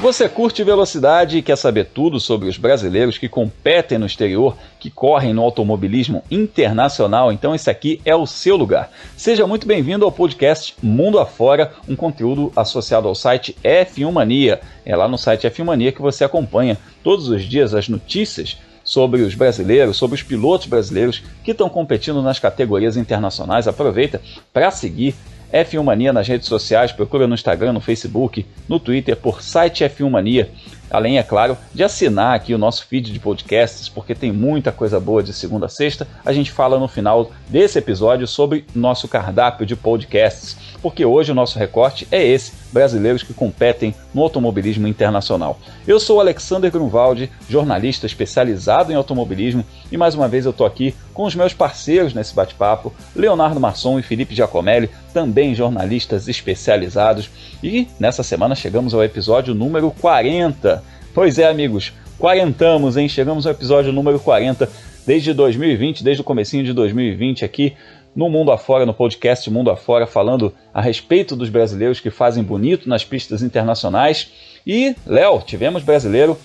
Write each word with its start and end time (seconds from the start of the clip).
Você 0.00 0.28
curte 0.28 0.62
velocidade 0.62 1.38
e 1.38 1.42
quer 1.42 1.56
saber 1.56 1.86
tudo 1.86 2.20
sobre 2.20 2.48
os 2.48 2.56
brasileiros 2.56 3.18
que 3.18 3.28
competem 3.28 3.98
no 3.98 4.06
exterior, 4.06 4.56
que 4.78 4.90
correm 4.90 5.34
no 5.34 5.42
automobilismo 5.42 6.22
internacional? 6.30 7.32
Então 7.32 7.52
esse 7.52 7.68
aqui 7.68 8.00
é 8.04 8.14
o 8.14 8.24
seu 8.24 8.56
lugar. 8.56 8.92
Seja 9.16 9.44
muito 9.44 9.66
bem-vindo 9.66 10.04
ao 10.04 10.12
podcast 10.12 10.76
Mundo 10.80 11.18
Afora, 11.18 11.72
um 11.88 11.96
conteúdo 11.96 12.52
associado 12.54 13.08
ao 13.08 13.14
site 13.16 13.56
F1 13.64 14.12
Mania. 14.12 14.60
É 14.86 14.94
lá 14.94 15.08
no 15.08 15.18
site 15.18 15.48
F1 15.48 15.64
Mania 15.64 15.90
que 15.90 16.00
você 16.00 16.22
acompanha 16.22 16.78
todos 17.02 17.28
os 17.28 17.42
dias 17.42 17.74
as 17.74 17.88
notícias 17.88 18.56
sobre 18.84 19.22
os 19.22 19.34
brasileiros, 19.34 19.96
sobre 19.96 20.14
os 20.14 20.22
pilotos 20.22 20.68
brasileiros 20.68 21.24
que 21.42 21.50
estão 21.50 21.68
competindo 21.68 22.22
nas 22.22 22.38
categorias 22.38 22.96
internacionais. 22.96 23.66
Aproveita 23.66 24.22
para 24.52 24.70
seguir 24.70 25.16
F1 25.52 25.82
Mania 25.82 26.12
nas 26.12 26.28
redes 26.28 26.46
sociais, 26.46 26.92
procura 26.92 27.26
no 27.26 27.34
Instagram, 27.34 27.72
no 27.72 27.80
Facebook, 27.80 28.44
no 28.68 28.78
Twitter 28.78 29.16
por 29.16 29.42
site 29.42 29.84
F1 29.84 30.10
Mania. 30.10 30.50
Além, 30.90 31.18
é 31.18 31.22
claro, 31.22 31.56
de 31.74 31.84
assinar 31.84 32.34
aqui 32.34 32.54
o 32.54 32.58
nosso 32.58 32.86
feed 32.86 33.12
de 33.12 33.20
podcasts, 33.20 33.88
porque 33.88 34.14
tem 34.14 34.32
muita 34.32 34.72
coisa 34.72 34.98
boa 34.98 35.22
de 35.22 35.32
segunda 35.32 35.66
a 35.66 35.68
sexta. 35.68 36.06
A 36.24 36.32
gente 36.32 36.50
fala 36.50 36.78
no 36.78 36.88
final 36.88 37.30
desse 37.48 37.78
episódio 37.78 38.26
sobre 38.26 38.64
nosso 38.74 39.06
cardápio 39.06 39.66
de 39.66 39.76
podcasts, 39.76 40.56
porque 40.80 41.04
hoje 41.04 41.32
o 41.32 41.34
nosso 41.34 41.58
recorte 41.58 42.06
é 42.10 42.24
esse: 42.24 42.52
brasileiros 42.72 43.22
que 43.22 43.34
competem 43.34 43.94
no 44.14 44.22
automobilismo 44.22 44.86
internacional. 44.86 45.58
Eu 45.86 46.00
sou 46.00 46.20
Alexander 46.20 46.70
Grunwald, 46.70 47.30
jornalista 47.48 48.06
especializado 48.06 48.92
em 48.92 48.94
automobilismo, 48.94 49.64
e 49.90 49.96
mais 49.96 50.14
uma 50.14 50.28
vez 50.28 50.44
eu 50.44 50.50
estou 50.50 50.66
aqui 50.66 50.94
com 51.12 51.24
os 51.24 51.34
meus 51.34 51.52
parceiros 51.52 52.14
nesse 52.14 52.34
bate-papo, 52.34 52.92
Leonardo 53.14 53.58
Masson 53.58 53.98
e 53.98 54.02
Felipe 54.02 54.34
Giacomelli, 54.34 54.88
também 55.12 55.54
jornalistas 55.54 56.28
especializados. 56.28 57.28
E 57.62 57.88
nessa 57.98 58.22
semana 58.22 58.54
chegamos 58.54 58.94
ao 58.94 59.02
episódio 59.02 59.54
número 59.54 59.90
40. 59.90 60.77
Pois 61.18 61.36
é, 61.36 61.48
amigos, 61.48 61.92
quarentamos, 62.16 62.96
hein? 62.96 63.08
Chegamos 63.08 63.44
ao 63.44 63.50
episódio 63.50 63.92
número 63.92 64.20
40 64.20 64.70
desde 65.04 65.34
2020, 65.34 66.04
desde 66.04 66.20
o 66.20 66.24
comecinho 66.24 66.62
de 66.62 66.72
2020 66.72 67.44
aqui 67.44 67.74
no 68.14 68.30
Mundo 68.30 68.52
Afora, 68.52 68.86
no 68.86 68.94
podcast 68.94 69.50
Mundo 69.50 69.68
Afora, 69.68 70.06
falando 70.06 70.54
a 70.72 70.80
respeito 70.80 71.34
dos 71.34 71.48
brasileiros 71.48 71.98
que 71.98 72.08
fazem 72.08 72.44
bonito 72.44 72.88
nas 72.88 73.04
pistas 73.04 73.42
internacionais. 73.42 74.30
E, 74.64 74.94
Léo, 75.04 75.42
tivemos 75.44 75.82
brasileiro 75.82 76.38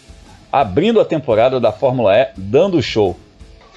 abrindo 0.52 1.00
a 1.00 1.06
temporada 1.06 1.60
da 1.60 1.72
Fórmula 1.72 2.18
E, 2.18 2.30
dando 2.36 2.82
show. 2.82 3.16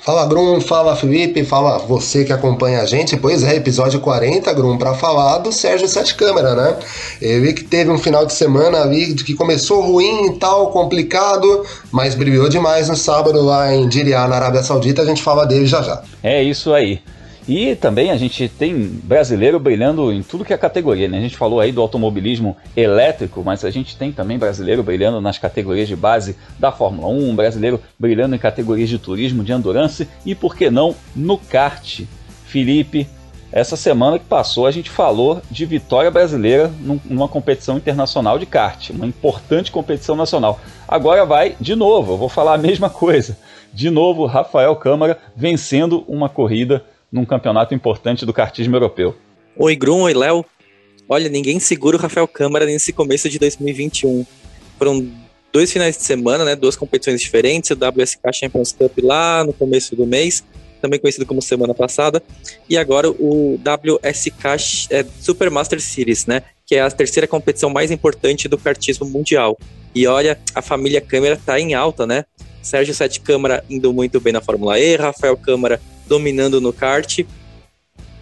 Fala 0.06 0.24
Grum, 0.24 0.60
fala 0.60 0.94
Felipe, 0.94 1.44
fala 1.44 1.78
você 1.78 2.24
que 2.24 2.32
acompanha 2.32 2.80
a 2.80 2.86
gente. 2.86 3.16
Pois 3.16 3.42
é, 3.42 3.56
episódio 3.56 3.98
40, 3.98 4.52
Grum, 4.52 4.78
para 4.78 4.94
falar 4.94 5.38
do 5.38 5.50
Sérgio 5.50 5.88
Sete 5.88 6.14
Câmara, 6.14 6.54
né? 6.54 6.76
Ele 7.20 7.52
que 7.52 7.64
teve 7.64 7.90
um 7.90 7.98
final 7.98 8.24
de 8.24 8.32
semana 8.32 8.82
ali 8.82 9.14
que 9.16 9.34
começou 9.34 9.80
ruim 9.80 10.26
e 10.26 10.38
tal, 10.38 10.70
complicado, 10.70 11.66
mas 11.90 12.14
brilhou 12.14 12.48
demais 12.48 12.88
no 12.88 12.94
sábado 12.94 13.42
lá 13.42 13.74
em 13.74 13.88
Diriá, 13.88 14.28
na 14.28 14.36
Arábia 14.36 14.62
Saudita. 14.62 15.02
A 15.02 15.04
gente 15.04 15.20
fala 15.20 15.44
dele 15.44 15.66
já 15.66 15.82
já. 15.82 16.00
É 16.22 16.40
isso 16.40 16.72
aí. 16.72 17.00
E 17.48 17.76
também 17.76 18.10
a 18.10 18.16
gente 18.16 18.48
tem 18.48 18.74
brasileiro 19.04 19.60
brilhando 19.60 20.12
em 20.12 20.20
tudo 20.22 20.44
que 20.44 20.52
é 20.52 20.58
categoria, 20.58 21.08
né? 21.08 21.18
A 21.18 21.20
gente 21.20 21.36
falou 21.36 21.60
aí 21.60 21.70
do 21.70 21.80
automobilismo 21.80 22.56
elétrico, 22.76 23.42
mas 23.44 23.64
a 23.64 23.70
gente 23.70 23.96
tem 23.96 24.10
também 24.10 24.36
brasileiro 24.36 24.82
brilhando 24.82 25.20
nas 25.20 25.38
categorias 25.38 25.86
de 25.86 25.94
base 25.94 26.36
da 26.58 26.72
Fórmula 26.72 27.06
1, 27.08 27.36
brasileiro 27.36 27.80
brilhando 27.96 28.34
em 28.34 28.38
categorias 28.38 28.88
de 28.88 28.98
turismo, 28.98 29.44
de 29.44 29.52
endurance 29.52 30.08
e, 30.24 30.34
por 30.34 30.56
que 30.56 30.70
não, 30.70 30.94
no 31.14 31.38
kart. 31.38 32.00
Felipe, 32.46 33.06
essa 33.52 33.76
semana 33.76 34.18
que 34.18 34.24
passou 34.24 34.66
a 34.66 34.70
gente 34.72 34.90
falou 34.90 35.40
de 35.48 35.64
vitória 35.64 36.10
brasileira 36.10 36.70
numa 37.04 37.28
competição 37.28 37.76
internacional 37.76 38.38
de 38.38 38.46
kart, 38.46 38.90
uma 38.90 39.06
importante 39.06 39.70
competição 39.70 40.16
nacional. 40.16 40.58
Agora 40.88 41.24
vai 41.24 41.56
de 41.60 41.76
novo, 41.76 42.12
eu 42.12 42.16
vou 42.18 42.28
falar 42.28 42.54
a 42.54 42.58
mesma 42.58 42.90
coisa. 42.90 43.38
De 43.72 43.88
novo, 43.88 44.26
Rafael 44.26 44.74
Câmara 44.74 45.18
vencendo 45.36 46.04
uma 46.08 46.28
corrida 46.28 46.84
num 47.10 47.24
campeonato 47.24 47.74
importante 47.74 48.26
do 48.26 48.32
kartismo 48.32 48.76
europeu. 48.76 49.14
Oi, 49.56 49.76
Grum, 49.76 50.02
oi, 50.02 50.14
Léo. 50.14 50.44
Olha, 51.08 51.28
ninguém 51.28 51.60
segura 51.60 51.96
o 51.96 52.00
Rafael 52.00 52.26
Câmara 52.26 52.66
nesse 52.66 52.92
começo 52.92 53.28
de 53.28 53.38
2021. 53.38 54.26
Foram 54.78 55.08
dois 55.52 55.72
finais 55.72 55.96
de 55.96 56.02
semana, 56.02 56.44
né, 56.44 56.56
duas 56.56 56.76
competições 56.76 57.20
diferentes, 57.20 57.70
o 57.70 57.74
WSK 57.74 58.20
Champions 58.34 58.72
Cup 58.72 58.98
lá 59.02 59.44
no 59.44 59.52
começo 59.52 59.96
do 59.96 60.04
mês, 60.04 60.44
também 60.82 61.00
conhecido 61.00 61.24
como 61.24 61.40
semana 61.40 61.72
passada, 61.72 62.22
e 62.68 62.76
agora 62.76 63.08
o 63.10 63.58
WSK 63.58 64.88
é, 64.90 65.04
Super 65.20 65.50
Master 65.50 65.80
Series, 65.80 66.26
né, 66.26 66.42
que 66.66 66.74
é 66.74 66.80
a 66.82 66.90
terceira 66.90 67.26
competição 67.26 67.70
mais 67.70 67.90
importante 67.90 68.48
do 68.48 68.58
kartismo 68.58 69.06
mundial. 69.06 69.56
E 69.94 70.06
olha, 70.06 70.38
a 70.54 70.60
família 70.60 71.00
Câmara 71.00 71.40
tá 71.42 71.58
em 71.58 71.72
alta, 71.72 72.06
né? 72.06 72.26
Sérgio 72.60 72.92
Sete 72.92 73.20
Câmara 73.20 73.64
indo 73.70 73.92
muito 73.94 74.20
bem 74.20 74.32
na 74.32 74.42
Fórmula 74.42 74.78
E, 74.78 74.96
Rafael 74.96 75.36
Câmara 75.38 75.80
dominando 76.06 76.60
no 76.60 76.72
kart, 76.72 77.24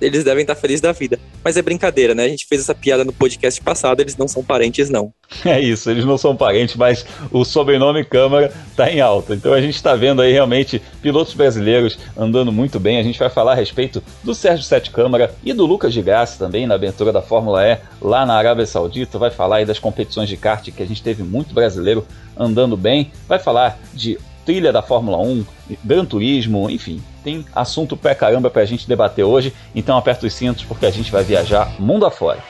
eles 0.01 0.25
devem 0.25 0.43
estar 0.43 0.55
felizes 0.55 0.81
da 0.81 0.93
vida. 0.93 1.19
Mas 1.43 1.57
é 1.57 1.63
brincadeira, 1.63 2.15
né? 2.15 2.25
A 2.25 2.29
gente 2.29 2.47
fez 2.47 2.61
essa 2.61 2.75
piada 2.75 3.05
no 3.05 3.13
podcast 3.13 3.61
passado, 3.61 4.01
eles 4.01 4.17
não 4.17 4.27
são 4.27 4.43
parentes, 4.43 4.91
não. 4.91 5.13
É 5.45 5.61
isso, 5.61 5.91
eles 5.91 6.05
não 6.05 6.17
são 6.17 6.37
parentes, 6.37 6.77
mas 6.77 7.05
o 7.31 7.45
sobrenome 7.45 8.05
Câmara 8.05 8.53
está 8.71 8.91
em 8.91 9.01
alta. 9.01 9.35
Então 9.35 9.53
a 9.53 9.61
gente 9.61 9.75
está 9.75 9.95
vendo 9.95 10.23
aí 10.23 10.33
realmente 10.33 10.81
pilotos 11.03 11.35
brasileiros 11.35 11.99
andando 12.17 12.53
muito 12.53 12.79
bem. 12.79 12.99
A 12.99 13.03
gente 13.03 13.19
vai 13.19 13.31
falar 13.31 13.53
a 13.53 13.57
respeito 13.57 14.03
do 14.23 14.35
Sérgio 14.35 14.65
Sete 14.65 14.91
Câmara 14.91 15.35
e 15.45 15.53
do 15.53 15.67
Lucas 15.67 15.93
de 15.93 16.03
Graça 16.03 16.39
também 16.39 16.67
na 16.67 16.75
abertura 16.75 17.13
da 17.13 17.21
Fórmula 17.23 17.67
E 17.67 17.79
lá 18.01 18.25
na 18.25 18.35
Arábia 18.35 18.67
Saudita. 18.67 19.19
Vai 19.19 19.31
falar 19.31 19.57
aí 19.57 19.67
das 19.67 19.79
competições 19.79 20.29
de 20.29 20.37
kart 20.37 20.71
que 20.71 20.83
a 20.83 20.87
gente 20.87 21.03
teve 21.03 21.23
muito 21.23 21.53
brasileiro 21.53 22.07
andando 22.37 22.77
bem. 22.77 23.11
Vai 23.29 23.39
falar 23.39 23.79
de 23.93 24.19
trilha 24.45 24.73
da 24.73 24.83
Fórmula 24.83 25.19
1, 25.19 25.45
Gran 25.83 26.05
Turismo, 26.05 26.69
enfim, 26.71 27.03
tem 27.23 27.45
assunto 27.55 27.97
pra 27.97 28.15
caramba 28.15 28.51
pra 28.51 28.65
gente 28.65 28.89
debater 28.89 29.25
hoje, 29.25 29.53
então 29.75 29.97
aperta 29.97 30.27
os 30.27 30.35
cintos 30.35 30.65
porque 30.65 30.87
a 30.87 30.91
gente 30.91 31.11
vai 31.11 31.25
viajar 31.25 31.73
mundo 31.79 32.07
afora. 32.07 32.43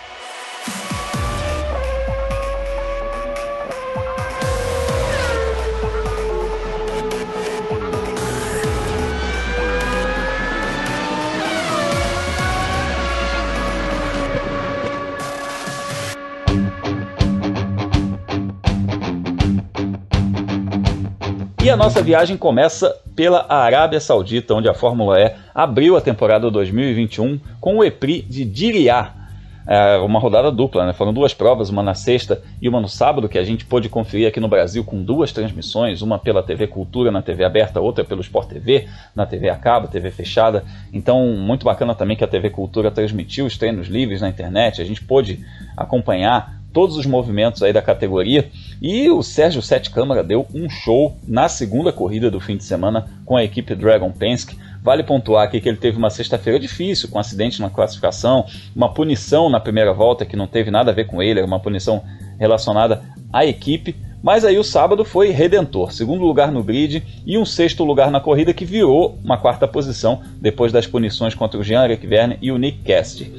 A 21.74 21.76
nossa 21.76 22.00
viagem 22.00 22.36
começa 22.36 22.96
pela 23.16 23.46
Arábia 23.48 23.98
Saudita, 23.98 24.54
onde 24.54 24.68
a 24.68 24.74
Fórmula 24.74 25.20
E 25.20 25.34
abriu 25.52 25.96
a 25.96 26.00
temporada 26.00 26.48
2021 26.48 27.40
com 27.60 27.78
o 27.78 27.84
EPRI 27.84 28.22
de 28.22 28.44
Diriyah. 28.44 29.12
É 29.66 29.96
uma 29.96 30.20
rodada 30.20 30.52
dupla, 30.52 30.86
né? 30.86 30.92
Foram 30.92 31.12
duas 31.12 31.34
provas, 31.34 31.70
uma 31.70 31.82
na 31.82 31.94
sexta 31.94 32.40
e 32.62 32.68
uma 32.68 32.80
no 32.80 32.88
sábado, 32.88 33.28
que 33.28 33.36
a 33.36 33.42
gente 33.42 33.64
pôde 33.64 33.88
conferir 33.88 34.28
aqui 34.28 34.38
no 34.38 34.46
Brasil 34.46 34.84
com 34.84 35.02
duas 35.02 35.32
transmissões, 35.32 36.00
uma 36.00 36.16
pela 36.16 36.44
TV 36.44 36.68
Cultura 36.68 37.10
na 37.10 37.22
TV 37.22 37.42
aberta, 37.42 37.80
outra 37.80 38.04
pelo 38.04 38.20
Sport 38.20 38.50
TV, 38.50 38.86
na 39.16 39.26
TV 39.26 39.48
a 39.48 39.56
cabo, 39.56 39.88
TV 39.88 40.12
fechada. 40.12 40.64
Então, 40.92 41.26
muito 41.26 41.64
bacana 41.64 41.92
também 41.92 42.16
que 42.16 42.22
a 42.22 42.28
TV 42.28 42.50
Cultura 42.50 42.88
transmitiu 42.88 43.46
os 43.46 43.58
treinos 43.58 43.88
livres 43.88 44.20
na 44.20 44.28
internet, 44.28 44.80
a 44.80 44.84
gente 44.84 45.02
pôde 45.02 45.44
acompanhar 45.76 46.62
todos 46.74 46.96
os 46.96 47.06
movimentos 47.06 47.62
aí 47.62 47.72
da 47.72 47.80
categoria. 47.80 48.50
E 48.82 49.08
o 49.08 49.22
Sérgio 49.22 49.62
Sete 49.62 49.90
Câmara 49.90 50.24
deu 50.24 50.46
um 50.52 50.68
show 50.68 51.16
na 51.26 51.48
segunda 51.48 51.92
corrida 51.92 52.30
do 52.30 52.40
fim 52.40 52.56
de 52.56 52.64
semana 52.64 53.06
com 53.24 53.36
a 53.36 53.44
equipe 53.44 53.74
Dragon 53.74 54.10
Penske. 54.10 54.58
Vale 54.82 55.02
pontuar 55.02 55.44
aqui 55.46 55.60
que 55.60 55.68
ele 55.68 55.78
teve 55.78 55.96
uma 55.96 56.10
sexta-feira 56.10 56.58
difícil, 56.58 57.08
com 57.08 57.16
um 57.16 57.20
acidente 57.20 57.62
na 57.62 57.70
classificação, 57.70 58.44
uma 58.76 58.92
punição 58.92 59.48
na 59.48 59.58
primeira 59.58 59.94
volta 59.94 60.26
que 60.26 60.36
não 60.36 60.46
teve 60.46 60.70
nada 60.70 60.90
a 60.90 60.94
ver 60.94 61.06
com 61.06 61.22
ele, 61.22 61.38
era 61.38 61.46
uma 61.46 61.60
punição 61.60 62.04
relacionada 62.38 63.02
à 63.32 63.46
equipe. 63.46 63.96
Mas 64.22 64.44
aí 64.44 64.58
o 64.58 64.64
sábado 64.64 65.04
foi 65.04 65.30
redentor, 65.30 65.92
segundo 65.92 66.24
lugar 66.24 66.50
no 66.50 66.62
grid 66.62 67.02
e 67.24 67.38
um 67.38 67.44
sexto 67.44 67.84
lugar 67.84 68.10
na 68.10 68.20
corrida 68.20 68.52
que 68.52 68.64
virou 68.64 69.18
uma 69.22 69.38
quarta 69.38 69.68
posição 69.68 70.22
depois 70.40 70.72
das 70.72 70.86
punições 70.86 71.34
contra 71.34 71.60
o 71.60 71.62
Jean-Eric 71.62 72.06
Verne 72.06 72.38
e 72.42 72.50
o 72.50 72.58
Nick 72.58 72.78
Cast. 72.78 73.30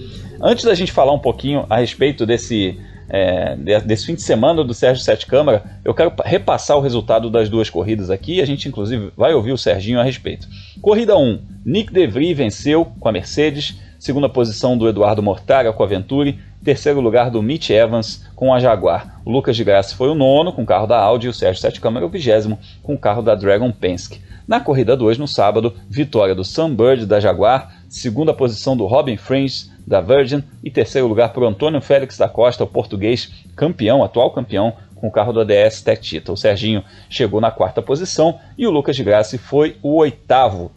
Antes 0.42 0.64
da 0.64 0.74
gente 0.76 0.92
falar 0.92 1.12
um 1.12 1.20
pouquinho 1.20 1.66
a 1.70 1.78
respeito 1.78 2.26
desse 2.26 2.80
é, 3.10 3.56
desse 3.86 4.06
fim 4.06 4.16
de 4.16 4.22
semana 4.22 4.64
do 4.64 4.74
Sérgio 4.74 5.04
Sete 5.04 5.26
Câmara, 5.26 5.64
eu 5.84 5.94
quero 5.94 6.12
repassar 6.24 6.78
o 6.78 6.82
resultado 6.82 7.30
das 7.30 7.50
duas 7.50 7.70
corridas 7.70 8.10
aqui. 8.10 8.42
A 8.42 8.46
gente, 8.46 8.68
inclusive, 8.68 9.12
vai 9.16 9.34
ouvir 9.34 9.52
o 9.52 9.58
Serginho 9.58 10.00
a 10.00 10.04
respeito. 10.04 10.48
Corrida 10.82 11.18
1: 11.18 11.40
Nick 11.66 11.94
DeVry 11.94 12.34
venceu 12.34 12.86
com 13.00 13.08
a 13.08 13.12
Mercedes. 13.12 13.80
Segunda 14.00 14.30
posição 14.30 14.78
do 14.78 14.88
Eduardo 14.88 15.24
Mortara 15.24 15.72
com 15.74 15.84
a 15.84 15.88
Venturi. 15.88 16.40
Terceiro 16.64 17.00
lugar 17.00 17.30
do 17.30 17.44
Mitch 17.44 17.70
Evans 17.70 18.26
com 18.36 18.54
a 18.54 18.60
Jaguar. 18.60 19.22
O 19.24 19.32
Lucas 19.32 19.56
de 19.56 19.64
Graça 19.64 19.96
foi 19.96 20.10
o 20.10 20.16
nono 20.16 20.52
com 20.52 20.64
o 20.64 20.66
carro 20.66 20.88
da 20.88 21.00
Audi 21.00 21.28
e 21.28 21.30
o 21.30 21.34
Sérgio 21.34 21.62
Sete 21.62 21.80
Câmara 21.80 22.06
o 22.06 22.10
vigésimo 22.10 22.60
com 22.82 22.96
o 22.96 22.98
carro 22.98 23.22
da 23.22 23.36
Dragon 23.36 23.72
Penske. 23.72 24.20
Na 24.48 24.60
corrida 24.60 24.96
2, 24.96 25.18
no 25.18 25.28
sábado, 25.28 25.74
vitória 25.90 26.36
do 26.36 26.44
Sunbird 26.44 27.08
da 27.08 27.20
Jaguar, 27.20 27.75
segunda 27.90 28.34
posição 28.34 28.76
do 28.76 28.86
Robin 28.86 29.18
French 29.18 29.70
da 29.86 30.02
Virgin 30.02 30.44
e 30.64 30.72
terceiro 30.72 31.08
lugar 31.08 31.32
para 31.32 31.44
o 31.44 31.48
Antônio 31.48 31.82
Félix 31.82 32.18
da 32.18 32.28
Costa, 32.28 32.64
o 32.64 32.68
português 32.68 33.32
campeão, 33.56 34.04
atual 34.04 34.32
campeão, 34.32 34.74
com 34.96 35.08
o 35.08 35.12
carro 35.12 35.34
do 35.34 35.42
ADS 35.42 35.82
Tech 35.82 36.02
Tita. 36.02 36.32
O 36.32 36.38
Serginho 36.38 36.84
chegou 37.10 37.40
na 37.40 37.52
quarta 37.52 37.82
posição 37.82 38.40
e 38.58 38.66
o 38.66 38.72
Lucas 38.72 38.96
de 38.96 39.04
Grassi 39.04 39.38
foi 39.38 39.78
o 39.84 39.96
oitavo. 39.98 40.72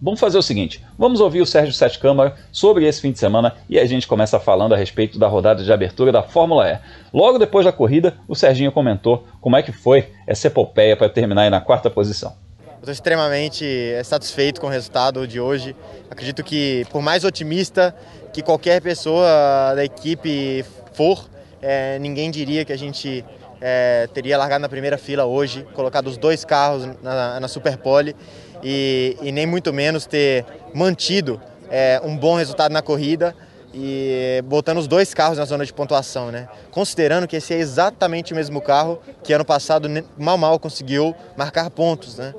Vamos 0.00 0.20
fazer 0.20 0.36
o 0.36 0.42
seguinte: 0.42 0.84
vamos 0.98 1.20
ouvir 1.20 1.40
o 1.40 1.46
Sérgio 1.46 1.72
Sete 1.72 1.98
Câmara 1.98 2.36
sobre 2.52 2.86
esse 2.86 3.00
fim 3.00 3.10
de 3.10 3.18
semana 3.18 3.54
e 3.68 3.78
a 3.78 3.86
gente 3.86 4.06
começa 4.06 4.38
falando 4.38 4.74
a 4.74 4.76
respeito 4.76 5.18
da 5.18 5.26
rodada 5.26 5.64
de 5.64 5.72
abertura 5.72 6.12
da 6.12 6.22
Fórmula 6.22 6.68
E. 6.68 6.78
Logo 7.12 7.38
depois 7.38 7.64
da 7.64 7.72
corrida, 7.72 8.14
o 8.28 8.34
Serginho 8.34 8.70
comentou 8.70 9.26
como 9.40 9.56
é 9.56 9.62
que 9.62 9.72
foi 9.72 10.10
essa 10.26 10.48
epopeia 10.48 10.96
para 10.96 11.08
terminar 11.08 11.50
na 11.50 11.60
quarta 11.60 11.88
posição. 11.88 12.43
Estou 12.84 12.92
extremamente 12.92 13.64
satisfeito 14.04 14.60
com 14.60 14.66
o 14.66 14.70
resultado 14.70 15.26
de 15.26 15.40
hoje. 15.40 15.74
Acredito 16.10 16.44
que, 16.44 16.86
por 16.90 17.00
mais 17.00 17.24
otimista 17.24 17.96
que 18.30 18.42
qualquer 18.42 18.82
pessoa 18.82 19.72
da 19.74 19.82
equipe 19.82 20.62
for, 20.92 21.26
é, 21.62 21.98
ninguém 21.98 22.30
diria 22.30 22.62
que 22.62 22.74
a 22.74 22.76
gente 22.76 23.24
é, 23.58 24.06
teria 24.12 24.36
largado 24.36 24.60
na 24.60 24.68
primeira 24.68 24.98
fila 24.98 25.24
hoje, 25.24 25.66
colocado 25.72 26.08
os 26.08 26.18
dois 26.18 26.44
carros 26.44 26.86
na, 27.02 27.40
na 27.40 27.48
Superpole 27.48 28.14
e, 28.62 29.16
e, 29.22 29.32
nem 29.32 29.46
muito 29.46 29.72
menos 29.72 30.04
ter 30.04 30.44
mantido 30.74 31.40
é, 31.70 32.02
um 32.04 32.14
bom 32.14 32.36
resultado 32.36 32.70
na 32.70 32.82
corrida 32.82 33.34
e 33.72 34.42
botando 34.44 34.76
os 34.76 34.86
dois 34.86 35.14
carros 35.14 35.38
na 35.38 35.46
zona 35.46 35.64
de 35.64 35.72
pontuação, 35.72 36.30
né? 36.30 36.48
Considerando 36.70 37.26
que 37.26 37.36
esse 37.36 37.54
é 37.54 37.58
exatamente 37.58 38.34
o 38.34 38.36
mesmo 38.36 38.60
carro 38.60 39.00
que 39.22 39.32
ano 39.32 39.44
passado 39.44 39.88
mal 40.18 40.36
mal 40.36 40.60
conseguiu 40.60 41.14
marcar 41.34 41.70
pontos, 41.70 42.18
né? 42.18 42.34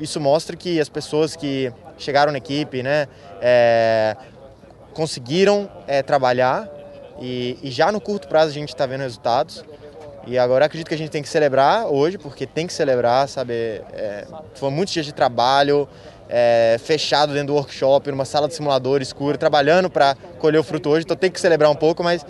Isso 0.00 0.18
mostra 0.18 0.56
que 0.56 0.80
as 0.80 0.88
pessoas 0.88 1.36
que 1.36 1.72
chegaram 1.98 2.32
na 2.32 2.38
equipe, 2.38 2.82
né, 2.82 3.06
é, 3.40 4.16
conseguiram 4.94 5.70
é, 5.86 6.02
trabalhar 6.02 6.68
e, 7.20 7.58
e, 7.62 7.70
já 7.70 7.92
no 7.92 8.00
curto 8.00 8.26
prazo 8.26 8.50
a 8.50 8.54
gente 8.54 8.70
está 8.70 8.86
vendo 8.86 9.02
resultados. 9.02 9.62
E 10.26 10.38
agora 10.38 10.64
acredito 10.64 10.88
que 10.88 10.94
a 10.94 10.98
gente 10.98 11.10
tem 11.10 11.22
que 11.22 11.28
celebrar 11.28 11.86
hoje, 11.86 12.16
porque 12.16 12.46
tem 12.46 12.66
que 12.66 12.72
celebrar, 12.72 13.28
sabe? 13.28 13.52
É, 13.92 14.26
foram 14.54 14.72
muitos 14.72 14.92
dias 14.92 15.06
de 15.06 15.12
trabalho, 15.12 15.88
é, 16.28 16.76
fechado 16.82 17.32
dentro 17.32 17.48
do 17.48 17.54
workshop, 17.54 18.10
numa 18.10 18.24
sala 18.24 18.48
de 18.48 18.54
simulador 18.54 19.02
escura, 19.02 19.36
trabalhando 19.36 19.90
para 19.90 20.14
colher 20.38 20.58
o 20.58 20.62
fruto 20.62 20.90
hoje. 20.90 21.04
Então 21.04 21.16
tem 21.16 21.30
que 21.30 21.40
celebrar 21.40 21.70
um 21.70 21.74
pouco, 21.74 22.02
mas 22.02 22.24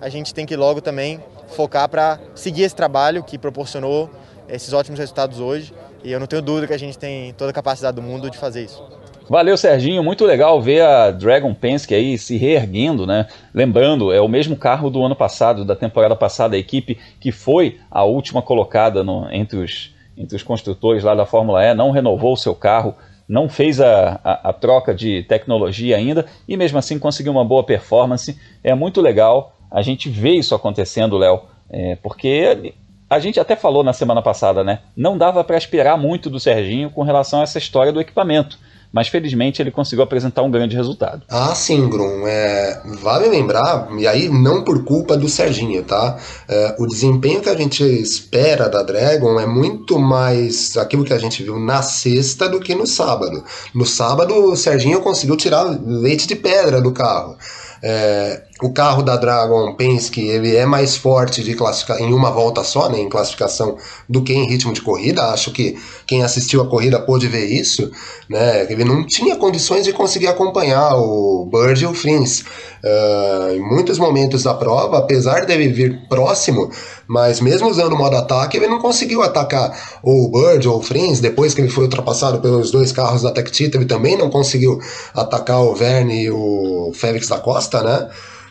a 0.00 0.08
gente 0.08 0.34
tem 0.34 0.44
que 0.44 0.56
logo 0.56 0.80
também 0.80 1.22
focar 1.48 1.88
para 1.88 2.18
seguir 2.34 2.62
esse 2.62 2.74
trabalho 2.74 3.22
que 3.22 3.38
proporcionou 3.38 4.10
esses 4.48 4.72
ótimos 4.72 4.98
resultados 4.98 5.40
hoje. 5.40 5.72
E 6.04 6.12
eu 6.12 6.20
não 6.20 6.26
tenho 6.26 6.42
dúvida 6.42 6.66
que 6.66 6.72
a 6.72 6.78
gente 6.78 6.96
tem 6.96 7.32
toda 7.32 7.50
a 7.50 7.54
capacidade 7.54 7.96
do 7.96 8.02
mundo 8.02 8.30
de 8.30 8.38
fazer 8.38 8.64
isso. 8.64 8.82
Valeu, 9.28 9.58
Serginho. 9.58 10.02
Muito 10.02 10.24
legal 10.24 10.60
ver 10.60 10.80
a 10.80 11.10
Dragon 11.10 11.52
Penske 11.52 11.94
aí 11.94 12.16
se 12.16 12.38
reerguendo, 12.38 13.06
né? 13.06 13.26
Lembrando, 13.52 14.10
é 14.10 14.20
o 14.20 14.28
mesmo 14.28 14.56
carro 14.56 14.88
do 14.88 15.04
ano 15.04 15.14
passado, 15.14 15.66
da 15.66 15.76
temporada 15.76 16.16
passada, 16.16 16.56
a 16.56 16.58
equipe 16.58 16.98
que 17.20 17.30
foi 17.30 17.78
a 17.90 18.04
última 18.04 18.40
colocada 18.40 19.04
no, 19.04 19.30
entre, 19.30 19.58
os, 19.58 19.94
entre 20.16 20.34
os 20.34 20.42
construtores 20.42 21.04
lá 21.04 21.14
da 21.14 21.26
Fórmula 21.26 21.62
E, 21.62 21.74
não 21.74 21.90
renovou 21.90 22.32
o 22.32 22.38
seu 22.38 22.54
carro, 22.54 22.94
não 23.28 23.50
fez 23.50 23.82
a, 23.82 24.18
a, 24.24 24.48
a 24.48 24.52
troca 24.54 24.94
de 24.94 25.22
tecnologia 25.24 25.98
ainda 25.98 26.24
e 26.48 26.56
mesmo 26.56 26.78
assim 26.78 26.98
conseguiu 26.98 27.32
uma 27.32 27.44
boa 27.44 27.62
performance. 27.62 28.38
É 28.64 28.74
muito 28.74 29.02
legal 29.02 29.54
a 29.70 29.82
gente 29.82 30.08
ver 30.08 30.36
isso 30.36 30.54
acontecendo, 30.54 31.18
Léo, 31.18 31.42
é, 31.68 31.96
porque 31.96 32.72
a 33.08 33.18
gente 33.18 33.40
até 33.40 33.56
falou 33.56 33.82
na 33.82 33.92
semana 33.92 34.20
passada, 34.20 34.62
né? 34.62 34.80
Não 34.96 35.16
dava 35.16 35.42
para 35.42 35.56
esperar 35.56 35.96
muito 35.96 36.28
do 36.28 36.38
Serginho 36.38 36.90
com 36.90 37.02
relação 37.02 37.40
a 37.40 37.42
essa 37.42 37.58
história 37.58 37.92
do 37.92 38.00
equipamento. 38.00 38.58
Mas 38.90 39.08
felizmente 39.08 39.60
ele 39.60 39.70
conseguiu 39.70 40.02
apresentar 40.02 40.42
um 40.42 40.50
grande 40.50 40.74
resultado. 40.74 41.22
Ah, 41.28 41.54
sim, 41.54 41.88
Grum. 41.90 42.26
É, 42.26 42.80
vale 43.02 43.28
lembrar, 43.28 43.88
e 43.98 44.06
aí 44.06 44.30
não 44.30 44.64
por 44.64 44.82
culpa 44.84 45.14
do 45.14 45.28
Serginho, 45.28 45.82
tá? 45.84 46.18
É, 46.48 46.74
o 46.78 46.86
desempenho 46.86 47.42
que 47.42 47.50
a 47.50 47.56
gente 47.56 47.84
espera 47.84 48.68
da 48.68 48.82
Dragon 48.82 49.38
é 49.38 49.46
muito 49.46 49.98
mais 49.98 50.74
aquilo 50.76 51.04
que 51.04 51.12
a 51.12 51.18
gente 51.18 51.42
viu 51.42 51.58
na 51.58 51.82
sexta 51.82 52.48
do 52.48 52.60
que 52.60 52.74
no 52.74 52.86
sábado. 52.86 53.44
No 53.74 53.84
sábado, 53.84 54.34
o 54.34 54.56
Serginho 54.56 55.02
conseguiu 55.02 55.36
tirar 55.36 55.64
leite 55.64 56.26
de 56.26 56.34
pedra 56.34 56.80
do 56.80 56.92
carro. 56.92 57.36
É, 57.82 58.42
o 58.60 58.72
carro 58.72 59.02
da 59.02 59.16
Dragon 59.16 59.74
Penske 59.74 60.20
ele 60.20 60.56
é 60.56 60.66
mais 60.66 60.96
forte 60.96 61.42
de 61.42 61.56
em 62.00 62.12
uma 62.12 62.30
volta 62.30 62.64
só, 62.64 62.88
né, 62.88 62.98
em 62.98 63.08
classificação, 63.08 63.76
do 64.08 64.22
que 64.22 64.32
em 64.32 64.48
ritmo 64.48 64.72
de 64.72 64.82
corrida. 64.82 65.30
Acho 65.30 65.52
que 65.52 65.78
quem 66.06 66.22
assistiu 66.22 66.60
a 66.62 66.68
corrida 66.68 66.98
pôde 66.98 67.28
ver 67.28 67.46
isso. 67.46 67.90
Né, 68.28 68.66
ele 68.70 68.84
não 68.84 69.06
tinha 69.06 69.36
condições 69.36 69.84
de 69.84 69.92
conseguir 69.92 70.26
acompanhar 70.26 70.96
o 70.96 71.48
Bird 71.50 71.82
e 71.82 71.86
o 71.86 71.94
Frins. 71.94 72.40
Uh, 72.40 73.54
em 73.54 73.60
muitos 73.60 73.98
momentos 73.98 74.42
da 74.42 74.54
prova, 74.54 74.98
apesar 74.98 75.44
dele 75.46 75.68
vir 75.68 76.08
próximo, 76.08 76.70
mas 77.06 77.40
mesmo 77.40 77.68
usando 77.68 77.92
o 77.92 77.98
modo 77.98 78.16
ataque, 78.16 78.56
ele 78.56 78.68
não 78.68 78.78
conseguiu 78.78 79.22
atacar 79.22 79.98
ou 80.02 80.26
o 80.26 80.30
Bird 80.30 80.68
ou 80.68 80.78
o 80.78 80.82
Frins. 80.82 81.20
Depois 81.20 81.54
que 81.54 81.60
ele 81.60 81.70
foi 81.70 81.84
ultrapassado 81.84 82.40
pelos 82.40 82.70
dois 82.70 82.92
carros 82.92 83.22
da 83.22 83.30
Tech 83.30 83.48
ele 83.74 83.84
também 83.84 84.16
não 84.16 84.30
conseguiu 84.30 84.78
atacar 85.14 85.60
o 85.62 85.74
Verne 85.74 86.24
e 86.24 86.30
o 86.30 86.92
Félix 86.94 87.28
da 87.28 87.38
Costa, 87.38 87.82
né? 87.82 88.08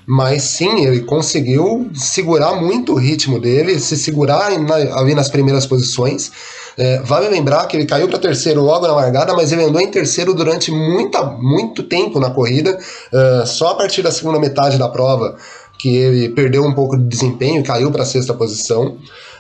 Mas 0.10 0.44
sim, 0.44 0.86
ele 0.86 1.02
conseguiu 1.02 1.92
segurar 1.94 2.56
muito 2.56 2.94
o 2.94 2.96
ritmo 2.96 3.42
dele, 3.42 3.78
se 3.78 3.98
segurar 3.98 4.58
na, 4.58 4.76
ali 4.98 5.14
nas 5.14 5.30
primeiras 5.30 5.66
posições. 5.66 6.32
É, 6.78 7.00
vale 7.02 7.28
lembrar 7.28 7.66
que 7.66 7.76
ele 7.76 7.86
caiu 7.86 8.08
para 8.08 8.18
terceiro 8.18 8.62
logo 8.62 8.88
na 8.88 8.94
largada, 8.94 9.34
mas 9.34 9.52
ele 9.52 9.64
andou 9.64 9.82
em 9.82 9.92
terceiro 9.92 10.34
durante 10.34 10.72
muita, 10.72 11.24
muito 11.24 11.84
tempo 11.84 12.22
na 12.22 12.30
corrida. 12.30 12.80
Uh, 13.12 13.46
só 13.46 13.72
a 13.72 13.76
partir 13.76 14.02
da 14.02 14.12
segunda 14.12 14.40
metade 14.40 14.78
da 14.78 14.88
prova 14.88 15.36
que 15.78 15.90
ele 15.98 16.30
perdeu 16.30 16.64
um 16.64 16.74
pouco 16.74 16.98
de 16.98 17.04
desempenho, 17.04 17.62
caiu 17.64 17.92
para 17.92 18.04
a 18.04 18.06
sexta 18.06 18.34
posição. 18.34 18.98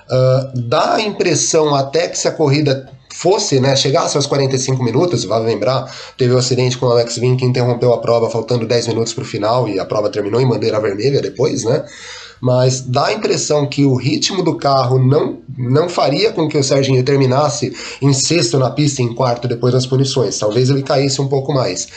Uh, 0.10 0.62
dá 0.68 0.96
a 0.96 1.02
impressão 1.02 1.74
até 1.74 2.10
que 2.10 2.20
se 2.20 2.28
a 2.28 2.32
corrida 2.32 2.90
fosse, 3.18 3.60
né, 3.60 3.76
chegasse 3.76 4.16
aos 4.16 4.28
45 4.28 4.84
minutos, 4.84 5.24
vale 5.26 5.46
lembrar, 5.46 5.92
teve 6.16 6.34
o 6.34 6.36
um 6.36 6.40
acidente 6.40 6.78
com 6.78 6.86
o 6.86 6.92
Alex 6.92 7.18
Vin 7.18 7.36
que 7.36 7.46
interrompeu 7.46 7.92
a 7.92 7.98
prova 8.00 8.30
faltando 8.30 8.68
10 8.68 8.90
minutos 8.90 9.12
para 9.12 9.24
o 9.24 9.26
final 9.26 9.68
e 9.68 9.80
a 9.80 9.86
prova 9.86 10.10
terminou 10.10 10.40
em 10.40 10.48
bandeira 10.48 10.80
vermelha 10.80 11.20
depois, 11.20 11.64
né? 11.64 11.84
Mas 12.42 12.82
dá 12.82 13.08
a 13.08 13.14
impressão 13.14 13.66
que 13.68 13.86
o 13.86 13.96
ritmo 13.96 14.44
do 14.44 14.56
carro 14.56 15.00
não, 15.00 15.40
não 15.58 15.90
faria 15.90 16.32
com 16.32 16.48
que 16.48 16.58
o 16.58 16.64
Serginho 16.64 17.04
terminasse 17.04 17.76
em 18.02 18.14
sexto 18.14 18.60
na 18.60 18.70
pista 18.70 19.02
e 19.02 19.06
em 19.06 19.14
quarto 19.14 19.48
depois 19.48 19.74
das 19.74 19.86
punições. 19.86 20.38
Talvez 20.38 20.70
ele 20.70 20.84
caísse 20.84 21.22
um 21.22 21.28
pouco 21.28 21.54
mais. 21.54 21.88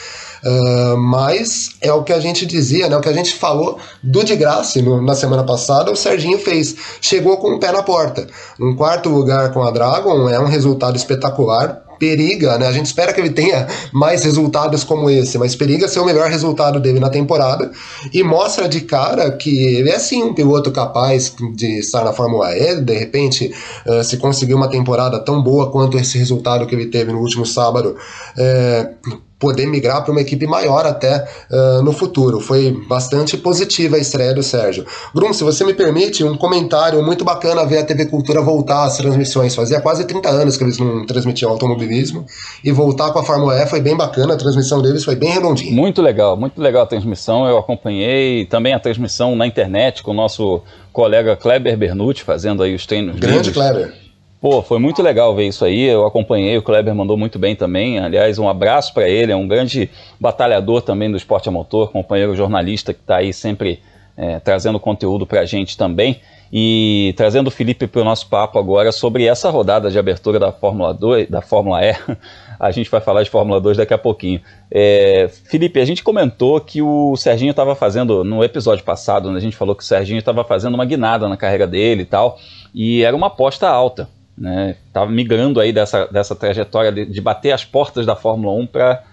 Uh, 0.43 0.97
mas 0.97 1.75
é 1.81 1.93
o 1.93 2.03
que 2.03 2.11
a 2.11 2.19
gente 2.19 2.47
dizia, 2.47 2.89
né? 2.89 2.97
O 2.97 3.01
que 3.01 3.09
a 3.09 3.13
gente 3.13 3.35
falou 3.35 3.77
do 4.01 4.23
de 4.23 4.35
graça 4.35 4.81
no, 4.81 4.99
na 5.01 5.13
semana 5.13 5.43
passada, 5.43 5.91
o 5.91 5.95
Serginho 5.95 6.39
fez. 6.39 6.75
Chegou 6.99 7.37
com 7.37 7.53
o 7.53 7.59
pé 7.59 7.71
na 7.71 7.83
porta. 7.83 8.27
Um 8.59 8.75
quarto 8.75 9.09
lugar 9.09 9.53
com 9.53 9.61
a 9.61 9.69
Dragon 9.69 10.27
é 10.29 10.39
um 10.39 10.47
resultado 10.47 10.95
espetacular 10.95 11.83
periga, 12.01 12.57
né? 12.57 12.65
A 12.65 12.71
gente 12.71 12.87
espera 12.87 13.13
que 13.13 13.21
ele 13.21 13.29
tenha 13.29 13.67
mais 13.93 14.23
resultados 14.23 14.83
como 14.83 15.07
esse, 15.07 15.37
mas 15.37 15.55
periga 15.55 15.87
ser 15.87 15.99
o 15.99 16.05
melhor 16.05 16.31
resultado 16.31 16.79
dele 16.79 16.99
na 16.99 17.11
temporada 17.11 17.71
e 18.11 18.23
mostra 18.23 18.67
de 18.67 18.81
cara 18.81 19.29
que 19.29 19.75
ele 19.75 19.91
é 19.91 19.99
sim 19.99 20.23
um 20.23 20.33
piloto 20.33 20.71
capaz 20.71 21.31
de 21.55 21.77
estar 21.77 22.03
na 22.03 22.11
Fórmula 22.11 22.57
E, 22.57 22.81
de 22.81 22.97
repente, 22.97 23.53
uh, 23.85 24.03
se 24.03 24.17
conseguir 24.17 24.55
uma 24.55 24.67
temporada 24.67 25.19
tão 25.19 25.43
boa 25.43 25.69
quanto 25.69 25.95
esse 25.95 26.17
resultado 26.17 26.65
que 26.65 26.73
ele 26.73 26.87
teve 26.87 27.11
no 27.11 27.19
último 27.19 27.45
sábado, 27.45 27.95
uh, 27.95 29.21
poder 29.41 29.65
migrar 29.65 30.03
para 30.03 30.11
uma 30.11 30.21
equipe 30.21 30.45
maior 30.45 30.85
até 30.85 31.27
uh, 31.49 31.81
no 31.81 31.91
futuro. 31.91 32.39
Foi 32.39 32.71
bastante 32.87 33.35
positiva 33.35 33.97
a 33.97 33.99
estreia 33.99 34.33
do 34.33 34.43
Sérgio. 34.43 34.85
Grum, 35.13 35.33
se 35.33 35.43
você 35.43 35.65
me 35.65 35.73
permite, 35.73 36.23
um 36.23 36.37
comentário 36.37 37.03
muito 37.03 37.25
bacana 37.25 37.65
ver 37.65 37.79
a 37.79 37.83
TV 37.83 38.05
Cultura 38.05 38.41
voltar 38.41 38.85
às 38.85 38.97
transmissões. 38.97 39.55
Fazia 39.55 39.81
quase 39.81 40.05
30 40.05 40.29
anos 40.29 40.55
que 40.55 40.63
eles 40.63 40.77
não 40.77 41.05
transmitiam 41.07 41.51
automobilismo 41.51 42.25
e 42.63 42.71
voltar 42.71 43.11
com 43.11 43.19
a 43.19 43.23
Fórmula 43.23 43.55
E 43.55 43.65
foi 43.65 43.81
bem 43.81 43.97
bacana, 43.97 44.35
a 44.35 44.37
transmissão 44.37 44.81
deles 44.81 45.03
foi 45.03 45.15
bem 45.15 45.31
redondinha. 45.31 45.73
Muito 45.73 46.01
legal, 46.01 46.37
muito 46.37 46.61
legal 46.61 46.83
a 46.83 46.85
transmissão. 46.85 47.47
Eu 47.47 47.57
acompanhei 47.57 48.45
também 48.45 48.73
a 48.73 48.79
transmissão 48.79 49.35
na 49.35 49.47
internet 49.47 50.03
com 50.03 50.11
o 50.11 50.13
nosso 50.13 50.61
colega 50.93 51.35
Kleber 51.35 51.75
Bernucci 51.75 52.23
fazendo 52.23 52.61
aí 52.61 52.75
os 52.75 52.85
treinos. 52.85 53.17
Grande 53.17 53.49
livres. 53.49 53.53
Kleber. 53.53 54.00
Pô, 54.41 54.63
foi 54.63 54.79
muito 54.79 55.03
legal 55.03 55.35
ver 55.35 55.47
isso 55.47 55.63
aí. 55.63 55.83
Eu 55.83 56.03
acompanhei, 56.03 56.57
o 56.57 56.63
Kleber 56.63 56.95
mandou 56.95 57.15
muito 57.15 57.37
bem 57.37 57.55
também. 57.55 57.99
Aliás, 57.99 58.39
um 58.39 58.49
abraço 58.49 58.91
para 58.91 59.07
ele. 59.07 59.31
É 59.31 59.35
um 59.35 59.47
grande 59.47 59.87
batalhador 60.19 60.81
também 60.81 61.11
do 61.11 61.15
esporte 61.15 61.47
a 61.47 61.51
motor, 61.51 61.91
companheiro 61.91 62.35
jornalista 62.35 62.91
que 62.91 63.01
está 63.01 63.17
aí 63.17 63.31
sempre 63.31 63.79
é, 64.17 64.39
trazendo 64.39 64.79
conteúdo 64.79 65.27
para 65.27 65.41
a 65.41 65.45
gente 65.45 65.77
também. 65.77 66.19
E 66.51 67.13
trazendo 67.15 67.49
o 67.49 67.51
Felipe 67.51 67.85
para 67.85 68.01
o 68.01 68.03
nosso 68.03 68.27
papo 68.29 68.57
agora 68.57 68.91
sobre 68.91 69.25
essa 69.25 69.51
rodada 69.51 69.91
de 69.91 69.99
abertura 69.99 70.39
da 70.39 70.51
Fórmula 70.51 70.91
2, 70.91 71.29
da 71.29 71.41
Fórmula 71.41 71.85
E. 71.85 71.95
A 72.59 72.69
gente 72.69 72.91
vai 72.91 73.01
falar 73.01 73.23
de 73.23 73.29
Fórmula 73.29 73.61
2 73.61 73.77
daqui 73.77 73.93
a 73.93 73.97
pouquinho. 73.97 74.39
É, 74.69 75.27
Felipe, 75.45 75.79
a 75.79 75.85
gente 75.85 76.03
comentou 76.03 76.61
que 76.61 76.79
o 76.79 77.15
Serginho 77.17 77.49
estava 77.49 77.73
fazendo, 77.73 78.23
no 78.23 78.43
episódio 78.43 78.85
passado, 78.85 79.31
né, 79.31 79.37
a 79.37 79.41
gente 79.41 79.57
falou 79.57 79.73
que 79.73 79.81
o 79.81 79.85
Serginho 79.85 80.19
estava 80.19 80.43
fazendo 80.43 80.75
uma 80.75 80.85
guinada 80.85 81.27
na 81.27 81.35
carreira 81.35 81.65
dele 81.65 82.03
e 82.03 82.05
tal, 82.05 82.37
e 82.71 83.01
era 83.01 83.15
uma 83.15 83.27
aposta 83.27 83.67
alta 83.67 84.07
né? 84.37 84.75
Estava 84.87 85.09
migrando 85.11 85.59
aí 85.59 85.71
dessa, 85.71 86.05
dessa 86.07 86.35
trajetória 86.35 86.91
de, 86.91 87.05
de 87.05 87.21
bater 87.21 87.51
as 87.51 87.65
portas 87.65 88.05
da 88.05 88.15
Fórmula 88.15 88.53
1 88.53 88.67
para 88.67 89.03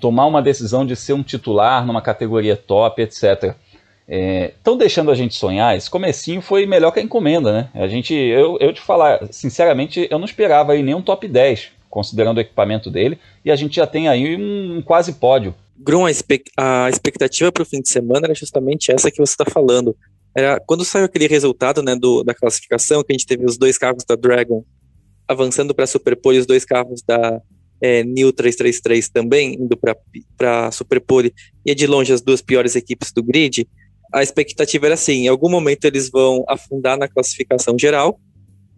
tomar 0.00 0.26
uma 0.26 0.42
decisão 0.42 0.86
de 0.86 0.94
ser 0.94 1.12
um 1.12 1.22
titular 1.22 1.84
numa 1.84 2.00
categoria 2.00 2.56
top, 2.56 3.02
etc. 3.02 3.54
Estão 4.08 4.74
é, 4.74 4.78
deixando 4.78 5.10
a 5.10 5.14
gente 5.14 5.34
sonhar. 5.34 5.76
Esse 5.76 5.90
comecinho 5.90 6.40
foi 6.40 6.64
melhor 6.64 6.92
que 6.92 7.00
a 7.00 7.02
encomenda, 7.02 7.52
né? 7.52 7.68
A 7.74 7.88
gente, 7.88 8.14
eu, 8.14 8.56
eu 8.60 8.72
te 8.72 8.80
falar, 8.80 9.20
sinceramente, 9.30 10.08
eu 10.10 10.18
não 10.18 10.24
esperava 10.24 10.72
aí 10.72 10.82
nenhum 10.82 11.02
top 11.02 11.28
10, 11.28 11.70
considerando 11.90 12.38
o 12.38 12.40
equipamento 12.40 12.90
dele, 12.90 13.18
e 13.44 13.50
a 13.50 13.56
gente 13.56 13.76
já 13.76 13.86
tem 13.86 14.08
aí 14.08 14.36
um, 14.36 14.78
um 14.78 14.82
quase 14.82 15.14
pódio. 15.14 15.54
Grum, 15.76 16.06
a 16.06 16.88
expectativa 16.88 17.52
para 17.52 17.62
o 17.62 17.66
fim 17.66 17.80
de 17.80 17.88
semana 17.88 18.26
era 18.26 18.34
justamente 18.34 18.90
essa 18.90 19.10
que 19.10 19.18
você 19.18 19.32
está 19.32 19.44
falando. 19.44 19.94
Era 20.36 20.60
quando 20.66 20.84
saiu 20.84 21.04
aquele 21.04 21.26
resultado 21.26 21.82
né, 21.82 21.96
do, 21.96 22.22
da 22.22 22.34
classificação, 22.34 23.02
que 23.02 23.12
a 23.12 23.16
gente 23.16 23.26
teve 23.26 23.44
os 23.44 23.56
dois 23.56 23.78
carros 23.78 24.04
da 24.04 24.14
Dragon 24.14 24.64
avançando 25.26 25.74
para 25.74 25.86
Superpole, 25.86 26.38
os 26.38 26.46
dois 26.46 26.64
carros 26.64 27.02
da 27.02 27.40
é, 27.80 28.02
New 28.02 28.32
333 28.32 29.08
também 29.08 29.54
indo 29.54 29.78
para 30.36 30.70
Superpole, 30.70 31.34
e 31.64 31.74
de 31.74 31.86
longe 31.86 32.12
as 32.12 32.20
duas 32.20 32.40
piores 32.40 32.74
equipes 32.74 33.12
do 33.12 33.22
grid 33.22 33.68
a 34.12 34.22
expectativa 34.22 34.86
era 34.86 34.94
assim: 34.94 35.24
em 35.24 35.28
algum 35.28 35.50
momento 35.50 35.84
eles 35.84 36.10
vão 36.10 36.44
afundar 36.48 36.98
na 36.98 37.08
classificação 37.08 37.78
geral, 37.78 38.18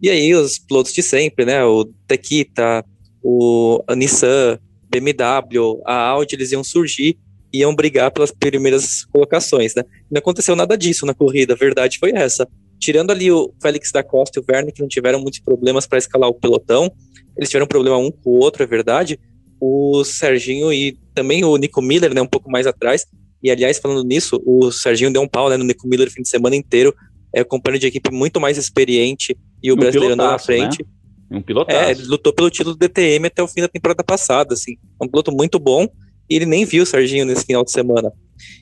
e 0.01 0.09
aí 0.09 0.33
os 0.33 0.59
pilotos 0.59 0.93
de 0.93 1.01
sempre, 1.01 1.45
né? 1.45 1.63
O 1.63 1.85
Tequita, 2.07 2.83
o 3.23 3.83
a 3.87 3.95
Nissan, 3.95 4.59
BMW, 4.89 5.81
a 5.85 5.95
Audi, 6.09 6.35
eles 6.35 6.51
iam 6.51 6.63
surgir 6.63 7.17
iam 7.53 7.75
brigar 7.75 8.11
pelas 8.11 8.31
primeiras 8.31 9.05
colocações, 9.05 9.75
né? 9.75 9.83
Não 10.09 10.19
aconteceu 10.19 10.55
nada 10.55 10.77
disso 10.77 11.05
na 11.05 11.13
corrida, 11.13 11.53
a 11.53 11.57
verdade 11.57 11.99
foi 11.99 12.11
essa. 12.11 12.47
Tirando 12.79 13.11
ali 13.11 13.31
o 13.31 13.53
Félix 13.61 13.91
da 13.91 14.01
Costa 14.01 14.39
e 14.39 14.41
o 14.41 14.45
Verne, 14.45 14.71
que 14.71 14.81
não 14.81 14.87
tiveram 14.87 15.19
muitos 15.19 15.39
problemas 15.39 15.85
para 15.85 15.97
escalar 15.97 16.29
o 16.29 16.33
pelotão, 16.33 16.91
eles 17.37 17.49
tiveram 17.49 17.67
problema 17.67 17.97
um 17.97 18.11
com 18.11 18.31
o 18.31 18.39
outro, 18.39 18.63
é 18.63 18.65
verdade. 18.65 19.19
O 19.59 20.03
Serginho 20.03 20.73
e 20.73 20.97
também 21.13 21.43
o 21.43 21.55
Nico 21.57 21.81
Miller, 21.81 22.13
né, 22.13 22.21
um 22.21 22.27
pouco 22.27 22.49
mais 22.49 22.65
atrás, 22.65 23.05
e 23.43 23.49
aliás, 23.49 23.79
falando 23.79 24.03
nisso, 24.03 24.41
o 24.45 24.71
Serginho 24.71 25.11
deu 25.11 25.21
um 25.21 25.27
pau 25.27 25.49
né, 25.49 25.57
no 25.57 25.63
Nico 25.63 25.87
Miller 25.87 26.11
fim 26.11 26.21
de 26.21 26.29
semana 26.29 26.55
inteiro. 26.55 26.93
É 27.33 27.41
um 27.41 27.45
companheiro 27.45 27.81
de 27.81 27.87
equipe 27.87 28.11
muito 28.11 28.39
mais 28.39 28.57
experiente 28.57 29.35
e 29.63 29.71
o 29.71 29.75
um 29.75 29.77
brasileiro 29.77 30.13
andou 30.13 30.27
na 30.27 30.37
frente. 30.37 30.83
Né? 31.29 31.37
Um 31.37 31.41
piloto. 31.41 31.71
É, 31.71 31.91
ele 31.91 32.03
lutou 32.03 32.33
pelo 32.33 32.49
título 32.49 32.75
do 32.75 32.79
DTM 32.79 33.27
até 33.27 33.41
o 33.41 33.47
fim 33.47 33.61
da 33.61 33.67
temporada 33.67 34.03
passada, 34.03 34.53
assim. 34.53 34.73
É 35.01 35.05
um 35.05 35.07
piloto 35.07 35.31
muito 35.31 35.57
bom 35.57 35.87
e 36.31 36.35
ele 36.35 36.45
nem 36.45 36.63
viu 36.63 36.83
o 36.83 36.85
Serginho 36.85 37.25
nesse 37.25 37.45
final 37.45 37.65
de 37.65 37.71
semana. 37.71 38.09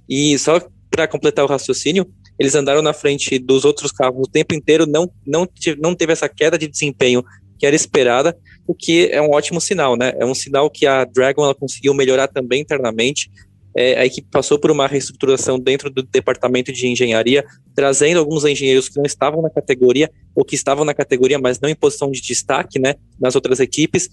E 0.09 0.37
só 0.39 0.59
para 0.89 1.07
completar 1.07 1.45
o 1.45 1.47
raciocínio, 1.47 2.07
eles 2.39 2.55
andaram 2.55 2.81
na 2.81 2.93
frente 2.93 3.37
dos 3.37 3.63
outros 3.63 3.91
carros 3.91 4.27
o 4.27 4.31
tempo 4.31 4.55
inteiro, 4.55 4.87
não, 4.87 5.07
não, 5.25 5.47
não 5.77 5.93
teve 5.93 6.11
essa 6.11 6.27
queda 6.27 6.57
de 6.57 6.67
desempenho 6.67 7.23
que 7.59 7.65
era 7.65 7.75
esperada, 7.75 8.35
o 8.65 8.73
que 8.73 9.09
é 9.11 9.21
um 9.21 9.31
ótimo 9.31 9.61
sinal, 9.61 9.95
né? 9.95 10.13
É 10.17 10.25
um 10.25 10.33
sinal 10.33 10.69
que 10.69 10.87
a 10.87 11.03
Dragon 11.05 11.43
ela 11.43 11.53
conseguiu 11.53 11.93
melhorar 11.93 12.27
também 12.27 12.61
internamente, 12.61 13.29
é, 13.75 13.99
a 13.99 14.05
equipe 14.05 14.27
passou 14.31 14.57
por 14.57 14.71
uma 14.71 14.87
reestruturação 14.87 15.59
dentro 15.59 15.89
do 15.89 16.01
departamento 16.01 16.71
de 16.71 16.87
engenharia, 16.87 17.45
trazendo 17.75 18.19
alguns 18.19 18.43
engenheiros 18.45 18.89
que 18.89 18.97
não 18.97 19.05
estavam 19.05 19.41
na 19.41 19.49
categoria, 19.49 20.09
ou 20.33 20.43
que 20.43 20.55
estavam 20.55 20.83
na 20.83 20.93
categoria, 20.93 21.37
mas 21.37 21.59
não 21.59 21.69
em 21.69 21.75
posição 21.75 22.09
de 22.09 22.21
destaque 22.21 22.79
né, 22.79 22.95
nas 23.19 23.35
outras 23.35 23.59
equipes, 23.59 24.09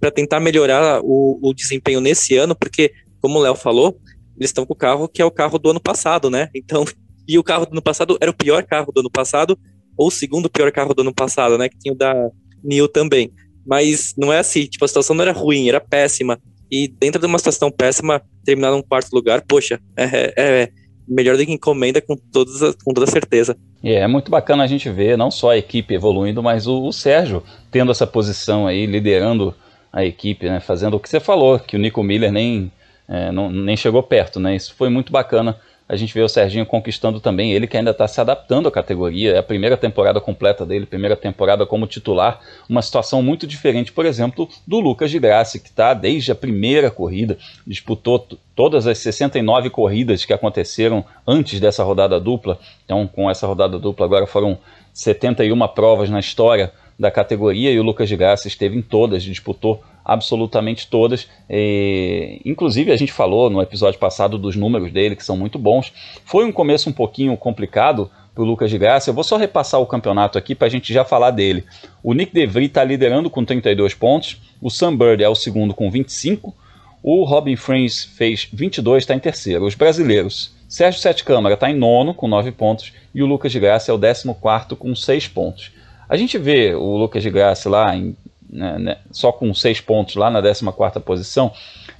para 0.00 0.10
tentar 0.10 0.40
melhorar 0.40 1.00
o, 1.02 1.38
o, 1.42 1.52
desempenho 1.52 2.00
nesse 2.00 2.36
ano, 2.36 2.54
porque, 2.54 2.92
como 3.20 3.38
o 3.38 3.42
Léo 3.42 3.54
falou, 3.54 3.98
eles 4.36 4.50
estão 4.50 4.64
com 4.64 4.72
o 4.72 4.76
carro 4.76 5.08
que 5.08 5.20
é 5.20 5.24
o 5.24 5.30
carro 5.30 5.58
do 5.58 5.70
ano 5.70 5.80
passado, 5.80 6.30
né? 6.30 6.48
Então, 6.54 6.84
e 7.26 7.38
o 7.38 7.44
carro 7.44 7.66
do 7.66 7.72
ano 7.72 7.82
passado 7.82 8.16
era 8.20 8.30
o 8.30 8.36
pior 8.36 8.64
carro 8.64 8.92
do 8.92 9.00
ano 9.00 9.10
passado, 9.10 9.58
ou 9.96 10.08
o 10.08 10.12
segundo 10.12 10.48
pior 10.48 10.70
carro 10.70 10.94
do 10.94 11.02
ano 11.02 11.14
passado, 11.14 11.58
né? 11.58 11.68
Que 11.68 11.78
tinha 11.78 11.92
o 11.92 11.96
da 11.96 12.14
New 12.62 12.88
também. 12.88 13.32
Mas 13.66 14.14
não 14.16 14.32
é 14.32 14.38
assim, 14.38 14.64
tipo, 14.64 14.84
a 14.84 14.88
situação 14.88 15.14
não 15.14 15.22
era 15.22 15.32
ruim, 15.32 15.68
era 15.68 15.80
péssima 15.80 16.38
e 16.70 16.88
dentro 16.88 17.20
de 17.20 17.26
uma 17.26 17.38
situação 17.38 17.70
péssima, 17.70 18.22
terminar 18.44 18.70
num 18.70 18.82
quarto 18.82 19.12
lugar, 19.12 19.42
poxa, 19.46 19.80
é, 19.96 20.04
é, 20.04 20.32
é 20.36 20.68
melhor 21.06 21.36
do 21.36 21.44
que 21.44 21.52
encomenda 21.52 22.00
com, 22.00 22.14
todos, 22.16 22.60
com 22.84 22.92
toda 22.92 23.06
certeza. 23.06 23.56
É, 23.82 23.94
é 23.94 24.06
muito 24.06 24.30
bacana 24.30 24.64
a 24.64 24.66
gente 24.66 24.90
ver 24.90 25.16
não 25.16 25.30
só 25.30 25.50
a 25.50 25.56
equipe 25.56 25.94
evoluindo, 25.94 26.42
mas 26.42 26.66
o, 26.66 26.84
o 26.84 26.92
Sérgio 26.92 27.42
tendo 27.70 27.90
essa 27.90 28.06
posição 28.06 28.66
aí, 28.66 28.84
liderando 28.84 29.54
a 29.92 30.04
equipe, 30.04 30.48
né, 30.48 30.60
fazendo 30.60 30.96
o 30.96 31.00
que 31.00 31.08
você 31.08 31.20
falou, 31.20 31.58
que 31.58 31.76
o 31.76 31.78
Nico 31.78 32.02
Miller 32.02 32.32
nem, 32.32 32.70
é, 33.08 33.32
não, 33.32 33.50
nem 33.50 33.76
chegou 33.76 34.02
perto, 34.02 34.38
né, 34.38 34.54
isso 34.56 34.74
foi 34.74 34.88
muito 34.88 35.12
bacana 35.12 35.58
a 35.88 35.96
gente 35.96 36.12
vê 36.12 36.20
o 36.20 36.28
Serginho 36.28 36.66
conquistando 36.66 37.18
também, 37.18 37.52
ele 37.52 37.66
que 37.66 37.76
ainda 37.76 37.92
está 37.92 38.06
se 38.06 38.20
adaptando 38.20 38.68
à 38.68 38.70
categoria, 38.70 39.32
é 39.32 39.38
a 39.38 39.42
primeira 39.42 39.76
temporada 39.76 40.20
completa 40.20 40.66
dele, 40.66 40.84
primeira 40.84 41.16
temporada 41.16 41.64
como 41.64 41.86
titular, 41.86 42.40
uma 42.68 42.82
situação 42.82 43.22
muito 43.22 43.46
diferente, 43.46 43.90
por 43.90 44.04
exemplo, 44.04 44.46
do 44.66 44.80
Lucas 44.80 45.10
de 45.10 45.18
Graça, 45.18 45.58
que 45.58 45.68
está 45.68 45.94
desde 45.94 46.30
a 46.30 46.34
primeira 46.34 46.90
corrida, 46.90 47.38
disputou 47.66 48.18
todas 48.54 48.86
as 48.86 48.98
69 48.98 49.70
corridas 49.70 50.26
que 50.26 50.32
aconteceram 50.32 51.02
antes 51.26 51.58
dessa 51.58 51.82
rodada 51.82 52.20
dupla, 52.20 52.58
então 52.84 53.06
com 53.06 53.30
essa 53.30 53.46
rodada 53.46 53.78
dupla 53.78 54.04
agora 54.04 54.26
foram 54.26 54.58
71 54.92 55.66
provas 55.68 56.10
na 56.10 56.20
história 56.20 56.70
da 56.98 57.10
categoria 57.10 57.70
e 57.70 57.78
o 57.78 57.82
Lucas 57.82 58.08
de 58.08 58.16
Graça 58.16 58.48
esteve 58.48 58.76
em 58.76 58.82
todas, 58.82 59.22
disputou 59.22 59.82
absolutamente 60.04 60.88
todas. 60.88 61.28
E, 61.48 62.40
inclusive, 62.44 62.90
a 62.90 62.96
gente 62.96 63.12
falou 63.12 63.48
no 63.48 63.62
episódio 63.62 64.00
passado 64.00 64.36
dos 64.36 64.56
números 64.56 64.90
dele, 64.90 65.14
que 65.14 65.24
são 65.24 65.36
muito 65.36 65.58
bons. 65.58 65.92
Foi 66.24 66.44
um 66.44 66.50
começo 66.50 66.90
um 66.90 66.92
pouquinho 66.92 67.36
complicado 67.36 68.10
para 68.34 68.42
o 68.42 68.46
Lucas 68.46 68.70
de 68.70 68.78
Graça. 68.78 69.10
Eu 69.10 69.14
vou 69.14 69.22
só 69.22 69.36
repassar 69.36 69.80
o 69.80 69.86
campeonato 69.86 70.38
aqui 70.38 70.54
para 70.54 70.66
a 70.66 70.70
gente 70.70 70.92
já 70.92 71.04
falar 71.04 71.30
dele. 71.30 71.64
O 72.02 72.14
Nick 72.14 72.32
DeVry 72.32 72.66
está 72.66 72.82
liderando 72.82 73.28
com 73.28 73.44
32 73.44 73.94
pontos. 73.94 74.40
O 74.60 74.70
Sam 74.70 74.96
Bird 74.96 75.22
é 75.22 75.28
o 75.28 75.34
segundo 75.34 75.74
com 75.74 75.90
25. 75.90 76.54
O 77.02 77.22
Robin 77.24 77.54
Friends 77.54 78.04
fez 78.04 78.48
22, 78.52 79.04
está 79.04 79.14
em 79.14 79.20
terceiro. 79.20 79.66
Os 79.66 79.74
brasileiros. 79.74 80.52
Sérgio 80.68 81.00
Sete 81.00 81.24
Câmara 81.24 81.54
está 81.54 81.70
em 81.70 81.74
nono 81.74 82.12
com 82.12 82.26
9 82.26 82.52
pontos. 82.52 82.92
E 83.14 83.22
o 83.22 83.26
Lucas 83.26 83.52
de 83.52 83.60
Graça 83.60 83.90
é 83.90 83.94
o 83.94 83.98
14 83.98 84.76
com 84.76 84.94
6 84.94 85.28
pontos. 85.28 85.77
A 86.08 86.16
gente 86.16 86.38
vê 86.38 86.74
o 86.74 86.96
Lucas 86.96 87.22
de 87.22 87.30
Graça 87.30 87.68
lá 87.68 87.94
em 87.94 88.16
né, 88.50 88.78
né, 88.78 88.96
só 89.10 89.30
com 89.30 89.52
seis 89.52 89.80
pontos 89.80 90.16
lá 90.16 90.30
na 90.30 90.40
14 90.40 91.00
posição, 91.00 91.52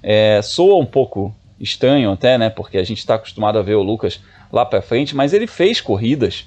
é, 0.02 0.40
soa 0.42 0.80
um 0.80 0.86
pouco 0.86 1.34
estranho 1.60 2.10
até, 2.10 2.38
né, 2.38 2.48
porque 2.48 2.78
a 2.78 2.84
gente 2.84 2.98
está 2.98 3.16
acostumado 3.16 3.58
a 3.58 3.62
ver 3.62 3.74
o 3.74 3.82
Lucas 3.82 4.20
lá 4.50 4.64
para 4.64 4.80
frente, 4.80 5.14
mas 5.14 5.34
ele 5.34 5.46
fez 5.46 5.80
corridas 5.80 6.46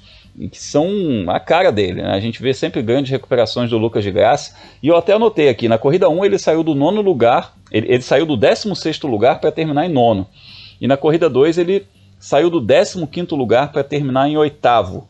que 0.50 0.58
são 0.58 0.90
a 1.28 1.38
cara 1.38 1.70
dele. 1.70 2.02
Né? 2.02 2.10
A 2.10 2.18
gente 2.18 2.42
vê 2.42 2.54
sempre 2.54 2.82
grandes 2.82 3.10
recuperações 3.10 3.68
do 3.68 3.76
Lucas 3.76 4.02
de 4.02 4.10
Graça. 4.10 4.56
E 4.82 4.88
eu 4.88 4.96
até 4.96 5.12
anotei 5.12 5.50
aqui, 5.50 5.68
na 5.68 5.76
corrida 5.76 6.08
1 6.08 6.24
ele 6.24 6.38
saiu 6.38 6.62
do 6.62 6.74
nono 6.74 7.02
lugar, 7.02 7.54
ele, 7.70 7.92
ele 7.92 8.02
saiu 8.02 8.24
do 8.24 8.34
16 8.34 9.02
lugar 9.02 9.40
para 9.40 9.52
terminar 9.52 9.84
em 9.84 9.92
nono. 9.92 10.26
E 10.80 10.88
na 10.88 10.96
corrida 10.96 11.28
2 11.28 11.58
ele 11.58 11.86
saiu 12.18 12.48
do 12.48 12.64
15 12.64 13.34
lugar 13.34 13.70
para 13.72 13.84
terminar 13.84 14.26
em 14.26 14.36
oitavo. 14.38 15.06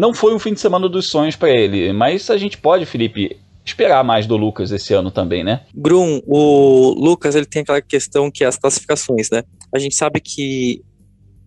Não 0.00 0.14
foi 0.14 0.34
um 0.34 0.38
fim 0.38 0.54
de 0.54 0.60
semana 0.60 0.88
dos 0.88 1.08
sonhos 1.08 1.36
para 1.36 1.50
ele, 1.50 1.92
mas 1.92 2.30
a 2.30 2.38
gente 2.38 2.56
pode, 2.56 2.86
Felipe, 2.86 3.36
esperar 3.62 4.02
mais 4.02 4.26
do 4.26 4.34
Lucas 4.34 4.72
esse 4.72 4.94
ano 4.94 5.10
também, 5.10 5.44
né? 5.44 5.60
Grum, 5.74 6.22
o 6.26 6.94
Lucas 6.98 7.34
ele 7.34 7.44
tem 7.44 7.60
aquela 7.60 7.82
questão 7.82 8.30
que 8.30 8.42
é 8.42 8.46
as 8.46 8.56
classificações, 8.56 9.28
né? 9.28 9.42
A 9.70 9.78
gente 9.78 9.94
sabe 9.94 10.18
que 10.18 10.82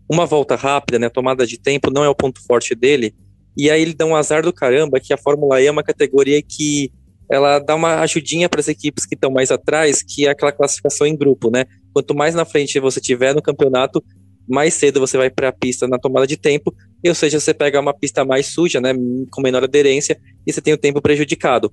uma 0.08 0.28
volta 0.28 0.56
rápida, 0.56 1.00
né, 1.00 1.10
tomada 1.10 1.48
de 1.48 1.60
tempo 1.60 1.90
não 1.90 2.04
é 2.04 2.10
o 2.10 2.14
ponto 2.14 2.46
forte 2.46 2.76
dele, 2.76 3.16
e 3.58 3.72
aí 3.72 3.82
ele 3.82 3.96
dá 3.96 4.06
um 4.06 4.16
azar 4.16 4.44
do 4.44 4.54
caramba 4.54 5.00
que 5.00 5.12
a 5.12 5.18
Fórmula 5.18 5.60
E 5.60 5.66
é 5.66 5.72
uma 5.72 5.82
categoria 5.82 6.40
que 6.40 6.92
ela 7.32 7.58
dá 7.58 7.74
uma 7.74 8.02
ajudinha 8.02 8.48
para 8.48 8.60
as 8.60 8.68
equipes 8.68 9.04
que 9.04 9.16
estão 9.16 9.32
mais 9.32 9.50
atrás, 9.50 10.04
que 10.04 10.28
é 10.28 10.30
aquela 10.30 10.52
classificação 10.52 11.08
em 11.08 11.18
grupo, 11.18 11.50
né? 11.50 11.66
Quanto 11.92 12.14
mais 12.14 12.36
na 12.36 12.46
frente 12.46 12.80
você 12.80 13.02
tiver 13.02 13.34
no 13.34 13.42
campeonato, 13.42 14.04
mais 14.48 14.76
cedo 14.76 15.00
você 15.00 15.18
vai 15.18 15.32
para 15.32 15.50
a 15.50 15.52
pista 15.52 15.88
na 15.88 15.98
tomada 15.98 16.28
de 16.28 16.38
tempo, 16.38 16.72
ou 17.10 17.16
seja, 17.16 17.40
você 17.40 17.54
pega 17.54 17.80
uma 17.80 17.94
pista 17.94 18.24
mais 18.24 18.48
suja, 18.48 18.80
né, 18.80 18.94
com 19.30 19.42
menor 19.42 19.64
aderência, 19.64 20.20
e 20.46 20.54
você 20.54 20.62
tem 20.62 20.74
o 20.74 20.78
tempo 20.78 21.02
prejudicado. 21.02 21.72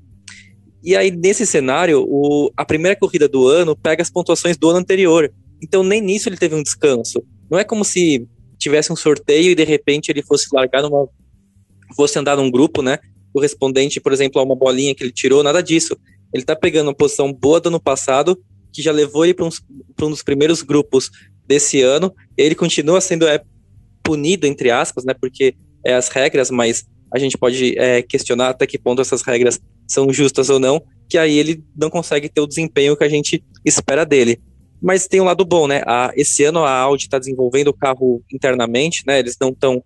E 0.82 0.96
aí, 0.96 1.10
nesse 1.10 1.46
cenário, 1.46 2.04
o, 2.08 2.50
a 2.56 2.64
primeira 2.64 2.98
corrida 2.98 3.28
do 3.28 3.46
ano 3.46 3.76
pega 3.76 4.02
as 4.02 4.10
pontuações 4.10 4.56
do 4.56 4.70
ano 4.70 4.78
anterior. 4.78 5.30
Então, 5.62 5.82
nem 5.82 6.00
nisso 6.00 6.28
ele 6.28 6.38
teve 6.38 6.54
um 6.54 6.62
descanso. 6.62 7.22
Não 7.50 7.58
é 7.58 7.64
como 7.64 7.84
se 7.84 8.26
tivesse 8.58 8.92
um 8.92 8.96
sorteio 8.96 9.50
e 9.50 9.54
de 9.54 9.64
repente 9.64 10.10
ele 10.10 10.22
fosse 10.22 10.48
largar 10.52 10.82
numa. 10.82 11.06
fosse 11.94 12.18
andar 12.18 12.36
num 12.36 12.50
grupo, 12.50 12.82
né? 12.82 12.98
Correspondente, 13.32 14.00
por 14.00 14.12
exemplo, 14.12 14.40
a 14.40 14.44
uma 14.44 14.56
bolinha 14.56 14.94
que 14.94 15.02
ele 15.02 15.12
tirou, 15.12 15.42
nada 15.42 15.62
disso. 15.62 15.96
Ele 16.32 16.44
tá 16.44 16.56
pegando 16.56 16.88
uma 16.88 16.94
posição 16.94 17.32
boa 17.32 17.60
do 17.60 17.68
ano 17.68 17.80
passado, 17.80 18.40
que 18.72 18.80
já 18.80 18.92
levou 18.92 19.24
ele 19.24 19.34
para 19.34 19.46
um 20.06 20.10
dos 20.10 20.22
primeiros 20.22 20.62
grupos 20.62 21.10
desse 21.46 21.82
ano. 21.82 22.14
Ele 22.36 22.54
continua 22.54 23.00
sendo 23.00 23.26
punido, 24.02 24.46
entre 24.46 24.70
aspas, 24.70 25.04
né? 25.04 25.14
Porque 25.14 25.54
é 25.84 25.94
as 25.94 26.08
regras, 26.08 26.50
mas 26.50 26.84
a 27.12 27.18
gente 27.18 27.36
pode 27.36 27.78
é, 27.78 28.02
questionar 28.02 28.50
até 28.50 28.66
que 28.66 28.78
ponto 28.78 29.02
essas 29.02 29.22
regras 29.22 29.60
são 29.86 30.12
justas 30.12 30.48
ou 30.48 30.58
não, 30.60 30.82
que 31.08 31.18
aí 31.18 31.36
ele 31.36 31.64
não 31.76 31.90
consegue 31.90 32.28
ter 32.28 32.40
o 32.40 32.46
desempenho 32.46 32.96
que 32.96 33.04
a 33.04 33.08
gente 33.08 33.42
espera 33.64 34.04
dele. 34.04 34.40
Mas 34.80 35.06
tem 35.06 35.20
um 35.20 35.24
lado 35.24 35.44
bom, 35.44 35.66
né? 35.66 35.82
A, 35.86 36.12
esse 36.16 36.44
ano 36.44 36.64
a 36.64 36.72
Audi 36.72 37.04
está 37.04 37.18
desenvolvendo 37.18 37.68
o 37.68 37.74
carro 37.74 38.22
internamente, 38.32 39.02
né? 39.06 39.18
Eles 39.18 39.36
não 39.40 39.50
estão 39.50 39.82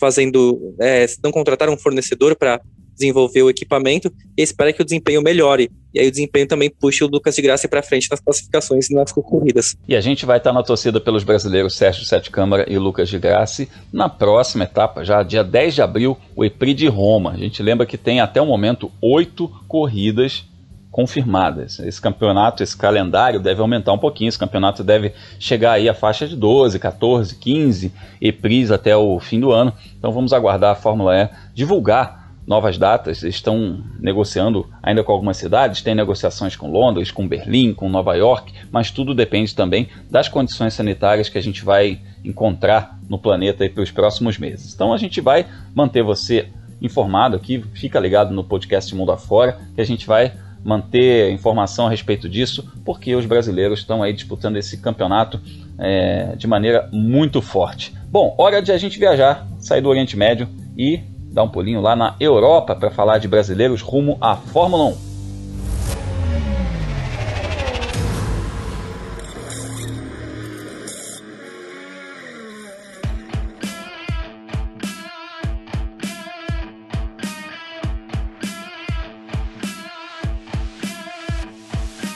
fazendo, 0.00 0.74
é, 0.80 1.06
não 1.22 1.30
contrataram 1.30 1.74
um 1.74 1.78
fornecedor 1.78 2.34
para 2.34 2.60
desenvolver 2.94 3.42
o 3.42 3.50
equipamento 3.50 4.12
e 4.36 4.42
espera 4.42 4.72
que 4.72 4.82
o 4.82 4.84
desempenho 4.84 5.22
melhore. 5.22 5.70
e 5.94 6.00
aí 6.00 6.08
o 6.08 6.10
desempenho 6.10 6.46
também 6.46 6.70
puxa 6.70 7.04
o 7.04 7.08
Lucas 7.08 7.34
de 7.34 7.42
Graça 7.42 7.68
para 7.68 7.82
frente 7.82 8.08
nas 8.10 8.20
classificações 8.20 8.88
e 8.88 8.94
nas 8.94 9.12
corridas. 9.12 9.76
E 9.86 9.94
a 9.94 10.00
gente 10.00 10.24
vai 10.24 10.38
estar 10.38 10.52
na 10.52 10.62
torcida 10.62 11.00
pelos 11.00 11.22
brasileiros 11.24 11.76
Sérgio 11.76 12.04
Sete 12.04 12.30
Câmara 12.30 12.64
e 12.68 12.78
Lucas 12.78 13.08
de 13.08 13.18
Graça 13.18 13.66
na 13.92 14.08
próxima 14.08 14.64
etapa, 14.64 15.04
já 15.04 15.22
dia 15.22 15.44
10 15.44 15.74
de 15.74 15.82
abril, 15.82 16.16
o 16.34 16.44
EPRI 16.44 16.74
de 16.74 16.88
Roma. 16.88 17.32
A 17.32 17.36
gente 17.36 17.62
lembra 17.62 17.86
que 17.86 17.98
tem 17.98 18.20
até 18.20 18.40
o 18.40 18.46
momento 18.46 18.90
oito 19.00 19.48
corridas 19.68 20.44
confirmadas. 20.92 21.78
Esse 21.80 22.00
campeonato, 22.00 22.62
esse 22.62 22.76
calendário 22.76 23.40
deve 23.40 23.62
aumentar 23.62 23.94
um 23.94 23.98
pouquinho. 23.98 24.28
Esse 24.28 24.38
campeonato 24.38 24.84
deve 24.84 25.12
chegar 25.40 25.72
aí 25.72 25.88
à 25.88 25.94
faixa 25.94 26.28
de 26.28 26.36
12, 26.36 26.78
14, 26.78 27.34
15 27.36 27.92
EPRIs 28.20 28.70
até 28.70 28.94
o 28.94 29.18
fim 29.18 29.40
do 29.40 29.50
ano. 29.50 29.72
Então 29.98 30.12
vamos 30.12 30.34
aguardar 30.34 30.72
a 30.72 30.74
Fórmula 30.74 31.16
E 31.16 31.30
divulgar 31.54 32.21
novas 32.46 32.76
datas, 32.76 33.22
estão 33.22 33.82
negociando 34.00 34.68
ainda 34.82 35.04
com 35.04 35.12
algumas 35.12 35.36
cidades, 35.36 35.82
tem 35.82 35.94
negociações 35.94 36.56
com 36.56 36.70
Londres, 36.70 37.10
com 37.10 37.26
Berlim, 37.26 37.72
com 37.72 37.88
Nova 37.88 38.14
York, 38.14 38.52
mas 38.70 38.90
tudo 38.90 39.14
depende 39.14 39.54
também 39.54 39.88
das 40.10 40.28
condições 40.28 40.74
sanitárias 40.74 41.28
que 41.28 41.38
a 41.38 41.42
gente 41.42 41.64
vai 41.64 42.00
encontrar 42.24 42.98
no 43.08 43.18
planeta 43.18 43.68
para 43.68 43.82
os 43.82 43.90
próximos 43.90 44.38
meses. 44.38 44.74
Então 44.74 44.92
a 44.92 44.98
gente 44.98 45.20
vai 45.20 45.46
manter 45.74 46.02
você 46.02 46.48
informado 46.80 47.36
aqui, 47.36 47.64
fica 47.74 48.00
ligado 48.00 48.34
no 48.34 48.42
podcast 48.42 48.92
Mundo 48.94 49.12
Afora, 49.12 49.58
que 49.74 49.80
a 49.80 49.84
gente 49.84 50.06
vai 50.06 50.32
manter 50.64 51.32
informação 51.32 51.86
a 51.86 51.90
respeito 51.90 52.28
disso, 52.28 52.70
porque 52.84 53.14
os 53.14 53.26
brasileiros 53.26 53.80
estão 53.80 54.02
aí 54.02 54.12
disputando 54.12 54.56
esse 54.56 54.78
campeonato 54.78 55.40
é, 55.78 56.34
de 56.36 56.46
maneira 56.46 56.88
muito 56.92 57.42
forte. 57.42 57.92
Bom, 58.08 58.34
hora 58.38 58.62
de 58.62 58.70
a 58.70 58.78
gente 58.78 58.98
viajar, 58.98 59.46
sair 59.58 59.80
do 59.80 59.88
Oriente 59.88 60.16
Médio 60.16 60.48
e 60.76 61.00
dar 61.32 61.42
um 61.42 61.48
pulinho 61.48 61.80
lá 61.80 61.96
na 61.96 62.14
Europa 62.20 62.74
para 62.74 62.90
falar 62.90 63.18
de 63.18 63.26
brasileiros 63.26 63.80
rumo 63.80 64.18
à 64.20 64.36
Fórmula 64.36 64.84
1. 64.84 65.11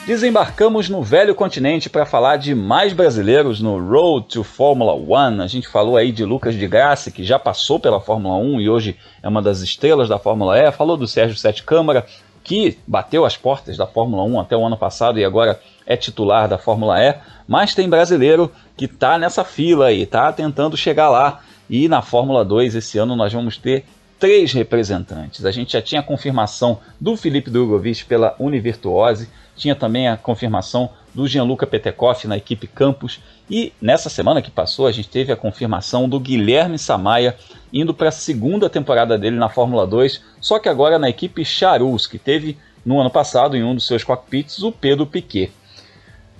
Desembarcamos 0.07 0.87
no 0.87 1.03
velho 1.03 1.35
continente 1.35 1.89
para 1.89 2.05
falar 2.05 2.37
de 2.37 2.55
mais 2.55 2.93
brasileiros 2.93 3.59
no 3.59 3.77
Road 3.77 4.27
to 4.27 4.41
Fórmula 4.41 4.93
One. 4.93 5.41
A 5.41 5.47
gente 5.47 5.67
falou 5.67 5.97
aí 5.97 6.13
de 6.13 6.23
Lucas 6.23 6.55
de 6.55 6.65
Graça, 6.65 7.11
que 7.11 7.25
já 7.25 7.37
passou 7.37 7.77
pela 7.77 7.99
Fórmula 7.99 8.37
1 8.37 8.61
e 8.61 8.69
hoje 8.69 8.95
é 9.21 9.27
uma 9.27 9.41
das 9.41 9.59
estrelas 9.59 10.07
da 10.07 10.17
Fórmula 10.17 10.57
E. 10.57 10.71
Falou 10.71 10.95
do 10.95 11.05
Sérgio 11.05 11.35
Sete 11.35 11.61
Câmara, 11.61 12.05
que 12.41 12.77
bateu 12.87 13.25
as 13.25 13.35
portas 13.35 13.75
da 13.75 13.85
Fórmula 13.85 14.23
1 14.23 14.39
até 14.39 14.55
o 14.55 14.65
ano 14.65 14.77
passado 14.77 15.19
e 15.19 15.25
agora 15.25 15.59
é 15.85 15.97
titular 15.97 16.47
da 16.47 16.57
Fórmula 16.57 17.03
E. 17.03 17.13
Mas 17.45 17.75
tem 17.75 17.89
brasileiro 17.89 18.49
que 18.77 18.85
está 18.85 19.17
nessa 19.17 19.43
fila 19.43 19.87
aí, 19.87 20.03
está 20.03 20.31
tentando 20.31 20.77
chegar 20.77 21.09
lá. 21.09 21.41
E 21.69 21.89
na 21.89 22.01
Fórmula 22.01 22.45
2 22.45 22.75
esse 22.75 22.97
ano 22.97 23.13
nós 23.13 23.33
vamos 23.33 23.57
ter 23.57 23.83
três 24.17 24.53
representantes. 24.53 25.43
A 25.43 25.51
gente 25.51 25.73
já 25.73 25.81
tinha 25.81 25.99
a 25.99 26.03
confirmação 26.03 26.79
do 26.97 27.17
Felipe 27.17 27.51
Drogovic 27.51 28.05
pela 28.05 28.37
Univirtuose 28.39 29.27
tinha 29.57 29.75
também 29.75 30.07
a 30.07 30.15
confirmação 30.15 30.89
do 31.13 31.27
Gianluca 31.27 31.65
Petekoff 31.65 32.27
na 32.27 32.37
equipe 32.37 32.67
Campos. 32.67 33.19
E 33.49 33.73
nessa 33.81 34.09
semana 34.09 34.41
que 34.41 34.51
passou, 34.51 34.87
a 34.87 34.91
gente 34.91 35.09
teve 35.09 35.31
a 35.31 35.35
confirmação 35.35 36.07
do 36.07 36.19
Guilherme 36.19 36.77
Samaia 36.77 37.35
indo 37.73 37.93
para 37.93 38.09
a 38.09 38.11
segunda 38.11 38.69
temporada 38.69 39.17
dele 39.17 39.35
na 39.35 39.49
Fórmula 39.49 39.85
2, 39.87 40.23
só 40.39 40.59
que 40.59 40.69
agora 40.69 40.99
na 40.99 41.09
equipe 41.09 41.43
Charus, 41.43 42.05
que 42.07 42.19
teve 42.19 42.57
no 42.85 42.99
ano 42.99 43.09
passado 43.09 43.57
em 43.57 43.63
um 43.63 43.75
dos 43.75 43.87
seus 43.87 44.03
cockpits 44.03 44.59
o 44.59 44.71
Pedro 44.71 45.05
Piquet. 45.05 45.51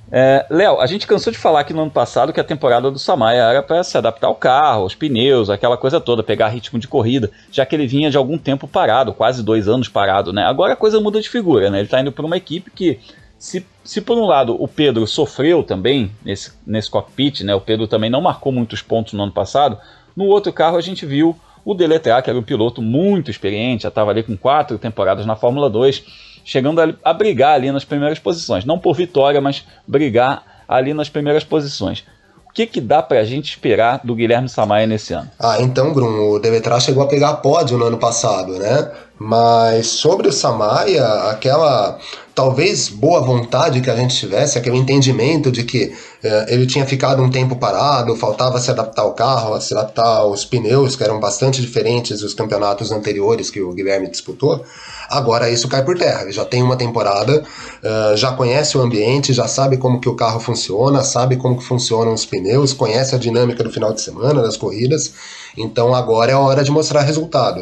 É, 0.10 0.46
Léo, 0.50 0.80
a 0.80 0.86
gente 0.86 1.06
cansou 1.06 1.34
de 1.34 1.38
falar 1.38 1.60
aqui 1.60 1.74
no 1.74 1.82
ano 1.82 1.92
passado 1.92 2.32
que 2.32 2.40
a 2.40 2.44
temporada 2.44 2.90
do 2.90 2.98
Samaia 2.98 3.42
era 3.42 3.62
para 3.62 3.84
se 3.84 3.98
adaptar 3.98 4.28
ao 4.28 4.36
carro, 4.36 4.84
aos 4.84 4.96
pneus, 4.96 5.50
aquela 5.50 5.76
coisa 5.76 6.00
toda, 6.00 6.24
pegar 6.24 6.48
ritmo 6.48 6.80
de 6.80 6.88
corrida, 6.88 7.30
já 7.52 7.66
que 7.66 7.76
ele 7.76 7.86
vinha 7.86 8.10
de 8.10 8.16
algum 8.16 8.38
tempo 8.38 8.68
parado, 8.68 9.14
quase 9.14 9.44
dois 9.44 9.68
anos 9.68 9.90
parado, 9.90 10.32
né? 10.32 10.44
Agora 10.44 10.74
a 10.74 10.78
coisa 10.78 11.02
muda 11.02 11.20
de 11.20 11.30
figura, 11.30 11.70
né? 11.70 11.80
Ele 11.80 11.88
está 11.88 12.00
indo 12.00 12.12
para 12.12 12.26
uma 12.26 12.38
equipe 12.38 12.72
que, 12.72 13.00
se, 13.38 13.66
se 13.84 14.00
por 14.00 14.18
um 14.18 14.26
lado 14.26 14.56
o 14.62 14.68
Pedro 14.68 15.06
sofreu 15.06 15.62
também 15.62 16.10
nesse, 16.24 16.54
nesse 16.66 16.90
cockpit, 16.90 17.42
né? 17.42 17.54
O 17.54 17.62
Pedro 17.62 17.86
também 17.86 18.10
não 18.10 18.22
marcou 18.22 18.54
muitos 18.54 18.82
pontos 18.82 19.12
no 19.12 19.24
ano 19.24 19.34
passado, 19.34 19.78
no 20.16 20.26
outro 20.26 20.54
carro 20.54 20.78
a 20.78 20.82
gente 20.82 21.06
viu 21.06 21.38
o 21.66 21.74
Deletrar, 21.74 22.24
que 22.24 22.30
era 22.30 22.40
um 22.40 22.44
piloto 22.44 22.82
muito 22.82 23.30
experiente, 23.30 23.84
já 23.84 23.90
estava 23.90 24.12
ali 24.12 24.24
com 24.24 24.38
quatro 24.38 24.78
temporadas 24.78 25.26
na 25.26 25.36
Fórmula 25.36 25.70
2 25.70 26.27
chegando 26.48 26.80
a, 26.80 26.94
a 27.04 27.14
brigar 27.14 27.56
ali 27.56 27.70
nas 27.74 27.84
primeiras 27.84 28.18
posições. 28.18 28.64
Não 28.64 28.80
por 28.80 28.96
vitória, 28.96 29.42
mas 29.42 29.66
brigar 29.86 30.64
ali 30.66 30.94
nas 30.94 31.10
primeiras 31.10 31.44
posições. 31.44 32.06
O 32.50 32.54
que, 32.54 32.66
que 32.66 32.80
dá 32.80 33.04
pra 33.04 33.24
gente 33.26 33.50
esperar 33.50 34.00
do 34.04 34.16
Guilherme 34.16 34.48
Samaia 34.48 34.88
nesse 34.88 35.14
ano? 35.14 35.30
Ah, 35.38 35.58
então, 35.60 35.94
Bruno, 35.94 36.32
o 36.32 36.40
Devetraz 36.40 36.84
chegou 36.84 37.04
a 37.04 37.08
pegar 37.08 37.36
pódio 37.36 37.78
no 37.78 37.86
ano 37.86 37.98
passado, 37.98 38.54
né? 38.58 38.90
Mas 39.20 39.88
sobre 39.88 40.30
o 40.30 40.32
Samaia, 40.32 41.06
aquela 41.30 42.00
talvez 42.34 42.88
boa 42.88 43.22
vontade 43.22 43.82
que 43.82 43.90
a 43.90 43.96
gente 43.96 44.16
tivesse, 44.16 44.58
aquele 44.58 44.78
entendimento 44.78 45.52
de 45.52 45.64
que 45.64 45.94
eh, 46.24 46.46
ele 46.50 46.66
tinha 46.66 46.86
ficado 46.86 47.22
um 47.22 47.30
tempo 47.30 47.58
parado, 47.58 48.16
faltava 48.16 48.58
se 48.60 48.72
adaptar 48.72 49.02
ao 49.02 49.14
carro, 49.14 49.60
se 49.60 49.74
adaptar 49.74 50.18
aos 50.18 50.46
pneus, 50.46 50.96
que 50.96 51.04
eram 51.04 51.20
bastante 51.20 51.62
diferentes 51.62 52.22
dos 52.22 52.34
campeonatos 52.34 52.92
anteriores 52.92 53.50
que 53.50 53.60
o 53.60 53.74
Guilherme 53.74 54.10
disputou. 54.10 54.64
Agora 55.10 55.50
isso 55.50 55.68
cai 55.68 55.84
por 55.84 55.98
terra. 55.98 56.24
Ele 56.24 56.32
já 56.32 56.46
tem 56.46 56.62
uma 56.62 56.76
temporada, 56.76 57.42
uh, 57.42 58.18
já 58.18 58.32
conhece 58.32 58.78
o 58.78 58.82
ambiente, 58.82 59.34
já 59.34 59.48
sabe 59.48 59.78
como 59.78 60.00
que 60.00 60.10
o 60.10 60.16
carro 60.16 60.40
funciona, 60.40 61.04
sabe 61.04 61.38
como 61.38 61.58
que 61.58 61.64
funcionam 61.64 62.14
os 62.14 62.26
pneus, 62.26 62.74
conhece 62.74 63.16
a 63.16 63.18
dinâmica 63.18 63.64
do 63.64 63.72
final 63.72 63.94
de 63.94 64.02
semana, 64.02 64.42
das 64.42 64.58
corridas. 64.58 65.14
Então 65.58 65.94
agora 65.96 66.32
é 66.32 66.36
a 66.36 66.40
hora 66.40 66.64
de 66.64 66.72
mostrar 66.72 67.02
resultado. 67.02 67.62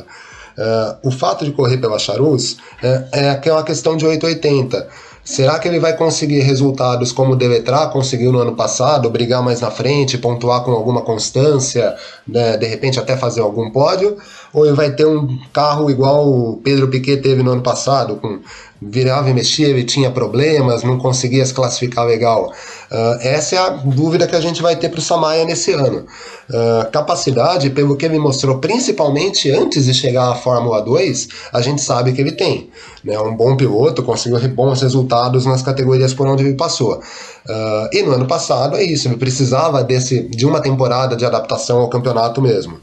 Uh, 0.58 1.08
o 1.08 1.12
fato 1.12 1.44
de 1.44 1.52
correr 1.52 1.78
pela 1.78 2.00
Charus 2.00 2.54
uh, 2.54 3.08
é 3.12 3.30
aquela 3.30 3.64
questão 3.64 3.98
de 3.98 4.06
880. 4.06 4.88
Será 5.26 5.58
que 5.58 5.68
ele 5.68 5.80
vai 5.80 5.98
conseguir 5.98 6.42
resultados 6.42 7.12
como 7.12 7.34
o 7.34 7.36
Deletrar 7.36 7.90
conseguiu 7.90 8.32
no 8.32 8.38
ano 8.38 8.56
passado, 8.56 9.10
brigar 9.10 9.42
mais 9.42 9.60
na 9.60 9.72
frente, 9.72 10.20
pontuar 10.20 10.64
com 10.64 10.72
alguma 10.72 11.02
constância, 11.02 11.96
né, 12.28 12.56
de 12.58 12.68
repente 12.68 13.00
até 13.00 13.18
fazer 13.18 13.42
algum 13.42 13.72
pódio? 13.72 14.18
Ou 14.56 14.74
vai 14.74 14.90
ter 14.92 15.06
um 15.06 15.38
carro 15.52 15.92
igual 15.92 16.26
o 16.26 16.62
Pedro 16.64 16.88
Piquet 16.88 17.18
teve 17.18 17.44
no 17.44 17.52
ano 17.52 17.62
passado, 17.62 18.16
com 18.16 18.40
virava 18.82 19.30
e 19.30 19.34
mexia, 19.34 19.68
ele 19.68 19.84
tinha 19.84 20.12
problemas, 20.12 20.84
não 20.84 20.98
conseguia 20.98 21.46
se 21.46 21.54
classificar 21.54 22.06
legal. 22.06 22.52
Uh, 22.92 23.18
essa 23.22 23.56
é 23.56 23.58
a 23.58 23.70
dúvida 23.70 24.28
que 24.28 24.36
a 24.36 24.42
gente 24.42 24.62
vai 24.62 24.76
ter 24.76 24.90
para 24.90 25.00
o 25.00 25.02
Samaia 25.02 25.44
nesse 25.46 25.72
ano. 25.72 26.06
Uh, 26.50 26.92
capacidade, 26.92 27.70
pelo 27.70 27.96
que 27.96 28.06
ele 28.06 28.20
mostrou, 28.20 28.60
principalmente 28.60 29.50
antes 29.50 29.86
de 29.86 29.94
chegar 29.94 30.32
à 30.32 30.36
Fórmula 30.36 30.82
2, 30.82 31.28
a 31.52 31.62
gente 31.62 31.82
sabe 31.82 32.14
que 32.14 32.22
ele 32.22 32.32
tem. 32.32 32.70
Né? 33.04 33.18
Um 33.20 33.36
bom 33.36 33.56
piloto, 33.56 34.04
conseguiu 34.04 34.40
bons 34.50 34.82
resultados 34.82 35.46
nas 35.46 35.62
categorias 35.62 36.14
por 36.14 36.28
onde 36.28 36.44
ele 36.44 36.56
passou. 36.56 37.00
Uh, 37.00 37.90
e 37.92 38.04
no 38.04 38.12
ano 38.12 38.28
passado 38.28 38.76
é 38.76 38.84
isso, 38.84 39.08
ele 39.08 39.18
precisava 39.18 39.84
desse, 39.84 40.28
de 40.30 40.46
uma 40.46 40.62
temporada 40.62 41.16
de 41.16 41.26
adaptação 41.26 41.80
ao 41.80 41.90
campeonato 41.90 42.42
mesmo. 42.42 42.80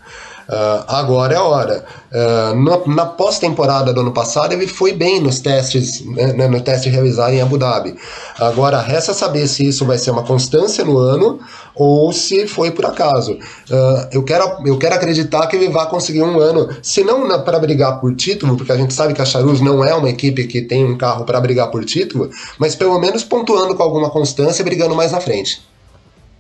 Uh, 0.53 0.85
agora 0.87 1.33
é 1.33 1.37
a 1.39 1.43
hora. 1.43 1.83
Uh, 2.13 2.55
no, 2.55 2.95
na 2.95 3.07
pós-temporada 3.07 3.91
do 3.91 4.01
ano 4.03 4.13
passado, 4.13 4.53
ele 4.53 4.67
foi 4.67 4.93
bem 4.93 5.19
nos 5.19 5.41
testes, 5.41 6.05
né, 6.05 6.35
né, 6.35 6.47
no 6.47 6.61
teste 6.61 6.91
realizado 6.91 7.33
em 7.33 7.41
Abu 7.41 7.57
Dhabi. 7.57 7.97
Agora, 8.39 8.79
resta 8.79 9.15
saber 9.15 9.49
se 9.49 9.67
isso 9.67 9.87
vai 9.87 9.97
ser 9.97 10.11
uma 10.11 10.23
constância 10.23 10.85
no 10.85 10.99
ano 10.99 11.41
ou 11.75 12.13
se 12.13 12.47
foi 12.47 12.71
por 12.71 12.85
acaso. 12.85 13.33
Uh, 13.33 14.09
eu, 14.13 14.23
quero, 14.23 14.59
eu 14.67 14.77
quero 14.77 14.95
acreditar 14.95 15.47
que 15.47 15.57
ele 15.57 15.71
vai 15.71 15.89
conseguir 15.89 16.23
um 16.23 16.39
ano, 16.39 16.69
se 16.83 17.03
não 17.03 17.27
para 17.43 17.59
brigar 17.59 17.99
por 17.99 18.15
título, 18.15 18.55
porque 18.55 18.73
a 18.73 18.77
gente 18.77 18.93
sabe 18.93 19.15
que 19.15 19.23
a 19.23 19.25
Charus 19.25 19.63
não 19.63 19.83
é 19.83 19.95
uma 19.95 20.11
equipe 20.11 20.47
que 20.47 20.61
tem 20.61 20.85
um 20.85 20.99
carro 20.99 21.25
para 21.25 21.41
brigar 21.41 21.71
por 21.71 21.83
título, 21.83 22.29
mas 22.59 22.75
pelo 22.75 22.99
menos 22.99 23.25
pontuando 23.25 23.75
com 23.75 23.83
alguma 23.83 24.11
constância 24.11 24.61
e 24.61 24.65
brigando 24.67 24.95
mais 24.95 25.13
na 25.13 25.21
frente. 25.21 25.72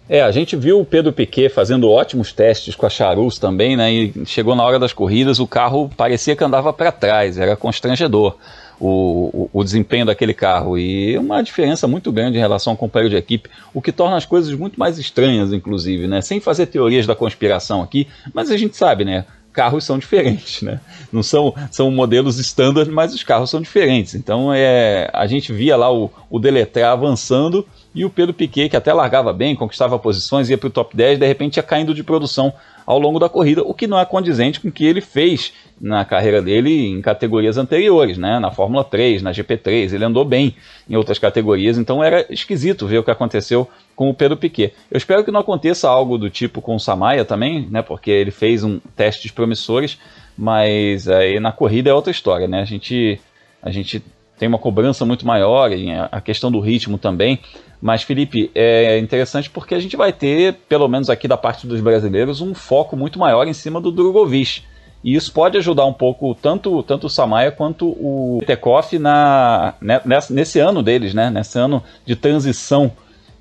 É, 0.08 0.20
a 0.20 0.30
gente 0.30 0.56
viu 0.56 0.80
o 0.80 0.84
Pedro 0.84 1.12
Piquet 1.12 1.48
fazendo 1.48 1.88
ótimos 1.88 2.32
testes 2.32 2.74
com 2.74 2.84
a 2.84 2.90
Charus 2.90 3.38
também, 3.38 3.76
né? 3.76 3.92
E 3.92 4.12
chegou 4.26 4.54
na 4.54 4.64
hora 4.64 4.78
das 4.78 4.92
corridas, 4.92 5.38
o 5.38 5.46
carro 5.46 5.90
parecia 5.96 6.34
que 6.34 6.44
andava 6.44 6.72
para 6.72 6.90
trás, 6.90 7.38
era 7.38 7.56
constrangedor 7.56 8.36
o, 8.80 9.30
o, 9.32 9.50
o, 9.52 9.64
desempenho 9.64 10.04
daquele 10.04 10.34
carro. 10.34 10.76
E 10.76 11.16
uma 11.16 11.40
diferença 11.40 11.86
muito 11.86 12.10
grande 12.10 12.36
em 12.36 12.40
relação 12.40 12.72
ao 12.72 12.76
companheiro 12.76 13.10
de 13.10 13.16
equipe, 13.16 13.48
o 13.72 13.80
que 13.80 13.92
torna 13.92 14.16
as 14.16 14.26
coisas 14.26 14.52
muito 14.54 14.78
mais 14.78 14.98
estranhas, 14.98 15.52
inclusive, 15.52 16.08
né? 16.08 16.20
Sem 16.20 16.40
fazer 16.40 16.66
teorias 16.66 17.06
da 17.06 17.14
conspiração 17.14 17.80
aqui, 17.80 18.08
mas 18.34 18.50
a 18.50 18.56
gente 18.56 18.76
sabe, 18.76 19.04
né? 19.04 19.24
carros 19.52 19.84
são 19.84 19.98
diferentes, 20.00 20.62
né? 20.62 20.80
Não 21.12 21.22
são, 21.22 21.54
são 21.70 21.90
modelos 21.90 22.38
standard, 22.38 22.90
mas 22.90 23.14
os 23.14 23.22
carros 23.22 23.50
são 23.50 23.60
diferentes. 23.60 24.14
Então 24.14 24.52
é, 24.52 25.08
a 25.12 25.26
gente 25.26 25.52
via 25.52 25.76
lá 25.76 25.92
o, 25.92 26.10
o 26.30 26.38
Deletrar 26.38 26.92
avançando 26.92 27.66
e 27.94 28.04
o 28.04 28.10
Pedro 28.10 28.34
Piquet, 28.34 28.68
que 28.68 28.76
até 28.76 28.92
largava 28.92 29.32
bem, 29.32 29.54
conquistava 29.54 29.98
posições, 29.98 30.48
ia 30.48 30.56
para 30.56 30.68
o 30.68 30.70
top 30.70 30.96
10, 30.96 31.18
de 31.18 31.26
repente 31.26 31.56
ia 31.56 31.62
caindo 31.62 31.94
de 31.94 32.02
produção 32.02 32.52
ao 32.86 32.98
longo 32.98 33.18
da 33.18 33.28
corrida, 33.28 33.62
o 33.62 33.74
que 33.74 33.86
não 33.86 33.98
é 33.98 34.04
condizente 34.04 34.60
com 34.60 34.68
o 34.68 34.72
que 34.72 34.84
ele 34.84 35.00
fez 35.00 35.52
na 35.80 36.04
carreira 36.04 36.42
dele 36.42 36.88
em 36.88 37.00
categorias 37.00 37.56
anteriores, 37.56 38.18
né? 38.18 38.38
Na 38.38 38.50
Fórmula 38.50 38.82
3, 38.82 39.22
na 39.22 39.32
GP3, 39.32 39.92
ele 39.92 40.04
andou 40.04 40.24
bem 40.24 40.56
em 40.88 40.96
outras 40.96 41.18
categorias, 41.18 41.78
então 41.78 42.02
era 42.02 42.26
esquisito 42.30 42.86
ver 42.86 42.98
o 42.98 43.04
que 43.04 43.10
aconteceu 43.10 43.68
com 43.94 44.10
o 44.10 44.14
Pedro 44.14 44.36
Piquet. 44.36 44.72
Eu 44.90 44.96
espero 44.96 45.24
que 45.24 45.30
não 45.30 45.40
aconteça 45.40 45.88
algo 45.88 46.18
do 46.18 46.30
tipo 46.30 46.60
com 46.60 46.74
o 46.74 46.80
Samaia 46.80 47.24
também, 47.24 47.68
né? 47.70 47.82
Porque 47.82 48.10
ele 48.10 48.30
fez 48.30 48.64
um 48.64 48.80
testes 48.96 49.30
promissores, 49.30 49.98
mas 50.36 51.08
aí 51.08 51.38
na 51.38 51.52
corrida 51.52 51.90
é 51.90 51.94
outra 51.94 52.10
história, 52.10 52.48
né? 52.48 52.60
A 52.62 52.64
gente 52.64 53.20
a 53.62 53.70
gente 53.70 54.02
tem 54.42 54.48
uma 54.48 54.58
cobrança 54.58 55.06
muito 55.06 55.24
maior, 55.24 55.70
a 56.10 56.20
questão 56.20 56.50
do 56.50 56.58
ritmo 56.58 56.98
também. 56.98 57.38
Mas, 57.80 58.02
Felipe, 58.02 58.50
é 58.56 58.98
interessante 58.98 59.48
porque 59.48 59.72
a 59.72 59.78
gente 59.78 59.96
vai 59.96 60.12
ter, 60.12 60.54
pelo 60.68 60.88
menos 60.88 61.08
aqui 61.08 61.28
da 61.28 61.36
parte 61.36 61.64
dos 61.64 61.80
brasileiros, 61.80 62.40
um 62.40 62.52
foco 62.52 62.96
muito 62.96 63.20
maior 63.20 63.46
em 63.46 63.52
cima 63.52 63.80
do 63.80 63.92
Drogovic. 63.92 64.62
E 65.04 65.14
isso 65.14 65.32
pode 65.32 65.56
ajudar 65.58 65.84
um 65.84 65.92
pouco 65.92 66.34
tanto, 66.34 66.82
tanto 66.82 67.06
o 67.06 67.08
Samaia 67.08 67.52
quanto 67.52 67.86
o 67.86 68.42
Tekoff 68.44 68.98
na, 68.98 69.74
né, 69.80 70.00
nesse 70.28 70.58
ano 70.58 70.82
deles, 70.82 71.14
né? 71.14 71.30
Nesse 71.30 71.56
ano 71.56 71.80
de 72.04 72.16
transição 72.16 72.90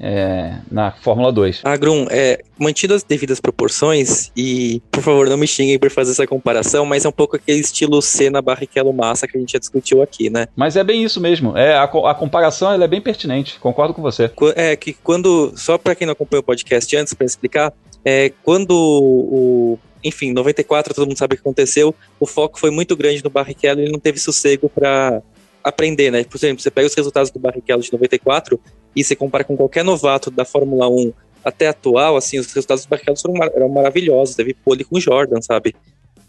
é, 0.02 0.56
na 0.70 0.92
Fórmula 0.92 1.32
2. 1.32 1.62
Agrum, 1.64 2.08
é, 2.10 2.42
mantidas 2.58 2.98
as 2.98 3.04
devidas 3.04 3.40
proporções, 3.40 4.32
e 4.36 4.82
por 4.92 5.04
favor 5.04 5.30
não 5.30 5.38
me 5.38 5.48
xinguem 5.48 5.78
por 5.78 5.92
fazer 5.92 6.12
essa 6.12 6.26
comparação, 6.26 6.86
mas 6.86 7.06
é 7.06 7.10
um 7.10 7.12
pouco 7.12 7.36
aquele 7.36 7.60
estilo 7.60 8.02
Senna 8.02 8.42
Barrichello 8.42 8.92
Massa 8.92 9.28
que 9.28 9.38
a 9.38 9.40
gente 9.40 9.54
já 9.54 9.60
discutiu 9.60 10.02
aqui, 10.02 10.30
né? 10.30 10.48
Mas 10.56 10.76
é 10.76 10.84
bem 10.84 11.04
isso 11.04 11.22
mesmo, 11.22 11.56
é, 11.56 11.76
a, 11.76 11.84
a 11.84 12.16
comparação 12.16 12.74
ela 12.74 12.84
é 12.84 12.88
bem 12.88 13.00
pertinente, 13.00 13.60
concordo 13.60 13.94
com 13.94 14.02
você. 14.02 14.32
É 14.56 14.76
que 14.76 14.94
quando, 14.94 15.54
só 15.56 15.78
para 15.78 15.94
quem 15.94 16.08
não 16.08 16.14
acompanhou 16.14 16.42
o 16.42 16.46
podcast 16.46 16.98
antes, 16.98 17.14
para 17.14 17.26
explicar, 17.26 17.72
é, 18.04 18.32
quando 18.44 18.72
o, 18.72 19.80
enfim, 20.04 20.34
94 20.34 20.94
todo 20.94 21.08
mundo 21.08 21.18
sabe 21.18 21.36
o 21.36 21.38
que 21.38 21.42
aconteceu, 21.42 21.94
o 22.20 22.26
foco 22.26 22.60
foi 22.60 22.72
muito 22.72 22.96
grande 22.96 23.24
no 23.24 23.30
Barrichello 23.30 23.80
e 23.80 23.84
ele 23.84 23.92
não 23.92 24.00
teve 24.00 24.20
sossego 24.20 24.68
para 24.68 25.22
aprender, 25.64 26.12
né? 26.12 26.24
Por 26.24 26.38
exemplo, 26.38 26.62
você 26.62 26.72
pega 26.72 26.88
os 26.88 26.96
resultados 26.96 27.32
do 27.32 27.40
Barrichello 27.40 27.82
de 27.82 27.92
94 27.92 28.60
e 28.96 29.04
você 29.04 29.16
compara 29.16 29.44
com 29.44 29.56
qualquer 29.56 29.84
novato 29.84 30.30
da 30.32 30.46
Fórmula 30.46 30.90
1 30.90 31.14
até 31.44 31.68
atual, 31.68 32.16
assim, 32.18 32.38
os 32.38 32.52
resultados 32.54 32.86
do 32.86 32.90
Barrichello 32.90 33.18
foram, 33.18 33.44
eram 33.44 33.70
maravilhosos, 33.70 34.36
teve 34.36 34.54
pole 34.54 34.84
com 34.84 35.00
Jordan, 35.00 35.42
sabe? 35.42 35.76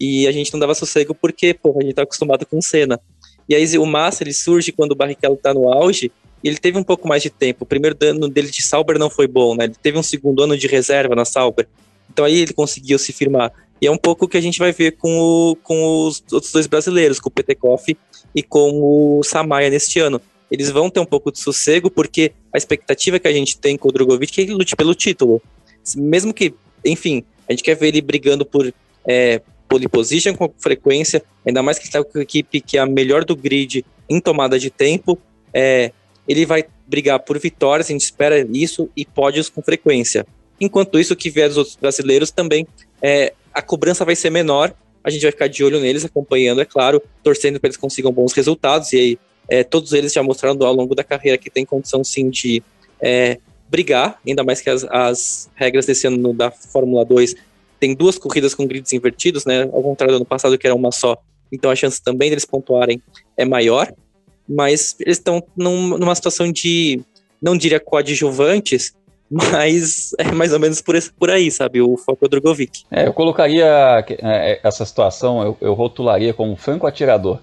E 0.01 0.27
a 0.27 0.33
gente 0.33 0.53
não 0.53 0.61
dava 0.61 0.75
sossego 0.75 1.15
porque, 1.15 1.55
pô, 1.55 1.77
a 1.79 1.83
gente 1.83 1.95
tá 1.95 2.03
acostumado 2.03 2.47
com 2.47 2.61
Senna. 2.61 2.99
E 3.49 3.55
aí 3.55 3.79
o 3.79 3.85
Massa, 3.85 4.23
ele 4.23 4.33
surge 4.33 4.73
quando 4.73 4.93
o 4.93 4.97
Barrichello 4.97 5.37
tá 5.37 5.53
no 5.53 5.73
auge, 5.73 6.11
e 6.43 6.49
ele 6.49 6.59
teve 6.59 6.77
um 6.77 6.83
pouco 6.83 7.07
mais 7.07 7.23
de 7.23 7.31
tempo. 7.31 7.65
O 7.65 7.67
primeiro 7.67 7.97
ano 8.03 8.29
dele 8.29 8.51
de 8.51 8.63
Sauber 8.63 8.99
não 8.99 9.09
foi 9.09 9.29
bom, 9.29 9.55
né? 9.55 9.65
Ele 9.65 9.77
teve 9.81 9.97
um 9.99 10.03
segundo 10.03 10.43
ano 10.43 10.57
de 10.57 10.67
reserva 10.67 11.15
na 11.15 11.25
Sauber. 11.25 11.69
Então 12.11 12.25
aí 12.25 12.41
ele 12.41 12.53
conseguiu 12.53 12.99
se 12.99 13.13
firmar. 13.13 13.53
E 13.83 13.87
é 13.89 13.91
um 13.91 13.99
pouco 13.99 14.27
o 14.27 14.29
que 14.29 14.37
a 14.37 14.41
gente 14.41 14.61
vai 14.61 14.71
ver 14.71 14.93
com, 14.93 15.19
o, 15.19 15.57
com 15.57 16.07
os 16.07 16.23
outros 16.31 16.53
dois 16.53 16.69
brasileiros, 16.69 17.19
com 17.19 17.29
o 17.29 17.33
Petekoff 17.33 17.97
e 18.33 18.41
com 18.41 18.81
o 18.81 19.25
Samaia 19.25 19.69
neste 19.69 19.99
ano. 19.99 20.21
Eles 20.49 20.71
vão 20.71 20.89
ter 20.89 21.01
um 21.01 21.05
pouco 21.05 21.33
de 21.33 21.41
sossego, 21.41 21.91
porque 21.91 22.31
a 22.55 22.57
expectativa 22.57 23.19
que 23.19 23.27
a 23.27 23.33
gente 23.33 23.59
tem 23.59 23.77
com 23.77 23.89
o 23.89 23.93
Drogovic 23.93 24.31
é 24.31 24.35
que 24.35 24.41
ele 24.43 24.53
lute 24.53 24.77
pelo 24.77 24.95
título. 24.95 25.43
Mesmo 25.97 26.33
que, 26.33 26.55
enfim, 26.85 27.25
a 27.49 27.53
gente 27.53 27.65
quer 27.65 27.75
ver 27.75 27.89
ele 27.89 28.01
brigando 28.01 28.47
por 28.47 28.73
é, 29.05 29.43
pole 29.69 29.89
position 29.89 30.37
com 30.37 30.49
frequência, 30.59 31.21
ainda 31.45 31.61
mais 31.61 31.77
que 31.77 31.87
está 31.87 32.05
com 32.05 32.21
a 32.21 32.23
equipe 32.23 32.61
que 32.61 32.79
é 32.79 32.81
a 32.81 32.87
melhor 32.87 33.25
do 33.25 33.35
grid 33.35 33.85
em 34.09 34.21
tomada 34.21 34.61
de 34.61 34.71
tempo. 34.71 35.19
É, 35.53 35.91
ele 36.29 36.47
vai 36.47 36.65
brigar 36.87 37.19
por 37.19 37.37
vitórias, 37.37 37.89
a 37.89 37.93
gente 37.93 38.03
espera 38.03 38.47
isso, 38.53 38.89
e 38.97 39.05
pódios 39.05 39.49
com 39.49 39.61
frequência. 39.61 40.25
Enquanto 40.61 41.01
isso, 41.01 41.15
o 41.15 41.17
que 41.17 41.31
vier 41.31 41.49
dos 41.49 41.57
outros 41.57 41.75
brasileiros 41.75 42.31
também, 42.31 42.65
é, 43.03 43.33
a 43.53 43.63
cobrança 43.63 44.05
vai 44.05 44.17
ser 44.17 44.31
menor, 44.31 44.75
a 45.05 45.11
gente 45.11 45.23
vai 45.23 45.33
ficar 45.33 45.49
de 45.49 45.65
olho 45.65 45.81
neles, 45.81 46.05
acompanhando, 46.05 46.61
é 46.61 46.65
claro, 46.65 47.03
torcendo 47.23 47.59
para 47.59 47.69
eles 47.69 47.77
consigam 47.77 48.13
bons 48.13 48.33
resultados, 48.33 48.93
e 48.93 48.97
aí 48.97 49.19
é, 49.49 49.65
todos 49.65 49.93
eles 49.93 50.13
já 50.13 50.23
mostraram 50.23 50.57
ao 50.65 50.75
longo 50.75 50.95
da 50.95 51.03
carreira 51.03 51.37
que 51.37 51.51
tem 51.51 51.65
condição 51.65 52.05
sim 52.05 52.31
de 52.31 52.63
é, 53.01 53.39
brigar, 53.69 54.21
ainda 54.27 54.45
mais 54.45 54.61
que 54.61 54.71
as, 54.71 54.85
as, 54.85 55.51
regras 55.55 55.87
desse 55.87 56.07
ano 56.07 56.33
da 56.33 56.51
Fórmula 56.51 57.05
2 57.05 57.35
tem 57.81 57.95
duas 57.95 58.17
corridas 58.17 58.55
com 58.55 58.67
grids 58.67 58.93
invertidos, 58.93 59.45
né, 59.45 59.63
ao 59.63 59.83
contrário 59.83 60.15
do 60.15 60.17
ano 60.17 60.25
passado 60.25 60.57
que 60.57 60.67
era 60.67 60.77
uma 60.77 60.93
só, 60.93 61.21
então 61.51 61.71
a 61.71 61.77
chance 61.77 62.01
também 62.01 62.31
deles 62.31 62.45
pontuarem 62.45 63.03
é 63.37 63.45
maior, 63.45 63.93
mas 64.49 64.95
eles 65.01 65.19
estão 65.19 65.43
num, 65.57 65.99
numa 65.99 66.15
situação 66.15 66.51
de, 66.51 67.01
não 67.41 67.57
diria 67.57 67.81
coadjuvantes, 67.81 68.95
mas 69.33 70.15
é 70.19 70.31
mais 70.31 70.53
ou 70.53 70.61
menos 70.61 70.83
por, 70.83 70.95
esse, 70.95 71.11
por 71.11 71.31
aí, 71.31 71.51
sabe? 71.51 71.81
O 71.81 71.97
foco 71.97 72.23
é 72.23 72.27
o 72.27 72.29
Drogovic. 72.29 72.85
É, 72.91 73.07
eu 73.07 73.13
colocaria 73.15 73.67
é, 74.23 74.61
essa 74.63 74.85
situação, 74.85 75.43
eu, 75.43 75.57
eu 75.61 75.75
rotularia 75.75 76.35
como 76.35 76.55
franco 76.55 76.87
atirador. 76.87 77.39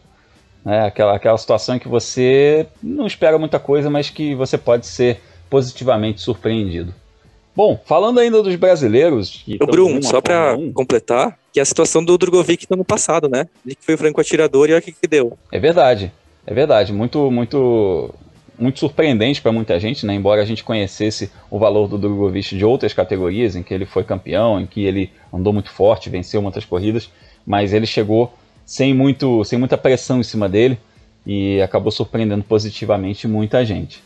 Né? 0.64 0.86
Aquela, 0.86 1.16
aquela 1.16 1.38
situação 1.38 1.76
em 1.76 1.80
que 1.80 1.88
você 1.88 2.68
não 2.84 3.08
espera 3.08 3.40
muita 3.40 3.60
coisa, 3.60 3.90
mas 3.90 4.10
que 4.10 4.36
você 4.36 4.58
pode 4.58 4.86
ser 4.86 5.20
positivamente 5.50 6.22
surpreendido. 6.22 6.94
Bom, 7.56 7.82
falando 7.86 8.20
ainda 8.20 8.44
dos 8.44 8.56
brasileiros. 8.56 9.44
o 9.60 9.66
Bruno, 9.66 10.02
só 10.04 10.22
para 10.22 10.56
completar, 10.74 11.38
que 11.52 11.60
é 11.60 11.64
a 11.64 11.66
situação 11.66 12.04
do 12.06 12.18
Drogovic 12.18 12.68
no 12.70 12.76
ano 12.76 12.86
passado, 12.86 13.28
né? 13.28 13.48
Ele 13.66 13.76
que 13.76 13.84
foi 13.84 13.96
o 13.96 13.98
franco 13.98 14.22
atirador 14.22 14.70
e 14.70 14.74
olha 14.74 14.80
o 14.80 14.82
que, 14.82 14.92
que 14.92 15.08
deu. 15.08 15.38
É 15.52 15.60
verdade, 15.60 16.12
é 16.46 16.54
verdade. 16.54 16.94
Muito, 16.94 17.30
muito 17.32 18.14
muito 18.60 18.80
surpreendente 18.80 19.42
para 19.42 19.52
muita 19.52 19.80
gente, 19.80 20.06
né? 20.06 20.14
embora 20.14 20.42
a 20.42 20.46
gente 20.46 20.64
conhecesse 20.64 21.32
o 21.50 21.58
valor 21.58 21.88
do 21.88 21.98
Drogovic 21.98 22.58
de 22.58 22.66
outras 22.66 22.94
categorias, 22.94 23.56
em 23.56 23.64
que 23.64 23.74
ele 23.74 23.86
foi 23.86 24.04
campeão, 24.04 24.60
em 24.60 24.66
que 24.66 24.84
ele 24.84 25.12
andou 25.32 25.54
muito 25.54 25.72
forte, 25.72 26.10
venceu 26.10 26.42
muitas 26.42 26.66
corridas, 26.66 27.10
mas 27.46 27.74
ele 27.74 27.86
chegou 27.86 28.34
sem, 28.66 28.94
muito, 28.94 29.44
sem 29.44 29.58
muita 29.58 29.78
pressão 29.78 30.20
em 30.20 30.24
cima 30.24 30.50
dele 30.50 30.78
e 31.26 31.62
acabou 31.62 31.92
surpreendendo 31.92 32.44
positivamente 32.44 33.28
muita 33.28 33.64
gente. 33.66 34.04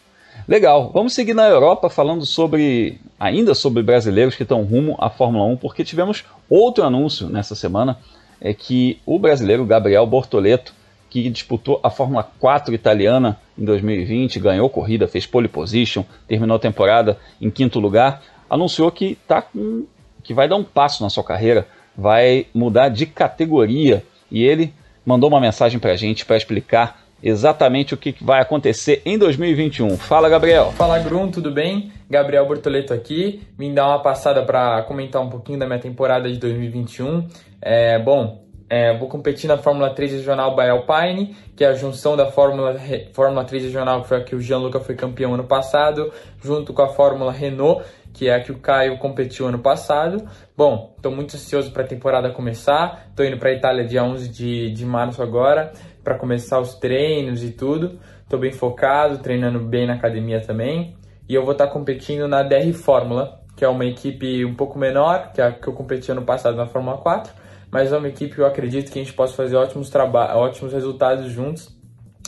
Legal, 0.48 0.92
vamos 0.94 1.14
seguir 1.14 1.34
na 1.34 1.48
Europa 1.48 1.90
falando 1.90 2.26
sobre 2.26 3.00
ainda 3.20 3.54
sobre 3.54 3.82
brasileiros 3.82 4.36
que 4.36 4.44
estão 4.44 4.64
rumo 4.64 4.96
à 5.00 5.10
Fórmula 5.10 5.46
1, 5.46 5.58
porque 5.58 5.84
tivemos 5.84 6.26
outro 6.50 6.84
anúncio 6.84 7.30
nessa 7.30 7.56
semana, 7.56 7.98
é 8.42 8.54
que 8.54 9.00
o 9.06 9.18
brasileiro 9.18 9.66
Gabriel 9.66 10.06
Bortoleto 10.06 10.74
que 11.22 11.30
disputou 11.30 11.80
a 11.84 11.92
Fórmula 11.92 12.28
4 12.40 12.74
italiana 12.74 13.38
em 13.56 13.64
2020, 13.64 14.40
ganhou 14.40 14.68
corrida, 14.68 15.08
fez 15.08 15.28
pole 15.28 15.48
position, 15.48 16.04
terminou 16.28 16.56
a 16.56 16.60
temporada 16.60 17.20
em 17.40 17.52
quinto 17.52 17.80
lugar, 17.80 18.24
anunciou 18.50 18.90
que, 18.92 19.16
tá 19.28 19.40
com, 19.44 19.86
que 20.24 20.34
vai 20.34 20.48
dar 20.48 20.56
um 20.56 20.64
passo 20.64 21.04
na 21.04 21.12
sua 21.12 21.24
carreira, 21.24 21.68
vai 21.96 22.48
mudar 22.52 22.90
de 22.90 23.06
categoria 23.06 24.04
e 24.32 24.44
ele 24.44 24.74
mandou 25.06 25.30
uma 25.30 25.40
mensagem 25.40 25.80
para 25.80 25.92
a 25.92 25.96
gente 25.96 26.26
para 26.26 26.36
explicar 26.36 27.04
exatamente 27.22 27.94
o 27.94 27.98
que 27.98 28.16
vai 28.20 28.42
acontecer 28.42 29.04
em 29.06 29.16
2021. 29.16 29.96
Fala, 29.98 30.28
Gabriel. 30.28 30.72
Fala, 30.72 30.98
Grum, 30.98 31.30
tudo 31.30 31.52
bem? 31.52 31.92
Gabriel 32.10 32.48
Bortoleto 32.48 32.92
aqui. 32.92 33.44
Vim 33.56 33.72
dar 33.72 33.88
uma 33.88 34.02
passada 34.02 34.42
para 34.42 34.82
comentar 34.82 35.22
um 35.22 35.30
pouquinho 35.30 35.60
da 35.60 35.68
minha 35.68 35.80
temporada 35.80 36.30
de 36.30 36.40
2021. 36.40 37.28
É, 37.62 38.00
bom, 38.00 38.43
é, 38.74 38.98
vou 38.98 39.08
competir 39.08 39.48
na 39.48 39.56
Fórmula 39.56 39.94
3 39.94 40.14
Regional 40.14 40.56
by 40.56 40.64
Alpine, 40.64 41.36
que 41.56 41.64
é 41.64 41.68
a 41.68 41.74
junção 41.74 42.18
da 42.18 42.32
Fórmula, 42.32 42.76
Fórmula 43.14 43.46
3 43.46 43.66
Regional, 43.66 44.02
que 44.02 44.08
foi 44.08 44.18
a 44.18 44.24
que 44.24 44.36
o 44.36 44.42
Gianluca 44.42 44.80
foi 44.80 44.96
campeão 44.96 45.36
ano 45.36 45.44
passado, 45.44 46.12
junto 46.42 46.74
com 46.74 46.82
a 46.82 46.88
Fórmula 46.88 47.32
Renault, 47.32 47.86
que 48.12 48.30
é 48.30 48.34
a 48.34 48.42
que 48.42 48.52
o 48.52 48.58
Caio 48.58 48.98
competiu 48.98 49.46
ano 49.46 49.60
passado. 49.60 50.28
Bom, 50.58 50.92
estou 50.98 51.12
muito 51.12 51.36
ansioso 51.36 51.72
para 51.72 51.84
a 51.84 51.86
temporada 51.86 52.32
começar. 52.32 53.06
Estou 53.12 53.24
indo 53.24 53.38
para 53.38 53.50
a 53.50 53.54
Itália 53.54 53.86
dia 53.86 54.04
11 54.04 54.28
de, 54.30 54.72
de 54.72 54.86
março 54.88 55.22
agora, 55.22 55.72
para 56.04 56.18
começar 56.18 56.60
os 56.60 56.74
treinos 56.74 57.44
e 57.44 57.52
tudo. 57.52 58.00
Estou 58.24 58.40
bem 58.40 58.52
focado, 58.52 59.20
treinando 59.20 59.60
bem 59.60 59.86
na 59.86 59.94
academia 59.94 60.42
também. 60.42 60.98
E 61.30 61.36
eu 61.36 61.44
vou 61.44 61.52
estar 61.52 61.68
tá 61.68 61.72
competindo 61.72 62.28
na 62.28 62.42
DR 62.42 62.74
Fórmula, 62.74 63.40
que 63.56 63.64
é 63.64 63.68
uma 63.68 63.86
equipe 63.86 64.44
um 64.44 64.56
pouco 64.56 64.80
menor 64.80 65.32
que 65.32 65.40
a 65.40 65.52
que 65.52 65.68
eu 65.68 65.74
competi 65.74 66.12
ano 66.12 66.24
passado 66.24 66.58
na 66.58 66.66
Fórmula 66.66 66.98
4 66.98 67.43
mas 67.74 67.92
é 67.92 67.98
uma 67.98 68.08
equipe 68.08 68.36
que 68.36 68.40
eu 68.40 68.46
acredito 68.46 68.92
que 68.92 69.00
a 69.00 69.04
gente 69.04 69.16
possa 69.16 69.34
fazer 69.34 69.56
ótimos, 69.56 69.92
ótimos 70.36 70.72
resultados 70.72 71.32
juntos. 71.32 71.76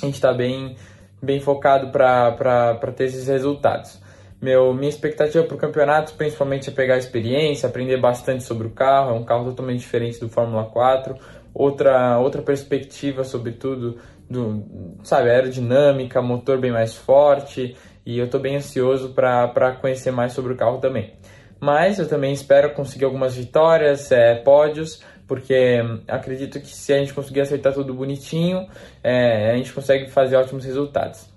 A 0.01 0.07
gente 0.07 0.15
está 0.15 0.33
bem, 0.33 0.75
bem 1.21 1.39
focado 1.39 1.91
para 1.91 2.91
ter 2.97 3.03
esses 3.03 3.27
resultados. 3.27 4.01
Meu, 4.41 4.73
minha 4.73 4.89
expectativa 4.89 5.43
para 5.43 5.55
o 5.55 5.59
campeonato 5.59 6.15
principalmente 6.15 6.71
é 6.71 6.73
pegar 6.73 6.97
experiência, 6.97 7.69
aprender 7.69 8.01
bastante 8.01 8.43
sobre 8.43 8.65
o 8.65 8.71
carro. 8.71 9.11
É 9.11 9.13
um 9.13 9.23
carro 9.23 9.45
totalmente 9.45 9.81
diferente 9.81 10.19
do 10.19 10.27
Fórmula 10.27 10.65
4. 10.65 11.15
Outra, 11.53 12.17
outra 12.17 12.41
perspectiva, 12.41 13.23
sobretudo, 13.23 13.99
do, 14.27 14.97
sabe, 15.03 15.29
aerodinâmica, 15.29 16.23
motor 16.23 16.57
bem 16.57 16.71
mais 16.71 16.95
forte. 16.95 17.77
E 18.03 18.17
eu 18.17 18.25
estou 18.25 18.41
bem 18.41 18.55
ansioso 18.55 19.13
para 19.13 19.75
conhecer 19.79 20.09
mais 20.09 20.33
sobre 20.33 20.53
o 20.53 20.57
carro 20.57 20.79
também. 20.79 21.13
Mas 21.59 21.99
eu 21.99 22.07
também 22.07 22.33
espero 22.33 22.73
conseguir 22.73 23.05
algumas 23.05 23.35
vitórias, 23.35 24.11
é, 24.11 24.35
pódios, 24.35 25.01
porque 25.27 25.79
acredito 26.07 26.59
que 26.59 26.67
se 26.67 26.93
a 26.93 26.97
gente 26.97 27.13
conseguir 27.13 27.41
acertar 27.41 27.73
tudo 27.73 27.93
bonitinho, 27.93 28.67
é, 29.03 29.51
a 29.51 29.55
gente 29.55 29.73
consegue 29.73 30.09
fazer 30.09 30.35
ótimos 30.35 30.65
resultados. 30.65 31.27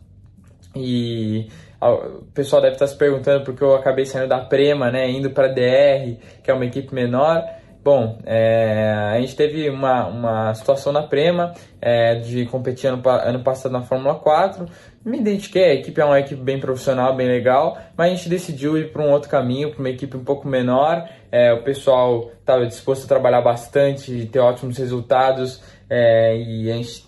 E 0.77 1.48
o 1.81 2.24
pessoal 2.35 2.61
deve 2.61 2.74
estar 2.74 2.87
se 2.87 2.96
perguntando 2.96 3.44
porque 3.44 3.62
eu 3.62 3.74
acabei 3.74 4.05
saindo 4.05 4.29
da 4.29 4.40
Prema, 4.40 4.90
né, 4.90 5.09
indo 5.09 5.31
para 5.31 5.46
a 5.46 5.53
DR, 5.53 6.16
que 6.42 6.51
é 6.51 6.55
uma 6.55 6.66
equipe 6.66 6.94
menor. 6.94 7.42
Bom, 7.83 8.19
é, 8.27 9.12
a 9.12 9.21
gente 9.21 9.37
teve 9.37 9.71
uma, 9.71 10.07
uma 10.07 10.55
situação 10.55 10.93
na 10.93 11.03
Prema 11.03 11.55
é, 11.81 12.17
de 12.17 12.45
competir 12.47 12.88
ano, 12.88 13.03
ano 13.07 13.43
passado 13.43 13.73
na 13.73 13.83
Fórmula 13.83 14.17
4. 14.17 14.67
Me 15.05 15.19
identifiquei, 15.19 15.64
a 15.64 15.75
equipe 15.75 16.01
é 16.01 16.05
uma 16.05 16.21
equipe 16.21 16.41
bem 16.43 16.61
profissional, 16.61 17.14
bem 17.14 17.29
legal, 17.29 17.79
mas 17.97 18.12
a 18.12 18.14
gente 18.14 18.29
decidiu 18.29 18.77
ir 18.77 18.93
para 18.93 19.03
um 19.03 19.11
outro 19.11 19.31
caminho, 19.31 19.71
para 19.71 19.79
uma 19.79 19.88
equipe 19.91 20.17
um 20.17 20.25
pouco 20.25 20.47
menor. 20.47 21.09
É, 21.31 21.53
o 21.53 21.62
pessoal 21.62 22.31
estava 22.41 22.67
disposto 22.67 23.05
a 23.05 23.09
trabalhar 23.09 23.41
bastante, 23.41 24.27
ter 24.27 24.41
ótimos 24.41 24.77
resultados 24.77 25.62
é, 25.88 26.37
e 26.37 26.71
a 26.71 26.75
gente 26.77 27.07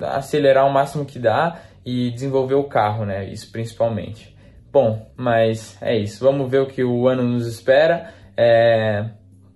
acelerar 0.00 0.66
o 0.66 0.72
máximo 0.72 1.04
que 1.04 1.18
dá 1.18 1.60
e 1.84 2.10
desenvolver 2.10 2.54
o 2.54 2.64
carro, 2.64 3.04
né? 3.04 3.26
Isso 3.26 3.50
principalmente. 3.52 4.34
Bom, 4.72 5.06
mas 5.16 5.76
é 5.80 5.96
isso. 5.96 6.24
Vamos 6.24 6.50
ver 6.50 6.60
o 6.60 6.66
que 6.66 6.82
o 6.82 7.06
ano 7.06 7.22
nos 7.22 7.46
espera. 7.46 8.12
É... 8.36 9.04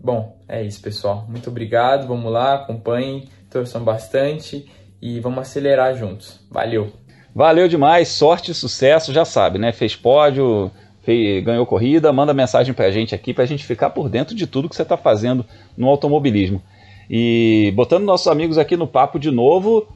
Bom, 0.09 0.39
é 0.49 0.63
isso, 0.63 0.81
pessoal. 0.81 1.27
Muito 1.29 1.51
obrigado. 1.51 2.07
Vamos 2.07 2.33
lá, 2.33 2.55
acompanhem, 2.55 3.29
torçam 3.51 3.85
bastante 3.85 4.65
e 5.03 5.21
vamos 5.21 5.41
acelerar 5.41 5.95
juntos. 5.95 6.41
Valeu! 6.51 6.95
Valeu 7.35 7.69
demais, 7.69 8.09
sorte 8.09 8.51
e 8.51 8.55
sucesso, 8.55 9.13
já 9.13 9.27
sabe, 9.27 9.59
né? 9.59 9.71
Fez 9.71 9.95
pódio, 9.95 10.71
fez, 11.03 11.45
ganhou 11.45 11.67
corrida, 11.67 12.11
manda 12.11 12.33
mensagem 12.33 12.73
pra 12.73 12.91
gente 12.91 13.15
aqui 13.15 13.35
pra 13.35 13.45
gente 13.45 13.67
ficar 13.67 13.91
por 13.91 14.09
dentro 14.09 14.35
de 14.35 14.47
tudo 14.47 14.67
que 14.67 14.75
você 14.75 14.83
tá 14.83 14.97
fazendo 14.97 15.45
no 15.77 15.87
automobilismo. 15.87 16.63
E 17.11 17.71
botando 17.77 18.05
nossos 18.05 18.29
amigos 18.29 18.57
aqui 18.57 18.79
no 18.79 18.87
papo 18.87 19.19
de 19.19 19.31
novo, 19.31 19.87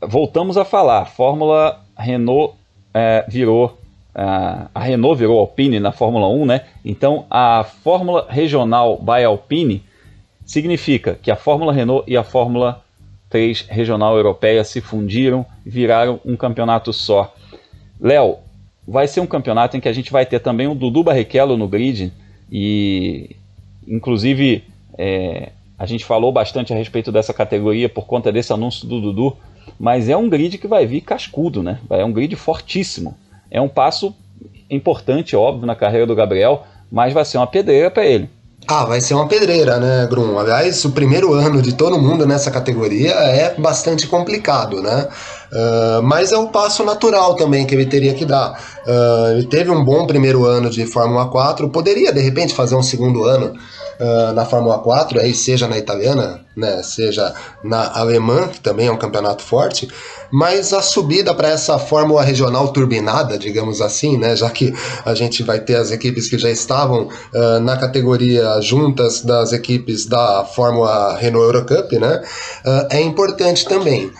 voltamos 0.00 0.56
a 0.56 0.64
falar. 0.64 1.04
Fórmula 1.04 1.84
Renault 1.96 2.56
é, 2.92 3.24
virou. 3.28 3.78
A, 4.14 4.80
Renault 4.80 5.18
virou 5.18 5.38
Alpine 5.38 5.80
na 5.80 5.92
Fórmula 5.92 6.28
1, 6.28 6.46
né? 6.46 6.62
Então 6.84 7.24
a 7.30 7.64
Fórmula 7.64 8.26
Regional 8.28 8.98
by 8.98 9.24
Alpine 9.24 9.82
significa 10.44 11.18
que 11.20 11.30
a 11.30 11.36
Fórmula 11.36 11.72
Renault 11.72 12.04
e 12.10 12.16
a 12.16 12.22
Fórmula 12.22 12.82
3 13.30 13.66
Regional 13.68 14.16
Europeia 14.16 14.62
se 14.64 14.80
fundiram 14.80 15.46
viraram 15.64 16.20
um 16.24 16.36
campeonato 16.36 16.92
só. 16.92 17.34
Léo, 17.98 18.38
vai 18.86 19.08
ser 19.08 19.20
um 19.20 19.26
campeonato 19.26 19.76
em 19.76 19.80
que 19.80 19.88
a 19.88 19.92
gente 19.92 20.12
vai 20.12 20.26
ter 20.26 20.40
também 20.40 20.66
o 20.66 20.74
Dudu 20.74 21.02
Barrichello 21.02 21.56
no 21.56 21.68
grid 21.68 22.12
e 22.50 23.34
inclusive 23.88 24.64
é, 24.98 25.52
a 25.78 25.86
gente 25.86 26.04
falou 26.04 26.30
bastante 26.30 26.72
a 26.72 26.76
respeito 26.76 27.10
dessa 27.10 27.32
categoria 27.32 27.88
por 27.88 28.06
conta 28.06 28.30
desse 28.30 28.52
anúncio 28.52 28.86
do 28.86 29.00
Dudu 29.00 29.36
mas 29.78 30.08
é 30.08 30.16
um 30.16 30.28
grid 30.28 30.58
que 30.58 30.66
vai 30.66 30.86
vir 30.86 31.00
cascudo, 31.00 31.62
né? 31.62 31.78
É 31.90 32.04
um 32.04 32.12
grid 32.12 32.34
fortíssimo. 32.36 33.16
É 33.52 33.60
um 33.60 33.68
passo 33.68 34.14
importante, 34.70 35.36
óbvio, 35.36 35.66
na 35.66 35.76
carreira 35.76 36.06
do 36.06 36.14
Gabriel, 36.14 36.64
mas 36.90 37.12
vai 37.12 37.22
ser 37.22 37.36
uma 37.36 37.46
pedreira 37.46 37.90
para 37.90 38.06
ele. 38.06 38.30
Ah, 38.66 38.84
vai 38.84 39.00
ser 39.00 39.12
uma 39.12 39.28
pedreira, 39.28 39.78
né, 39.78 40.06
Grum? 40.08 40.38
Aliás, 40.38 40.82
o 40.84 40.92
primeiro 40.92 41.34
ano 41.34 41.60
de 41.60 41.74
todo 41.74 42.00
mundo 42.00 42.24
nessa 42.24 42.50
categoria 42.50 43.10
é 43.10 43.54
bastante 43.58 44.06
complicado, 44.06 44.80
né? 44.80 45.08
Uh, 45.52 46.02
mas 46.02 46.32
é 46.32 46.38
um 46.38 46.46
passo 46.46 46.82
natural 46.84 47.34
também 47.34 47.66
que 47.66 47.74
ele 47.74 47.84
teria 47.84 48.14
que 48.14 48.24
dar. 48.24 48.58
Uh, 48.86 49.32
ele 49.32 49.46
teve 49.46 49.70
um 49.70 49.84
bom 49.84 50.06
primeiro 50.06 50.46
ano 50.46 50.70
de 50.70 50.86
Fórmula 50.86 51.26
4, 51.26 51.68
poderia 51.68 52.12
de 52.12 52.20
repente 52.20 52.54
fazer 52.54 52.76
um 52.76 52.82
segundo 52.82 53.24
ano 53.24 53.52
uh, 54.00 54.32
na 54.32 54.44
Fórmula 54.44 54.78
4, 54.78 55.20
aí 55.20 55.34
seja 55.34 55.68
na 55.68 55.78
italiana, 55.78 56.40
né, 56.56 56.82
seja 56.82 57.34
na 57.62 57.98
alemã, 57.98 58.48
que 58.48 58.60
também 58.60 58.86
é 58.86 58.92
um 58.92 58.96
campeonato 58.96 59.42
forte, 59.42 59.88
mas 60.30 60.72
a 60.72 60.82
subida 60.82 61.34
para 61.34 61.48
essa 61.48 61.78
Fórmula 61.78 62.22
regional 62.22 62.68
turbinada, 62.68 63.38
digamos 63.38 63.80
assim, 63.80 64.16
né, 64.16 64.36
já 64.36 64.50
que 64.50 64.74
a 65.04 65.14
gente 65.14 65.42
vai 65.42 65.60
ter 65.60 65.76
as 65.76 65.90
equipes 65.90 66.28
que 66.28 66.38
já 66.38 66.50
estavam 66.50 67.08
uh, 67.08 67.60
na 67.60 67.76
categoria 67.76 68.60
juntas 68.60 69.22
das 69.22 69.52
equipes 69.52 70.06
da 70.06 70.44
Fórmula 70.44 71.16
Renault 71.16 71.46
Eurocup, 71.46 71.98
né, 71.98 72.22
uh, 72.64 72.86
é 72.90 73.00
importante 73.00 73.64
também. 73.66 74.10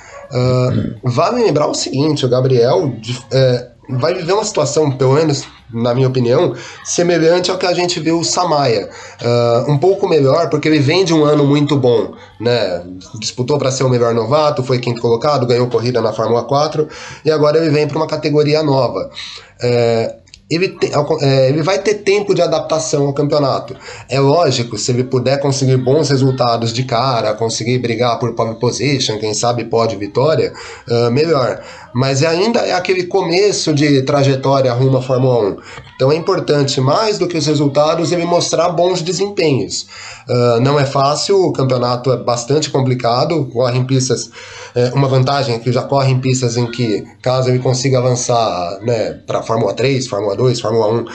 vale 1.04 1.44
lembrar 1.44 1.66
o 1.66 1.74
seguinte, 1.74 2.24
o 2.24 2.28
Gabriel 2.28 2.94
eh, 3.30 3.71
vai 3.88 4.14
viver 4.14 4.32
uma 4.32 4.44
situação, 4.44 4.90
pelo 4.90 5.14
menos 5.14 5.46
na 5.72 5.94
minha 5.94 6.06
opinião, 6.06 6.54
semelhante 6.84 7.50
ao 7.50 7.56
que 7.56 7.66
a 7.66 7.72
gente 7.72 7.98
viu 7.98 8.18
o 8.18 8.24
Samaya. 8.24 8.90
Uh, 9.20 9.70
um 9.70 9.78
pouco 9.78 10.08
melhor, 10.08 10.50
porque 10.50 10.68
ele 10.68 10.78
vem 10.78 11.04
de 11.04 11.14
um 11.14 11.24
ano 11.24 11.44
muito 11.44 11.76
bom. 11.76 12.14
Né? 12.38 12.84
Disputou 13.18 13.58
para 13.58 13.70
ser 13.70 13.84
o 13.84 13.88
melhor 13.88 14.14
novato, 14.14 14.62
foi 14.62 14.78
quinto 14.78 15.00
colocado, 15.00 15.46
ganhou 15.46 15.68
corrida 15.68 16.00
na 16.00 16.12
Fórmula 16.12 16.44
4 16.44 16.86
e 17.24 17.30
agora 17.30 17.58
ele 17.58 17.70
vem 17.70 17.88
para 17.88 17.96
uma 17.96 18.06
categoria 18.06 18.62
nova. 18.62 19.10
Uh, 19.62 20.22
ele, 20.54 20.68
te, 20.68 20.90
é, 21.22 21.48
ele 21.48 21.62
vai 21.62 21.78
ter 21.78 21.94
tempo 21.94 22.34
de 22.34 22.42
adaptação 22.42 23.06
ao 23.06 23.14
campeonato. 23.14 23.74
É 24.06 24.20
lógico, 24.20 24.76
se 24.76 24.92
ele 24.92 25.04
puder 25.04 25.40
conseguir 25.40 25.78
bons 25.78 26.10
resultados 26.10 26.74
de 26.74 26.84
cara, 26.84 27.32
conseguir 27.32 27.78
brigar 27.78 28.18
por 28.18 28.34
pole 28.34 28.56
position, 28.56 29.18
quem 29.18 29.32
sabe 29.32 29.64
pode 29.64 29.96
vitória, 29.96 30.52
uh, 30.88 31.10
melhor. 31.10 31.62
Mas 31.94 32.22
ainda 32.22 32.60
é 32.60 32.72
aquele 32.72 33.04
começo 33.04 33.72
de 33.72 34.02
trajetória 34.02 34.72
rumo 34.72 34.98
à 34.98 35.02
Fórmula 35.02 35.50
1. 35.50 35.56
Então 35.94 36.10
é 36.10 36.16
importante, 36.16 36.80
mais 36.80 37.18
do 37.18 37.28
que 37.28 37.36
os 37.36 37.46
resultados, 37.46 38.12
ele 38.12 38.24
mostrar 38.24 38.70
bons 38.70 39.02
desempenhos. 39.02 39.86
Uh, 40.28 40.60
não 40.60 40.78
é 40.78 40.86
fácil, 40.86 41.36
o 41.46 41.52
campeonato 41.52 42.12
é 42.12 42.16
bastante 42.16 42.70
complicado, 42.70 43.44
corre 43.52 43.78
em 43.78 43.84
pistas. 43.84 44.30
É, 44.74 44.90
uma 44.94 45.06
vantagem 45.06 45.54
é 45.54 45.58
que 45.58 45.70
já 45.70 45.82
corre 45.82 46.10
em 46.10 46.18
pistas 46.18 46.56
em 46.56 46.66
que, 46.70 47.04
caso 47.20 47.50
ele 47.50 47.58
consiga 47.58 47.98
avançar 47.98 48.78
né, 48.80 49.12
para 49.26 49.42
Fórmula 49.42 49.74
3, 49.74 50.06
Fórmula 50.06 50.34
2, 50.34 50.60
Fórmula 50.60 50.88
1, 50.88 50.98
uh, 50.98 51.06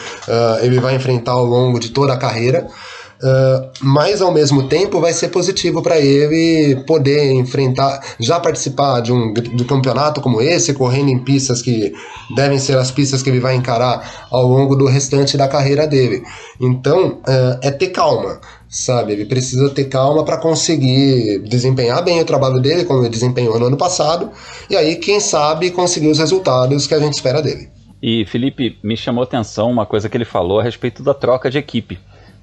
ele 0.61 0.79
vai 0.79 0.95
enfrentar 0.95 1.31
ao 1.31 1.45
longo 1.45 1.79
de 1.79 1.89
toda 1.89 2.13
a 2.13 2.17
carreira. 2.17 2.67
Uh, 3.17 3.71
mas 3.81 4.21
ao 4.21 4.31
mesmo 4.31 4.67
tempo 4.67 4.99
vai 4.99 5.11
ser 5.11 5.29
positivo 5.29 5.81
para 5.81 5.99
ele 5.99 6.83
poder 6.85 7.31
enfrentar, 7.31 7.99
já 8.19 8.39
participar 8.39 9.01
de 9.01 9.11
um, 9.11 9.33
de 9.33 9.63
um 9.63 9.65
campeonato 9.65 10.21
como 10.21 10.39
esse, 10.39 10.71
correndo 10.73 11.09
em 11.09 11.17
pistas 11.17 11.59
que 11.59 11.93
devem 12.35 12.59
ser 12.59 12.77
as 12.77 12.91
pistas 12.91 13.23
que 13.23 13.29
ele 13.31 13.39
vai 13.39 13.55
encarar 13.55 14.27
ao 14.29 14.45
longo 14.45 14.75
do 14.75 14.85
restante 14.85 15.35
da 15.35 15.47
carreira 15.47 15.87
dele. 15.87 16.21
Então 16.61 17.19
uh, 17.27 17.59
é 17.63 17.71
ter 17.71 17.87
calma, 17.87 18.39
sabe? 18.69 19.13
Ele 19.13 19.25
precisa 19.25 19.67
ter 19.71 19.85
calma 19.85 20.23
para 20.23 20.37
conseguir 20.37 21.39
desempenhar 21.39 22.03
bem 22.03 22.21
o 22.21 22.25
trabalho 22.25 22.59
dele, 22.59 22.85
como 22.85 23.01
ele 23.01 23.09
desempenhou 23.09 23.57
no 23.59 23.65
ano 23.65 23.77
passado, 23.77 24.29
e 24.69 24.75
aí, 24.75 24.95
quem 24.95 25.19
sabe, 25.19 25.71
conseguir 25.71 26.09
os 26.09 26.19
resultados 26.19 26.85
que 26.85 26.93
a 26.93 26.99
gente 26.99 27.13
espera 27.13 27.41
dele. 27.41 27.67
E 27.99 28.25
Felipe, 28.27 28.77
me 28.83 28.95
chamou 28.95 29.23
atenção 29.23 29.71
uma 29.71 29.87
coisa 29.87 30.07
que 30.07 30.15
ele 30.15 30.23
falou 30.23 30.59
a 30.59 30.63
respeito 30.63 31.01
da 31.01 31.15
troca 31.15 31.49
de 31.49 31.57
equipe 31.57 31.97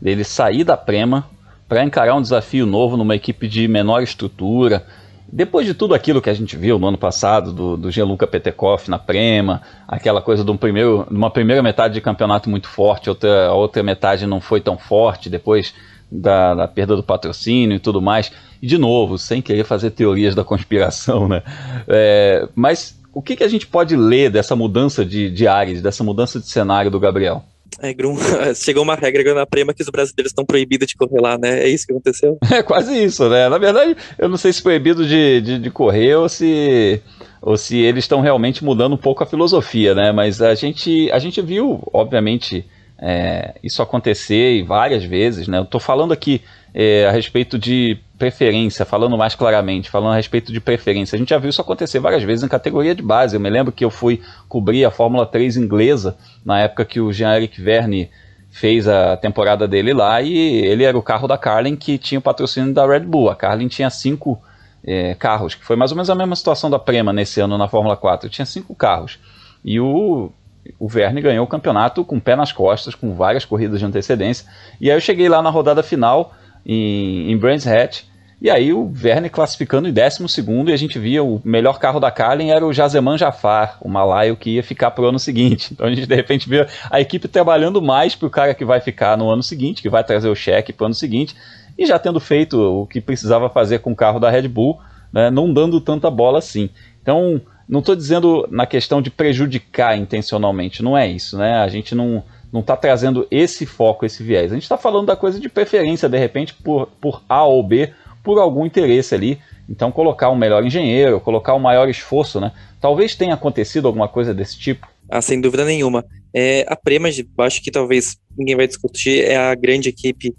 dele 0.05 0.23
sair 0.23 0.65
da 0.65 0.77
Prema 0.77 1.25
para 1.67 1.83
encarar 1.83 2.15
um 2.15 2.21
desafio 2.21 2.67
novo 2.67 2.95
numa 2.95 3.17
equipe 3.17 3.49
de 3.49 3.67
menor 3.67 4.03
estrutura. 4.03 4.85
Depois 5.33 5.67
de 5.67 5.73
tudo 5.73 5.95
aquilo 5.95 6.21
que 6.21 6.29
a 6.29 6.35
gente 6.35 6.59
viu 6.59 6.79
no 6.79 6.89
ano 6.89 6.99
passado, 6.99 7.55
do, 7.55 7.75
do 7.75 7.91
Gianluca 7.91 8.27
Petekoff 8.27 8.91
na 8.91 8.99
Prema, 8.99 9.63
aquela 9.89 10.21
coisa 10.21 10.45
de, 10.45 10.51
um 10.51 10.59
primeiro, 10.59 11.07
uma 11.11 11.31
primeira 11.31 11.63
metade 11.63 11.95
de 11.95 12.03
campeonato 12.03 12.51
muito 12.51 12.69
forte, 12.69 13.09
outra, 13.09 13.47
a 13.47 13.55
outra 13.55 13.83
metade 13.83 14.27
não 14.27 14.43
foi 14.43 14.61
tão 14.61 14.77
forte, 14.77 15.31
depois 15.31 15.75
da, 16.13 16.55
da, 16.55 16.69
perda 16.69 16.95
do 16.95 17.03
patrocínio 17.03 17.77
e 17.77 17.81
tudo 17.81 18.03
mais. 18.03 18.31
E 18.61 18.67
de 18.67 18.77
novo, 18.77 19.17
sem 19.17 19.41
querer 19.41 19.65
fazer 19.65 19.91
teorias 19.93 20.35
da 20.35 20.45
conspiração, 20.45 21.27
né? 21.27 21.43
É, 21.89 22.47
mas 22.55 23.01
o 23.15 23.23
que, 23.23 23.37
que 23.37 23.43
a 23.43 23.49
gente 23.49 23.67
pode 23.67 23.97
ler 23.97 24.31
dessa 24.31 24.55
mudança 24.55 25.03
de, 25.03 25.31
de 25.31 25.49
áreas, 25.49 25.81
dessa 25.81 26.05
mudança 26.05 26.39
de 26.39 26.47
cenário 26.47 26.91
do 26.91 27.01
Gabriel? 27.01 27.43
Chegou 28.55 28.83
uma 28.83 28.95
regra 28.95 29.35
na 29.35 29.47
Prema 29.47 29.75
que 29.75 29.83
os 29.83 29.89
brasileiros 29.89 30.31
estão 30.31 30.45
proibidos 30.45 30.89
de 30.89 30.97
correr 30.97 31.21
lá, 31.21 31.37
né? 31.39 31.61
É 31.61 31.69
isso 31.69 31.87
que 31.87 31.93
aconteceu? 31.93 32.39
É 32.51 32.63
quase 32.63 32.97
isso, 33.03 33.29
né? 33.29 33.49
Na 33.49 33.59
verdade, 33.59 33.97
eu 34.19 34.29
não 34.29 34.37
sei 34.37 34.53
se 34.53 34.63
proibido 34.63 35.07
de, 35.07 35.41
de, 35.41 35.59
de 35.59 35.71
correr 35.71 36.15
ou 36.15 36.29
se, 36.29 37.01
ou 37.43 37.57
se 37.57 37.79
eles 37.79 38.05
estão 38.05 38.21
realmente 38.21 38.65
mudando 38.65 38.95
um 38.95 38.99
pouco 38.99 39.23
a 39.23 39.27
filosofia, 39.27 39.95
né? 39.95 40.13
Mas 40.13 40.41
a 40.41 40.55
gente, 40.55 41.11
a 41.11 41.19
gente 41.19 41.43
viu, 41.43 41.83
obviamente, 41.93 42.65
é, 42.99 43.55
isso 43.63 43.83
acontecer 43.83 44.63
várias 44.65 45.05
vezes, 45.05 45.49
né? 45.49 45.59
Eu 45.59 45.65
tô 45.65 45.81
falando 45.81 46.13
aqui 46.13 46.41
é, 46.73 47.07
a 47.07 47.11
respeito 47.11 47.59
de 47.59 47.99
preferência, 48.19 48.85
falando 48.85 49.19
mais 49.19 49.35
claramente, 49.35 49.91
falando 49.91 50.13
a 50.13 50.17
respeito 50.17 50.53
de 50.53 50.61
preferência. 50.61 51.17
A 51.17 51.19
gente 51.19 51.31
já 51.31 51.39
viu 51.39 51.51
isso 51.51 51.61
acontecer 51.61 51.99
várias 51.99 52.23
vezes 52.23 52.45
em 52.45 52.49
categoria 52.49 52.95
de 52.95 53.03
base. 53.03 53.37
Eu 53.37 53.41
me 53.41 53.51
lembro 53.51 53.73
que 53.73 53.85
eu 53.85 53.91
fui 53.91 54.23
cobrir 54.49 54.85
a 54.85 54.91
Fórmula 54.91 55.27
3 55.27 55.57
inglesa 55.57 56.17
na 56.45 56.61
época 56.61 56.85
que 56.85 57.01
o 57.01 57.13
Jean-Eric 57.13 57.61
Verne 57.61 58.11
fez 58.51 58.87
a 58.87 59.17
temporada 59.17 59.67
dele 59.67 59.93
lá 59.93 60.23
e 60.23 60.37
ele 60.37 60.85
era 60.85 60.97
o 60.97 61.03
carro 61.03 61.27
da 61.27 61.37
Carlin 61.37 61.75
que 61.75 61.99
tinha 61.99 62.21
o 62.21 62.23
patrocínio 62.23 62.73
da 62.73 62.87
Red 62.87 63.01
Bull. 63.01 63.31
A 63.31 63.35
Carlin 63.35 63.67
tinha 63.67 63.91
cinco 63.91 64.41
é, 64.85 65.15
carros, 65.17 65.57
que 65.57 65.65
foi 65.65 65.75
mais 65.75 65.91
ou 65.91 65.97
menos 65.97 66.09
a 66.09 66.15
mesma 66.15 66.37
situação 66.37 66.71
da 66.71 66.79
Prema 66.79 67.13
nesse 67.13 67.41
ano 67.41 67.59
na 67.59 67.67
Fórmula 67.67 67.97
4. 67.97 68.29
Tinha 68.29 68.47
cinco 68.47 68.75
carros. 68.75 69.19
E 69.65 69.81
o 69.81 70.31
o 70.79 70.89
Verne 70.89 71.21
ganhou 71.21 71.45
o 71.45 71.49
campeonato 71.49 72.05
com 72.05 72.17
o 72.17 72.21
pé 72.21 72.35
nas 72.35 72.53
costas, 72.53 72.95
com 72.95 73.15
várias 73.15 73.45
corridas 73.45 73.79
de 73.79 73.85
antecedência. 73.85 74.49
E 74.81 74.91
aí 74.91 74.97
eu 74.97 75.01
cheguei 75.01 75.29
lá 75.29 75.43
na 75.43 75.51
rodada 75.51 75.83
final 75.83 76.35
em, 76.65 77.31
em 77.31 77.37
Brands 77.37 77.67
Hatch. 77.67 78.03
E 78.41 78.51
aí 78.51 78.75
o 78.75 78.87
Verne 78.87 79.31
classificando 79.31 79.89
em 79.89 79.93
12 79.93 80.23
e 80.69 80.73
a 80.73 80.77
gente 80.77 80.99
via 80.99 81.25
o 81.25 81.41
melhor 81.43 81.79
carro 81.79 81.99
da 81.99 82.11
Carlin 82.11 82.51
era 82.51 82.67
o 82.67 82.73
Jazeman 82.75 83.17
Jafar, 83.17 83.79
o 83.81 83.89
malaio 83.89 84.37
que 84.37 84.51
ia 84.51 84.63
ficar 84.63 84.91
para 84.91 85.05
o 85.05 85.09
ano 85.09 85.19
seguinte. 85.19 85.73
Então 85.73 85.87
a 85.87 85.91
gente 85.91 86.07
de 86.07 86.15
repente 86.15 86.49
vê 86.49 86.67
a 86.91 87.01
equipe 87.01 87.27
trabalhando 87.27 87.81
mais 87.81 88.15
para 88.15 88.27
o 88.27 88.31
cara 88.31 88.55
que 88.55 88.65
vai 88.65 88.81
ficar 88.81 89.17
no 89.17 89.31
ano 89.31 89.43
seguinte, 89.43 89.81
que 89.81 89.89
vai 89.89 90.05
trazer 90.05 90.29
o 90.29 90.35
cheque 90.35 90.73
para 90.73 90.85
o 90.85 90.87
ano 90.87 90.95
seguinte. 90.95 91.35
e 91.79 91.87
já 91.87 91.99
tendo 91.99 92.21
feito 92.21 92.61
o 92.61 92.87
que 92.87 93.01
precisava 93.01 93.49
fazer 93.49 93.79
com 93.79 93.93
o 93.93 93.97
carro 93.97 94.21
da 94.21 94.31
Red 94.31 94.47
Bull, 94.47 94.79
né, 95.13 95.31
não 95.31 95.53
dando 95.53 95.81
tanta 95.81 96.11
bola 96.11 96.39
assim. 96.39 96.69
Então, 97.01 97.41
não 97.69 97.81
estou 97.81 97.97
dizendo 97.97 98.47
na 98.51 98.67
questão 98.67 99.01
de 99.01 99.11
prejudicar 99.11 99.97
intencionalmente, 99.97 100.83
não 100.83 100.97
é 100.97 101.07
isso, 101.07 101.39
né? 101.39 101.55
A 101.55 101.69
gente 101.69 101.95
não 101.95 102.23
não 102.55 102.61
está 102.61 102.77
trazendo 102.77 103.27
esse 103.33 103.67
foco, 103.67 104.07
esse 104.07 104.23
viés. 104.23 104.53
A 104.53 104.55
gente 104.55 104.63
está 104.63 104.79
falando 104.79 105.07
da 105.07 105.17
coisa 105.17 105.41
de 105.41 105.49
preferência, 105.49 106.09
de 106.09 106.17
repente, 106.17 106.55
por, 106.55 106.87
por 107.01 107.21
A 107.29 107.43
ou 107.43 107.61
B, 107.65 107.93
por 108.23 108.39
algum 108.39 108.65
interesse 108.65 109.13
ali. 109.13 109.41
Então, 109.69 109.91
colocar 109.91 110.31
um 110.31 110.37
melhor 110.37 110.65
engenheiro, 110.65 111.21
colocar 111.21 111.53
um 111.57 111.59
maior 111.59 111.89
esforço, 111.89 112.41
né? 112.41 112.53
Talvez 112.81 113.17
tenha 113.17 113.35
acontecido 113.35 113.89
alguma 113.89 114.07
coisa 114.07 114.33
desse 114.33 114.57
tipo. 114.57 114.87
Ah, 115.11 115.21
sem 115.21 115.41
dúvida 115.41 115.65
nenhuma. 115.65 116.05
É, 116.33 116.65
a 116.69 116.77
Prema's, 116.77 117.21
acho 117.39 117.61
que 117.61 117.73
talvez 117.73 118.17
ninguém 118.39 118.55
vai 118.55 118.69
discutir, 118.69 119.25
é 119.25 119.37
a 119.37 119.53
grande 119.57 119.89
equipe 119.89 120.33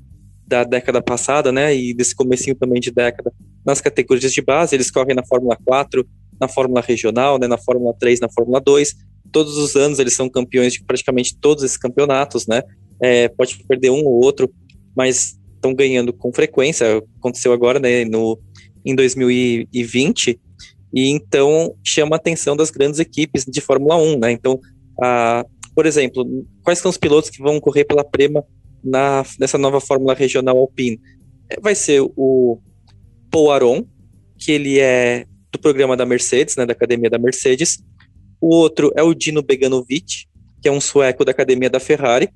da 0.47 0.63
década 0.63 1.01
passada, 1.01 1.51
né? 1.51 1.75
E 1.75 1.93
desse 1.93 2.15
comecinho 2.15 2.55
também 2.55 2.79
de 2.79 2.91
década 2.91 3.29
nas 3.65 3.81
categorias 3.81 4.31
de 4.31 4.41
base. 4.41 4.73
Eles 4.73 4.89
correm 4.89 5.17
na 5.17 5.25
Fórmula 5.25 5.57
4, 5.65 6.07
na 6.39 6.47
Fórmula 6.47 6.79
Regional, 6.79 7.37
né? 7.37 7.45
Na 7.45 7.57
Fórmula 7.57 7.93
3, 7.99 8.21
na 8.21 8.29
Fórmula 8.29 8.61
2 8.61 8.95
todos 9.31 9.57
os 9.57 9.75
anos 9.75 9.99
eles 9.99 10.15
são 10.15 10.29
campeões 10.29 10.73
de 10.73 10.83
praticamente 10.83 11.35
todos 11.37 11.63
esses 11.63 11.77
campeonatos, 11.77 12.47
né? 12.47 12.61
É, 13.01 13.27
pode 13.27 13.61
perder 13.67 13.89
um 13.89 14.03
ou 14.05 14.23
outro, 14.23 14.51
mas 14.95 15.37
estão 15.55 15.73
ganhando 15.73 16.13
com 16.13 16.33
frequência. 16.33 17.03
Aconteceu 17.17 17.51
agora, 17.51 17.79
né, 17.79 18.05
no, 18.05 18.39
em 18.85 18.95
2020, 18.95 20.39
e 20.93 21.09
então 21.09 21.75
chama 21.83 22.15
a 22.15 22.17
atenção 22.17 22.55
das 22.55 22.69
grandes 22.69 22.99
equipes 22.99 23.43
de 23.43 23.59
Fórmula 23.59 23.97
1, 23.97 24.19
né? 24.19 24.31
Então, 24.31 24.59
a, 25.01 25.45
por 25.75 25.85
exemplo, 25.85 26.25
quais 26.63 26.79
são 26.79 26.89
os 26.89 26.97
pilotos 26.97 27.29
que 27.29 27.41
vão 27.41 27.59
correr 27.59 27.83
pela 27.83 28.03
Prema 28.03 28.43
na, 28.83 29.25
nessa 29.39 29.57
nova 29.57 29.81
Fórmula 29.81 30.13
Regional 30.13 30.57
Alpine? 30.57 30.99
É, 31.49 31.59
vai 31.59 31.75
ser 31.75 32.01
o 32.15 32.59
Paul 33.29 33.51
Aron, 33.51 33.85
que 34.37 34.51
ele 34.51 34.79
é 34.79 35.25
do 35.51 35.59
programa 35.59 35.97
da 35.97 36.05
Mercedes, 36.05 36.55
né, 36.55 36.65
da 36.65 36.73
academia 36.73 37.09
da 37.09 37.17
Mercedes, 37.17 37.83
o 38.39 38.53
outro 38.53 38.91
é 38.95 39.03
o 39.03 39.13
Dino 39.13 39.41
Beganovic, 39.41 40.25
que 40.61 40.67
é 40.67 40.71
um 40.71 40.81
sueco 40.81 41.23
da 41.23 41.31
academia 41.31 41.69
da 41.69 41.79
Ferrari. 41.79 42.29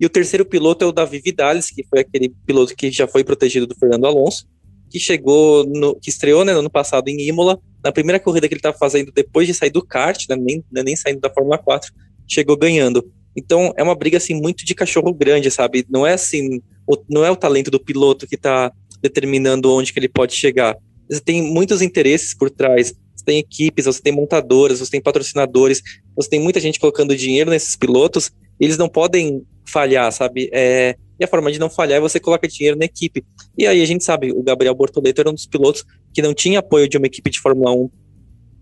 E 0.00 0.06
o 0.06 0.10
terceiro 0.10 0.44
piloto 0.44 0.84
é 0.84 0.88
o 0.88 0.92
Davi 0.92 1.20
Vidales, 1.20 1.70
que 1.70 1.84
foi 1.84 2.00
aquele 2.00 2.28
piloto 2.44 2.74
que 2.74 2.90
já 2.90 3.06
foi 3.06 3.22
protegido 3.22 3.66
do 3.66 3.74
Fernando 3.74 4.06
Alonso, 4.06 4.46
que 4.90 4.98
chegou, 4.98 5.64
no, 5.64 5.94
que 5.94 6.10
estreou 6.10 6.44
né, 6.44 6.52
no 6.52 6.58
ano 6.58 6.70
passado 6.70 7.08
em 7.08 7.28
Imola, 7.28 7.58
na 7.82 7.92
primeira 7.92 8.20
corrida 8.20 8.48
que 8.48 8.54
ele 8.54 8.58
estava 8.58 8.76
fazendo 8.76 9.12
depois 9.12 9.46
de 9.46 9.54
sair 9.54 9.70
do 9.70 9.84
kart, 9.84 10.24
né, 10.28 10.36
nem, 10.36 10.64
né, 10.70 10.82
nem 10.82 10.96
saindo 10.96 11.20
da 11.20 11.30
Fórmula 11.30 11.56
4, 11.56 11.92
chegou 12.28 12.56
ganhando. 12.56 13.08
Então 13.36 13.72
é 13.76 13.82
uma 13.82 13.94
briga 13.94 14.18
assim 14.18 14.34
muito 14.34 14.64
de 14.64 14.74
cachorro 14.74 15.12
grande, 15.14 15.50
sabe? 15.50 15.86
Não 15.88 16.06
é 16.06 16.12
assim, 16.12 16.60
o, 16.86 16.96
não 17.08 17.24
é 17.24 17.30
o 17.30 17.36
talento 17.36 17.70
do 17.70 17.80
piloto 17.80 18.26
que 18.26 18.34
está 18.34 18.72
determinando 19.00 19.72
onde 19.72 19.92
que 19.92 19.98
ele 19.98 20.08
pode 20.08 20.34
chegar. 20.34 20.76
Tem 21.24 21.42
muitos 21.42 21.82
interesses 21.82 22.34
por 22.34 22.50
trás 22.50 22.94
você 23.22 23.24
tem 23.24 23.38
equipes, 23.38 23.84
você 23.84 24.02
tem 24.02 24.12
montadoras, 24.12 24.80
você 24.80 24.90
tem 24.90 25.00
patrocinadores, 25.00 25.80
você 26.16 26.28
tem 26.28 26.40
muita 26.40 26.60
gente 26.60 26.80
colocando 26.80 27.16
dinheiro 27.16 27.50
nesses 27.50 27.76
pilotos, 27.76 28.32
eles 28.58 28.76
não 28.76 28.88
podem 28.88 29.46
falhar, 29.64 30.10
sabe? 30.12 30.50
É, 30.52 30.96
e 31.18 31.24
a 31.24 31.28
forma 31.28 31.50
de 31.52 31.58
não 31.58 31.70
falhar 31.70 31.98
é 31.98 32.00
você 32.00 32.18
colocar 32.18 32.46
dinheiro 32.48 32.76
na 32.76 32.84
equipe. 32.84 33.24
E 33.56 33.66
aí 33.66 33.80
a 33.80 33.86
gente 33.86 34.04
sabe, 34.04 34.32
o 34.32 34.42
Gabriel 34.42 34.74
Bortoleto 34.74 35.20
era 35.20 35.30
um 35.30 35.34
dos 35.34 35.46
pilotos 35.46 35.84
que 36.12 36.20
não 36.20 36.34
tinha 36.34 36.58
apoio 36.58 36.88
de 36.88 36.98
uma 36.98 37.06
equipe 37.06 37.30
de 37.30 37.40
Fórmula 37.40 37.72
1 37.72 37.90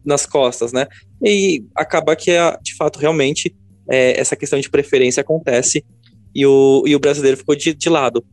nas 0.04 0.26
costas, 0.26 0.72
né? 0.72 0.86
E 1.22 1.64
acaba 1.74 2.14
que, 2.14 2.32
de 2.62 2.74
fato, 2.76 2.98
realmente, 2.98 3.54
é, 3.90 4.18
essa 4.18 4.36
questão 4.36 4.60
de 4.60 4.70
preferência 4.70 5.20
acontece 5.20 5.84
e 6.34 6.46
o, 6.46 6.84
e 6.86 6.94
o 6.94 7.00
brasileiro 7.00 7.36
ficou 7.36 7.56
de, 7.56 7.74
de 7.74 7.88
lado. 7.88 8.24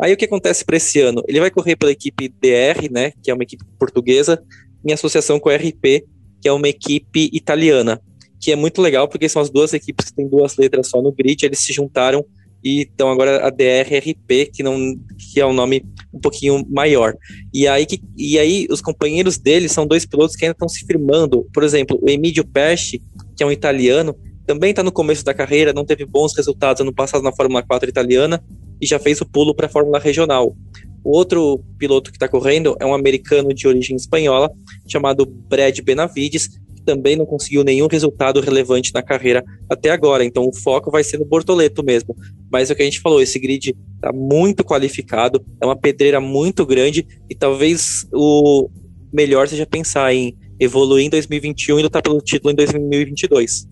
Aí 0.00 0.14
o 0.14 0.16
que 0.16 0.24
acontece 0.24 0.64
para 0.64 0.76
esse 0.76 0.98
ano? 1.00 1.22
Ele 1.28 1.40
vai 1.40 1.50
correr 1.50 1.76
pela 1.76 1.92
equipe 1.92 2.28
DR, 2.28 2.90
né, 2.90 3.12
que 3.22 3.30
é 3.30 3.34
uma 3.34 3.42
equipe 3.42 3.64
portuguesa, 3.78 4.42
em 4.84 4.92
associação 4.92 5.38
com 5.38 5.48
a 5.48 5.56
RP, 5.56 6.04
que 6.40 6.48
é 6.48 6.52
uma 6.52 6.68
equipe 6.68 7.30
italiana, 7.32 8.00
que 8.40 8.50
é 8.50 8.56
muito 8.56 8.80
legal 8.80 9.06
porque 9.08 9.28
são 9.28 9.42
as 9.42 9.50
duas 9.50 9.72
equipes 9.72 10.06
que 10.06 10.14
têm 10.14 10.28
duas 10.28 10.56
letras 10.56 10.88
só 10.88 11.02
no 11.02 11.12
grid, 11.12 11.44
eles 11.44 11.58
se 11.58 11.72
juntaram 11.72 12.24
e 12.62 12.82
então 12.82 13.10
agora 13.10 13.46
a 13.46 13.50
DRRP, 13.50 14.50
que 14.52 14.62
não 14.62 14.94
que 15.32 15.40
é 15.40 15.46
um 15.46 15.52
nome 15.52 15.84
um 16.12 16.20
pouquinho 16.20 16.64
maior. 16.68 17.14
E 17.52 17.66
aí 17.66 17.86
que, 17.86 18.00
e 18.16 18.38
aí 18.38 18.66
os 18.70 18.80
companheiros 18.80 19.38
deles 19.38 19.72
são 19.72 19.86
dois 19.86 20.04
pilotos 20.04 20.36
que 20.36 20.44
ainda 20.44 20.52
estão 20.52 20.68
se 20.68 20.84
firmando. 20.84 21.46
Por 21.52 21.62
exemplo, 21.62 21.98
o 22.02 22.10
Emílio 22.10 22.46
Pesce, 22.46 23.02
que 23.36 23.42
é 23.42 23.46
um 23.46 23.52
italiano, 23.52 24.14
também 24.46 24.70
está 24.70 24.82
no 24.82 24.92
começo 24.92 25.24
da 25.24 25.32
carreira, 25.32 25.72
não 25.72 25.84
teve 25.84 26.04
bons 26.04 26.36
resultados 26.36 26.80
ano 26.80 26.92
passado 26.92 27.22
na 27.22 27.32
Fórmula 27.32 27.62
4 27.62 27.88
italiana 27.88 28.42
e 28.80 28.86
já 28.86 28.98
fez 28.98 29.20
o 29.20 29.26
pulo 29.26 29.54
para 29.54 29.66
a 29.66 29.68
Fórmula 29.68 29.98
Regional. 29.98 30.56
O 31.02 31.16
outro 31.16 31.62
piloto 31.78 32.10
que 32.10 32.16
está 32.16 32.28
correndo 32.28 32.76
é 32.78 32.84
um 32.84 32.94
americano 32.94 33.54
de 33.54 33.66
origem 33.66 33.96
espanhola, 33.96 34.50
chamado 34.86 35.24
Brad 35.24 35.78
Benavides, 35.80 36.48
que 36.48 36.82
também 36.84 37.16
não 37.16 37.24
conseguiu 37.24 37.64
nenhum 37.64 37.86
resultado 37.86 38.40
relevante 38.40 38.92
na 38.92 39.02
carreira 39.02 39.42
até 39.68 39.90
agora. 39.90 40.24
Então 40.24 40.46
o 40.46 40.54
foco 40.54 40.90
vai 40.90 41.02
ser 41.02 41.18
no 41.18 41.24
Bortoleto 41.24 41.82
mesmo. 41.82 42.14
Mas 42.50 42.68
é 42.68 42.72
o 42.72 42.76
que 42.76 42.82
a 42.82 42.84
gente 42.84 43.00
falou, 43.00 43.20
esse 43.22 43.38
grid 43.38 43.74
está 43.94 44.12
muito 44.12 44.64
qualificado, 44.64 45.44
é 45.60 45.64
uma 45.64 45.76
pedreira 45.76 46.20
muito 46.20 46.66
grande 46.66 47.06
e 47.28 47.34
talvez 47.34 48.06
o 48.12 48.68
melhor 49.12 49.48
seja 49.48 49.66
pensar 49.66 50.12
em 50.14 50.36
evoluir 50.58 51.06
em 51.06 51.10
2021 51.10 51.78
e 51.78 51.82
lutar 51.82 52.02
pelo 52.02 52.20
título 52.20 52.52
em 52.52 52.54
2022. 52.54 53.66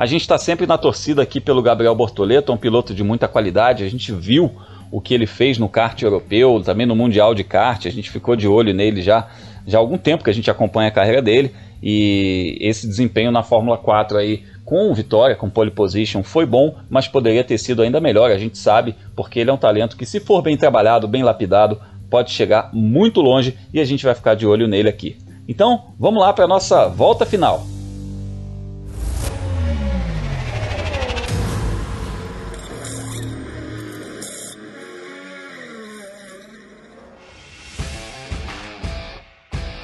A 0.00 0.06
gente 0.06 0.22
está 0.22 0.38
sempre 0.38 0.66
na 0.66 0.78
torcida 0.78 1.20
aqui 1.20 1.38
pelo 1.38 1.60
Gabriel 1.60 1.94
Bortoleto, 1.94 2.50
um 2.50 2.56
piloto 2.56 2.94
de 2.94 3.04
muita 3.04 3.28
qualidade. 3.28 3.84
A 3.84 3.88
gente 3.90 4.10
viu 4.10 4.50
o 4.90 4.98
que 4.98 5.12
ele 5.12 5.26
fez 5.26 5.58
no 5.58 5.68
kart 5.68 6.00
europeu, 6.00 6.62
também 6.64 6.86
no 6.86 6.96
Mundial 6.96 7.34
de 7.34 7.44
Kart, 7.44 7.84
a 7.84 7.90
gente 7.90 8.10
ficou 8.10 8.34
de 8.34 8.48
olho 8.48 8.72
nele 8.72 9.02
já, 9.02 9.28
já 9.66 9.76
há 9.76 9.78
algum 9.78 9.98
tempo 9.98 10.24
que 10.24 10.30
a 10.30 10.32
gente 10.32 10.50
acompanha 10.50 10.88
a 10.88 10.90
carreira 10.90 11.20
dele, 11.20 11.54
e 11.82 12.56
esse 12.62 12.88
desempenho 12.88 13.30
na 13.30 13.42
Fórmula 13.42 13.76
4 13.76 14.16
aí 14.16 14.42
com 14.64 14.94
vitória, 14.94 15.36
com 15.36 15.50
pole 15.50 15.70
position, 15.70 16.22
foi 16.22 16.46
bom, 16.46 16.76
mas 16.88 17.06
poderia 17.06 17.44
ter 17.44 17.58
sido 17.58 17.82
ainda 17.82 18.00
melhor, 18.00 18.30
a 18.30 18.38
gente 18.38 18.56
sabe, 18.56 18.94
porque 19.14 19.38
ele 19.38 19.50
é 19.50 19.52
um 19.52 19.58
talento 19.58 19.98
que 19.98 20.06
se 20.06 20.18
for 20.18 20.40
bem 20.40 20.56
trabalhado, 20.56 21.06
bem 21.06 21.22
lapidado, 21.22 21.78
pode 22.08 22.30
chegar 22.30 22.70
muito 22.72 23.20
longe 23.20 23.54
e 23.70 23.78
a 23.78 23.84
gente 23.84 24.06
vai 24.06 24.14
ficar 24.14 24.34
de 24.34 24.46
olho 24.46 24.66
nele 24.66 24.88
aqui. 24.88 25.18
Então, 25.46 25.88
vamos 25.98 26.22
lá 26.22 26.32
para 26.32 26.46
a 26.46 26.48
nossa 26.48 26.88
volta 26.88 27.26
final. 27.26 27.66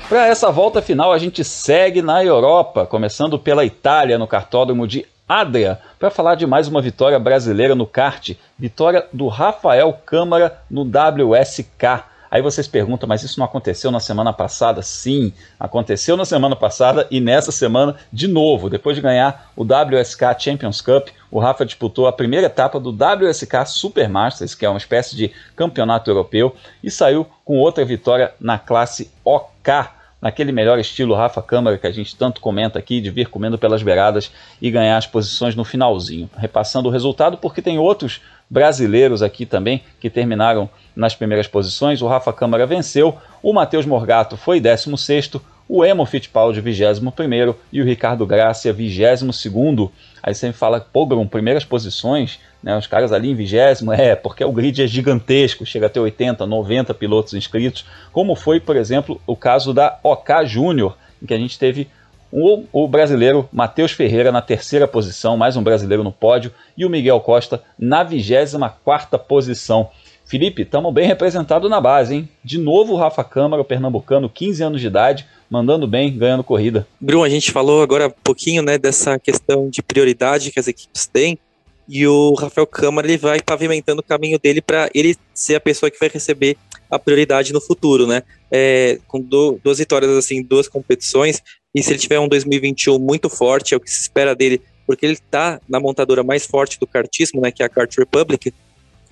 Para 0.08 0.28
essa 0.28 0.52
volta 0.52 0.80
final, 0.80 1.12
a 1.12 1.18
gente 1.18 1.42
segue 1.42 2.00
na 2.00 2.22
Europa, 2.22 2.86
começando 2.86 3.40
pela 3.40 3.64
Itália, 3.64 4.16
no 4.16 4.28
cartódromo 4.28 4.86
de 4.86 5.04
Adria, 5.28 5.80
para 5.98 6.10
falar 6.10 6.36
de 6.36 6.46
mais 6.46 6.68
uma 6.68 6.80
vitória 6.80 7.18
brasileira 7.18 7.74
no 7.74 7.88
kart, 7.88 8.30
vitória 8.56 9.04
do 9.12 9.26
Rafael 9.26 9.92
Câmara 10.06 10.62
no 10.70 10.82
WSK. 10.82 12.04
Aí 12.30 12.40
vocês 12.40 12.68
perguntam, 12.68 13.08
mas 13.08 13.24
isso 13.24 13.40
não 13.40 13.46
aconteceu 13.46 13.90
na 13.90 13.98
semana 13.98 14.32
passada? 14.32 14.80
Sim, 14.80 15.32
aconteceu 15.58 16.16
na 16.16 16.24
semana 16.24 16.54
passada 16.54 17.08
e 17.10 17.20
nessa 17.20 17.50
semana 17.50 17.96
de 18.12 18.28
novo. 18.28 18.70
Depois 18.70 18.94
de 18.94 19.02
ganhar 19.02 19.50
o 19.56 19.64
WSK 19.64 20.22
Champions 20.38 20.80
Cup, 20.80 21.08
o 21.32 21.40
Rafa 21.40 21.66
disputou 21.66 22.06
a 22.06 22.12
primeira 22.12 22.46
etapa 22.46 22.78
do 22.78 22.90
WSK 22.90 23.66
Supermasters, 23.66 24.54
que 24.54 24.64
é 24.64 24.68
uma 24.68 24.78
espécie 24.78 25.16
de 25.16 25.32
campeonato 25.56 26.08
europeu, 26.08 26.54
e 26.80 26.92
saiu 26.92 27.26
com 27.44 27.58
outra 27.58 27.84
vitória 27.84 28.32
na 28.38 28.56
classe 28.56 29.10
OK 29.24 29.95
naquele 30.26 30.50
melhor 30.50 30.76
estilo 30.80 31.14
Rafa 31.14 31.40
Câmara 31.40 31.78
que 31.78 31.86
a 31.86 31.92
gente 31.92 32.16
tanto 32.16 32.40
comenta 32.40 32.80
aqui, 32.80 33.00
de 33.00 33.10
vir 33.10 33.28
comendo 33.28 33.56
pelas 33.56 33.80
beiradas 33.80 34.32
e 34.60 34.72
ganhar 34.72 34.96
as 34.96 35.06
posições 35.06 35.54
no 35.54 35.64
finalzinho. 35.64 36.28
Repassando 36.36 36.88
o 36.88 36.90
resultado, 36.90 37.36
porque 37.36 37.62
tem 37.62 37.78
outros 37.78 38.20
brasileiros 38.50 39.22
aqui 39.22 39.46
também 39.46 39.84
que 40.00 40.10
terminaram 40.10 40.68
nas 40.96 41.14
primeiras 41.14 41.46
posições. 41.46 42.02
O 42.02 42.08
Rafa 42.08 42.32
Câmara 42.32 42.66
venceu, 42.66 43.16
o 43.40 43.52
Matheus 43.52 43.86
Morgato 43.86 44.36
foi 44.36 44.58
16, 44.58 45.36
o 45.68 45.84
Emo 45.84 46.04
Fittipaldi 46.04 46.60
21 46.60 47.54
e 47.72 47.80
o 47.80 47.84
Ricardo 47.84 48.26
Gracia 48.26 48.72
22. 48.72 49.32
Aí 50.20 50.34
você 50.34 50.48
me 50.48 50.52
fala, 50.52 50.80
pô, 50.80 51.06
Bruno, 51.06 51.28
primeiras 51.28 51.64
posições, 51.64 52.40
né, 52.66 52.76
os 52.76 52.88
caras 52.88 53.12
ali 53.12 53.30
em 53.30 53.34
vigésimo, 53.36 53.92
é, 53.92 54.16
porque 54.16 54.44
o 54.44 54.50
grid 54.50 54.82
é 54.82 54.88
gigantesco, 54.88 55.64
chega 55.64 55.86
a 55.86 55.88
ter 55.88 56.00
80, 56.00 56.44
90 56.44 56.92
pilotos 56.94 57.32
inscritos, 57.34 57.86
como 58.10 58.34
foi, 58.34 58.58
por 58.58 58.74
exemplo, 58.74 59.20
o 59.24 59.36
caso 59.36 59.72
da 59.72 60.00
OK 60.02 60.44
Júnior, 60.46 60.96
em 61.22 61.26
que 61.26 61.32
a 61.32 61.38
gente 61.38 61.56
teve 61.56 61.86
o, 62.32 62.64
o 62.72 62.88
brasileiro 62.88 63.48
Matheus 63.52 63.92
Ferreira 63.92 64.32
na 64.32 64.42
terceira 64.42 64.88
posição, 64.88 65.36
mais 65.36 65.56
um 65.56 65.62
brasileiro 65.62 66.02
no 66.02 66.10
pódio, 66.10 66.52
e 66.76 66.84
o 66.84 66.90
Miguel 66.90 67.20
Costa 67.20 67.62
na 67.78 68.02
24 68.02 69.16
posição. 69.20 69.88
Felipe, 70.24 70.62
estamos 70.62 70.92
bem 70.92 71.06
representados 71.06 71.70
na 71.70 71.80
base, 71.80 72.16
hein? 72.16 72.28
De 72.42 72.58
novo 72.58 72.94
o 72.94 72.96
Rafa 72.96 73.22
Câmara, 73.22 73.62
o 73.62 73.64
pernambucano, 73.64 74.28
15 74.28 74.64
anos 74.64 74.80
de 74.80 74.88
idade, 74.88 75.24
mandando 75.48 75.86
bem, 75.86 76.18
ganhando 76.18 76.42
corrida. 76.42 76.84
Bruno, 77.00 77.22
a 77.22 77.28
gente 77.28 77.52
falou 77.52 77.80
agora 77.80 78.08
um 78.08 78.22
pouquinho 78.24 78.60
né, 78.60 78.76
dessa 78.76 79.20
questão 79.20 79.70
de 79.70 79.80
prioridade 79.84 80.50
que 80.50 80.58
as 80.58 80.66
equipes 80.66 81.06
têm, 81.06 81.38
e 81.88 82.06
o 82.06 82.34
Rafael 82.34 82.66
Câmara 82.66 83.06
ele 83.06 83.16
vai 83.16 83.40
pavimentando 83.40 84.00
o 84.00 84.04
caminho 84.04 84.38
dele 84.38 84.60
para 84.60 84.90
ele 84.94 85.16
ser 85.34 85.54
a 85.54 85.60
pessoa 85.60 85.90
que 85.90 85.98
vai 85.98 86.08
receber 86.08 86.56
a 86.90 86.98
prioridade 86.98 87.52
no 87.52 87.60
futuro, 87.60 88.06
né? 88.06 88.22
É, 88.50 88.98
com 89.08 89.20
do, 89.20 89.58
duas 89.62 89.78
vitórias 89.78 90.10
assim, 90.12 90.42
duas 90.42 90.68
competições, 90.68 91.42
e 91.74 91.82
se 91.82 91.92
ele 91.92 91.98
tiver 91.98 92.18
um 92.18 92.28
2021 92.28 92.98
muito 92.98 93.28
forte, 93.28 93.74
é 93.74 93.76
o 93.76 93.80
que 93.80 93.90
se 93.90 94.00
espera 94.00 94.34
dele, 94.34 94.60
porque 94.86 95.04
ele 95.04 95.18
tá 95.30 95.60
na 95.68 95.78
montadora 95.80 96.22
mais 96.22 96.46
forte 96.46 96.78
do 96.78 96.86
kartismo, 96.86 97.40
né, 97.40 97.50
que 97.50 97.62
é 97.62 97.66
a 97.66 97.68
Kart 97.68 97.94
Republic. 97.98 98.52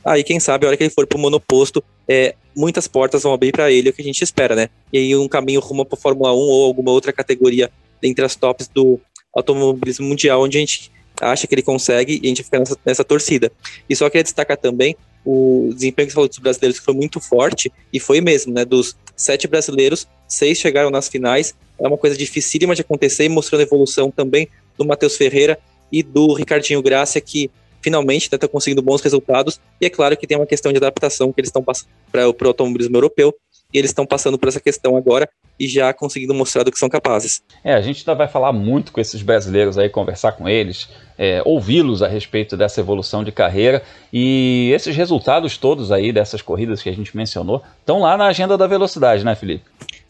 Aí, 0.05 0.22
quem 0.22 0.39
sabe, 0.39 0.64
a 0.64 0.68
hora 0.68 0.77
que 0.77 0.83
ele 0.83 0.91
for 0.91 1.07
pro 1.07 1.18
monoposto, 1.18 1.83
é, 2.09 2.35
muitas 2.57 2.87
portas 2.87 3.22
vão 3.22 3.33
abrir 3.33 3.53
para 3.53 3.70
ele, 3.70 3.89
é 3.89 3.91
o 3.91 3.93
que 3.93 4.03
a 4.03 4.05
gente 4.05 4.22
espera, 4.22 4.55
né? 4.55 4.68
E 4.93 4.99
aí 4.99 5.16
um 5.16 5.29
caminho 5.29 5.61
rumo 5.61 5.85
para 5.85 5.99
Fórmula 5.99 6.33
1 6.33 6.37
ou 6.37 6.64
alguma 6.64 6.91
outra 6.91 7.12
categoria 7.12 7.70
entre 8.03 8.25
as 8.25 8.37
tops 8.37 8.68
do 8.68 9.01
automobilismo 9.35 10.07
mundial, 10.07 10.43
onde 10.43 10.59
a 10.59 10.61
gente 10.61 10.93
acha 11.21 11.47
que 11.47 11.55
ele 11.55 11.62
consegue 11.62 12.21
e 12.23 12.27
a 12.27 12.29
gente 12.29 12.43
fica 12.43 12.59
nessa, 12.59 12.77
nessa 12.85 13.05
torcida. 13.05 13.51
E 13.89 13.95
só 13.95 14.09
queria 14.09 14.23
destacar 14.23 14.57
também 14.57 14.97
o 15.25 15.71
desempenho 15.73 16.07
que 16.07 16.12
você 16.12 16.15
falou 16.15 16.29
dos 16.29 16.39
brasileiros, 16.39 16.79
que 16.79 16.85
foi 16.85 16.95
muito 16.95 17.19
forte, 17.19 17.73
e 17.93 17.99
foi 17.99 18.21
mesmo, 18.21 18.53
né? 18.53 18.65
Dos 18.65 18.95
sete 19.17 19.49
brasileiros, 19.49 20.07
seis 20.29 20.59
chegaram 20.59 20.91
nas 20.91 21.09
finais. 21.09 21.55
É 21.79 21.89
uma 21.89 21.97
coisa 21.97 22.17
dificílima 22.17 22.75
de 22.75 22.83
acontecer, 22.83 23.29
mostrando 23.29 23.61
a 23.61 23.65
evolução 23.65 24.11
também 24.11 24.49
do 24.77 24.85
Matheus 24.85 25.17
Ferreira 25.17 25.59
e 25.91 26.03
do 26.03 26.35
Ricardinho 26.35 26.83
Gracia, 26.83 27.21
que 27.21 27.51
finalmente 27.81 28.25
está 28.25 28.49
conseguindo 28.49 28.83
bons 28.83 29.01
resultados. 29.01 29.61
E 29.81 29.87
é 29.87 29.91
claro 29.91 30.17
que 30.17 30.27
tem 30.27 30.37
uma 30.37 30.47
questão 30.47 30.73
de 30.73 30.79
adaptação 30.79 31.33
que 31.33 31.41
eles 31.41 31.49
estão 31.49 31.62
passando 31.62 31.89
para 32.12 32.29
o 32.29 32.49
automobilismo 32.49 32.97
europeu, 32.97 33.35
e 33.73 33.79
eles 33.79 33.91
estão 33.91 34.07
passando 34.07 34.39
por 34.39 34.49
essa 34.49 34.61
questão 34.61 34.97
agora 34.97 35.29
e 35.59 35.69
já 35.69 35.93
conseguindo 35.93 36.35
mostrar 36.35 36.63
do 36.63 36.73
que 36.73 36.79
são 36.79 36.89
capazes. 36.89 37.43
É, 37.63 37.75
a 37.75 37.81
gente 37.81 38.01
ainda 38.01 38.15
vai 38.15 38.29
falar 38.29 38.53
muito 38.53 38.93
com 38.93 39.01
esses 39.01 39.23
brasileiros 39.23 39.79
aí, 39.79 39.89
conversar 39.89 40.33
com 40.33 40.49
eles, 40.49 40.89
é, 41.17 41.43
ouvi-los 41.45 42.03
a 42.03 42.09
respeito 42.09 42.57
dessa 42.57 42.81
evolução 42.81 43.23
de 43.23 43.33
carreira 43.33 43.83
e 44.13 44.71
esses 44.75 44.97
resultados 44.97 45.57
todos 45.57 45.93
aí 45.93 46.13
dessas 46.13 46.43
corridas 46.43 46.83
que 46.83 46.89
a 46.89 46.93
gente 46.93 47.17
mencionou 47.17 47.63
estão 47.81 48.01
lá 48.01 48.17
na 48.17 48.27
agenda 48.27 48.59
da 48.59 48.67
velocidade, 48.67 49.25
né, 49.25 49.35
Felipe? 49.35 49.65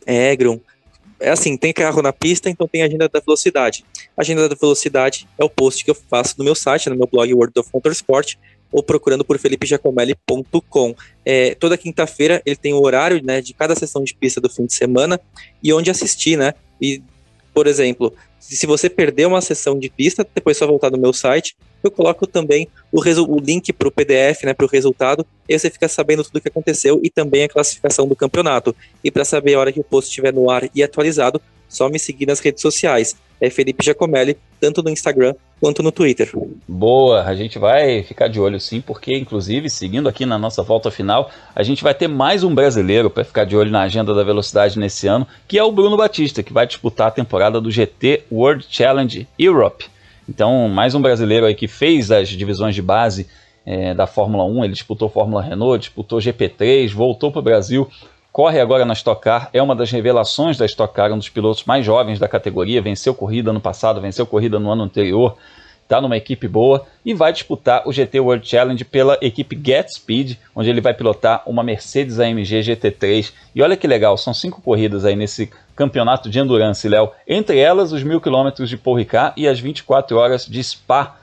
É, 0.07 0.35
Grum. 0.37 0.61
É 1.21 1.31
assim, 1.31 1.57
tem 1.57 1.73
carro 1.73 2.03
na 2.03 2.13
pista, 2.13 2.51
então 2.51 2.67
tem 2.67 2.83
agenda 2.83 3.09
da 3.09 3.21
velocidade. 3.21 3.85
A 4.17 4.23
agenda 4.23 4.49
da 4.49 4.55
velocidade 4.55 5.27
é 5.39 5.45
o 5.45 5.49
post 5.49 5.85
que 5.85 5.91
eu 5.91 5.95
faço 5.95 6.35
no 6.39 6.45
meu 6.45 6.55
site, 6.55 6.91
no 6.91 6.97
meu 6.97 7.07
blog 7.07 7.33
World 7.33 7.59
of 7.59 7.71
Motorsport, 7.73 8.35
ou 8.75 8.83
procurando 8.83 9.25
por 9.25 9.39
felipejacomelli.com. 9.39 10.97
É, 11.25 11.55
toda 11.55 11.79
quinta-feira 11.79 12.43
ele 12.45 12.57
tem 12.57 12.75
o 12.75 12.83
horário 12.83 13.25
né, 13.25 13.41
de 13.41 13.55
cada 13.55 13.77
sessão 13.77 14.03
de 14.03 14.13
pista 14.13 14.41
do 14.41 14.51
fim 14.51 14.67
de 14.67 14.75
semana 14.75 15.21
e 15.63 15.73
onde 15.73 15.93
assistir, 15.93 16.37
né? 16.37 16.55
E, 16.83 17.01
por 17.55 17.69
exemplo, 17.69 18.13
se 18.41 18.67
você 18.67 18.91
perder 18.91 19.27
uma 19.27 19.41
sessão 19.41 19.79
de 19.79 19.89
pista, 19.89 20.27
depois 20.35 20.57
só 20.57 20.67
voltar 20.67 20.91
no 20.91 20.99
meu 20.99 21.13
site, 21.13 21.57
eu 21.85 21.91
coloco 21.91 22.27
também 22.27 22.67
o, 22.91 23.01
o 23.01 23.39
link 23.39 23.73
para 23.73 23.87
o 23.87 23.93
PDF, 23.93 24.43
né, 24.43 24.53
para 24.53 24.67
o 24.67 24.69
resultado, 24.69 25.25
e 25.49 25.57
você 25.57 25.71
fica 25.71 25.87
sabendo 25.87 26.25
tudo 26.25 26.39
o 26.39 26.41
que 26.41 26.49
aconteceu 26.49 26.99
e 27.03 27.09
também 27.09 27.45
a 27.45 27.49
classificação 27.49 28.09
do 28.09 28.17
campeonato. 28.17 28.75
E 29.05 29.11
para 29.11 29.25
saber 29.25 29.55
a 29.55 29.61
hora 29.61 29.73
que 29.73 29.79
o 29.79 29.85
post 29.85 30.09
estiver 30.09 30.33
no 30.33 30.51
ar 30.51 30.69
e 30.75 30.83
atualizado, 30.83 31.41
só 31.69 31.89
me 31.89 31.99
seguir 31.99 32.27
nas 32.27 32.41
redes 32.41 32.61
sociais. 32.61 33.15
É 33.41 33.51
Felipe 33.51 33.85
Giacomelli, 33.85 34.37
tanto 34.59 34.83
no 34.83 34.91
Instagram 34.91 35.35
quanto 35.65 35.83
no 35.83 35.91
Twitter. 35.91 36.31
Boa, 36.69 37.23
a 37.23 37.35
gente 37.35 37.59
vai 37.59 38.03
ficar 38.03 38.29
de 38.29 38.39
olho 38.39 38.61
sim, 38.61 38.83
porque 38.83 39.17
inclusive, 39.17 39.71
seguindo 39.71 40.07
aqui 40.07 40.27
na 40.27 40.39
nossa 40.39 40.63
volta 40.63 40.91
final, 40.91 41.31
a 41.57 41.63
gente 41.63 41.83
vai 41.83 41.95
ter 41.95 42.07
mais 42.07 42.45
um 42.45 42.55
brasileiro 42.55 43.09
para 43.09 43.25
ficar 43.25 43.45
de 43.45 43.57
olho 43.57 43.71
na 43.71 43.81
agenda 43.81 44.13
da 44.15 44.23
velocidade 44.23 44.79
nesse 44.79 45.07
ano, 45.07 45.27
que 45.49 45.59
é 45.59 45.65
o 45.65 45.73
Bruno 45.73 45.97
Batista, 45.97 46.43
que 46.43 46.53
vai 46.53 46.67
disputar 46.67 47.09
a 47.09 47.11
temporada 47.11 47.63
do 47.63 47.71
GT 47.71 48.25
World 48.31 48.67
Challenge 48.69 49.27
Europe. 49.39 49.87
Então, 50.29 50.69
mais 50.69 50.95
um 50.95 51.01
brasileiro 51.01 51.47
aí 51.47 51.55
que 51.55 51.67
fez 51.67 52.11
as 52.11 52.29
divisões 52.29 52.75
de 52.75 52.83
base 52.83 53.27
é, 53.65 53.95
da 53.95 54.07
Fórmula 54.07 54.45
1, 54.45 54.65
ele 54.65 54.75
disputou 54.75 55.09
Fórmula 55.09 55.41
Renault, 55.41 55.79
disputou 55.79 56.19
GP3, 56.19 56.93
voltou 56.93 57.33
para 57.33 57.39
o 57.39 57.43
Brasil, 57.43 57.89
corre 58.35 58.61
agora 58.61 58.85
na 58.85 58.95
Stock 58.95 59.23
Car, 59.23 59.49
é 59.53 59.63
uma 59.63 59.77
das 59.77 59.93
revelações 59.93 60.59
da 60.59 60.67
Stock 60.67 60.93
Car, 60.93 61.13
um 61.13 61.19
dos 61.19 61.29
pilotos 61.29 61.63
mais 61.63 61.87
jovens 61.87 62.19
da 62.19 62.27
categoria, 62.27 62.83
venceu 62.83 63.15
corrida 63.15 63.53
no 63.53 63.61
passado, 63.61 64.01
venceu 64.01 64.27
corrida 64.27 64.59
no 64.59 64.73
ano 64.73 64.83
anterior, 64.83 65.37
está 65.85 66.01
numa 66.01 66.17
equipe 66.17 66.49
boa 66.49 66.85
e 67.05 67.15
vai 67.15 67.33
disputar 67.33 67.87
o 67.87 67.93
GT 67.93 68.19
World 68.19 68.49
Challenge 68.49 68.85
pela 68.85 69.17
equipe 69.21 69.59
Get 69.63 69.89
Speed, 69.95 70.37
onde 70.55 70.69
ele 70.69 70.81
vai 70.81 70.93
pilotar 70.93 71.43
uma 71.47 71.63
Mercedes 71.63 72.19
AMG 72.19 72.61
GT3. 72.61 73.33
E 73.55 73.63
olha 73.63 73.77
que 73.77 73.87
legal, 73.87 74.17
são 74.17 74.35
cinco 74.35 74.61
corridas 74.61 75.05
aí 75.05 75.15
nesse 75.15 75.51
campeonato 75.77 76.29
de 76.29 76.39
endurance, 76.39 76.89
Léo. 76.89 77.11
Entre 77.29 77.59
elas, 77.59 77.93
os 77.93 78.03
mil 78.03 78.21
quilômetros 78.21 78.69
de 78.69 78.77
Paul 78.77 78.97
Ricard 78.97 79.41
e 79.41 79.47
as 79.47 79.61
24 79.61 80.17
horas 80.17 80.47
de 80.47 80.63
Spa 80.63 81.17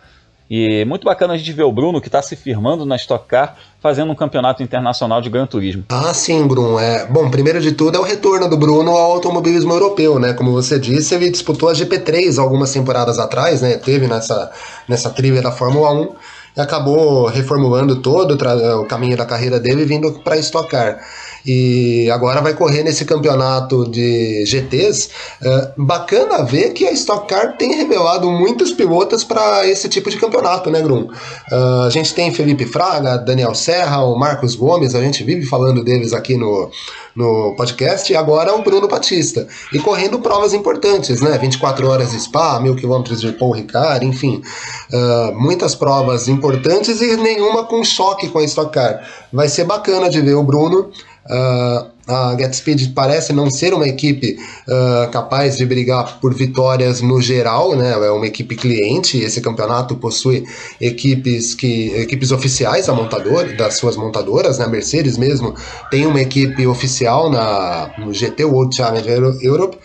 e 0.54 0.84
muito 0.84 1.06
bacana 1.06 1.34
a 1.34 1.38
gente 1.38 1.54
ver 1.54 1.64
o 1.64 1.72
Bruno, 1.72 2.02
que 2.02 2.10
está 2.10 2.22
se 2.22 2.36
firmando 2.36 2.86
na 2.86 2.98
Stock 2.98 3.26
Car, 3.26 3.56
fazendo 3.80 4.12
um 4.12 4.16
campeonato 4.16 4.62
internacional 4.62 5.22
de 5.22 5.30
Gran 5.30 5.46
Turismo. 5.46 5.86
Ah, 5.88 6.14
sim, 6.14 6.46
Bruno. 6.46 6.78
É... 6.78 7.06
Bom, 7.06 7.32
primeiro 7.32 7.62
de 7.62 7.72
tudo 7.72 7.96
é 7.96 8.00
o 8.02 8.04
retorno 8.04 8.50
do 8.50 8.58
Bruno 8.58 8.92
ao 8.92 9.14
automobilismo 9.14 9.72
europeu, 9.72 10.20
né? 10.20 10.34
Como 10.34 10.52
você 10.52 10.78
disse, 10.78 11.16
ele 11.16 11.30
disputou 11.30 11.70
a 11.70 11.74
GP3 11.74 12.38
algumas 12.38 12.74
temporadas 12.74 13.18
atrás, 13.18 13.62
né? 13.62 13.78
Teve 13.78 14.08
nessa, 14.08 14.52
nessa 14.90 15.10
trilha 15.10 15.42
da 15.42 15.54
Fórmula 15.54 15.94
1 15.94 16.16
e 16.58 16.60
acabou 16.60 17.28
reformulando 17.28 18.02
todo 18.02 18.34
o 18.34 18.86
caminho 18.88 19.16
da 19.16 19.26
carreira 19.26 19.58
dele 19.58 19.86
vindo 19.86 20.20
para 20.20 20.36
Stock 20.36 20.70
Car 20.70 21.00
e 21.46 22.10
agora 22.12 22.42
vai 22.42 22.54
correr 22.54 22.84
nesse 22.84 23.06
campeonato 23.06 23.90
de 23.90 24.46
GTs. 24.46 25.10
Uh, 25.42 25.84
bacana 25.86 26.44
ver 26.44 26.74
que 26.74 26.86
a 26.86 26.92
Stock 26.92 27.28
Car 27.28 27.58
tem 27.58 27.76
revelado 27.76 28.30
muitos 28.32 28.72
pilotos 28.72 29.24
para 29.24 29.68
esse 29.68 29.90
tipo 29.90 30.10
de 30.10 30.18
campeonato, 30.18 30.70
né, 30.70 30.82
Grum? 30.82 31.10
Uh, 31.52 31.82
a 31.88 31.90
gente 31.90 32.14
tem 32.14 32.32
Felipe 32.32 32.66
Fraga, 32.66 33.18
Daniel 33.18 33.56
Serra, 33.56 34.04
o 34.04 34.18
Marcos 34.18 34.56
Gomes, 34.56 34.96
a 34.96 35.02
gente 35.02 35.24
vive 35.24 35.46
falando 35.46 35.84
deles 35.84 36.14
aqui 36.14 36.38
no, 36.38 36.70
no 37.16 37.56
podcast, 37.56 38.12
e 38.12 38.16
agora 38.16 38.54
o 38.56 38.62
Bruno 38.62 38.88
Batista. 38.88 39.48
E 39.74 39.80
correndo 39.80 40.20
provas 40.20 40.54
importantes, 40.54 41.22
né? 41.22 41.38
24 41.38 41.88
horas 41.88 42.12
de 42.12 42.20
Spa, 42.20 42.60
mil 42.60 42.76
quilômetros 42.76 43.22
de 43.22 43.32
Paul 43.32 43.52
Ricard, 43.52 44.06
enfim. 44.06 44.42
Uh, 44.92 45.40
muitas 45.40 45.76
provas 45.76 46.28
importantes 46.28 47.02
e 47.02 47.16
nenhuma 47.18 47.66
com 47.66 47.84
choque 47.84 48.30
com 48.30 48.40
a 48.40 48.44
Stock 48.44 48.72
Car. 48.72 49.02
Vai 49.32 49.50
ser 49.50 49.66
bacana 49.66 50.10
de 50.10 50.22
ver 50.22 50.36
o 50.36 50.44
Bruno 50.44 50.92
Uh, 51.30 51.92
a 52.08 52.36
GetSpeed 52.36 52.94
parece 52.94 53.32
não 53.32 53.50
ser 53.50 53.74
uma 53.74 53.88
equipe 53.88 54.38
uh, 54.68 55.10
capaz 55.12 55.56
de 55.56 55.66
brigar 55.66 56.20
por 56.20 56.34
vitórias 56.34 57.00
no 57.00 57.22
geral, 57.22 57.76
né? 57.76 57.92
É 57.92 58.12
uma 58.12 58.26
equipe 58.26 58.56
cliente. 58.56 59.20
Esse 59.20 59.40
campeonato 59.40 59.96
possui 59.96 60.44
equipes 60.80 61.54
que 61.54 61.90
equipes 61.96 62.32
oficiais 62.32 62.88
da 62.88 62.94
montador, 62.94 63.56
das 63.56 63.76
suas 63.76 63.96
montadoras, 63.96 64.58
né? 64.58 64.66
A 64.66 64.68
Mercedes 64.68 65.18
mesmo 65.18 65.56
tem 65.90 66.06
uma 66.06 66.20
equipe 66.20 66.66
oficial 66.66 67.30
na 67.30 67.94
no 68.00 68.12
GT 68.14 68.44
World 68.46 68.76
Challenge 68.76 69.08
Europe 69.42 69.78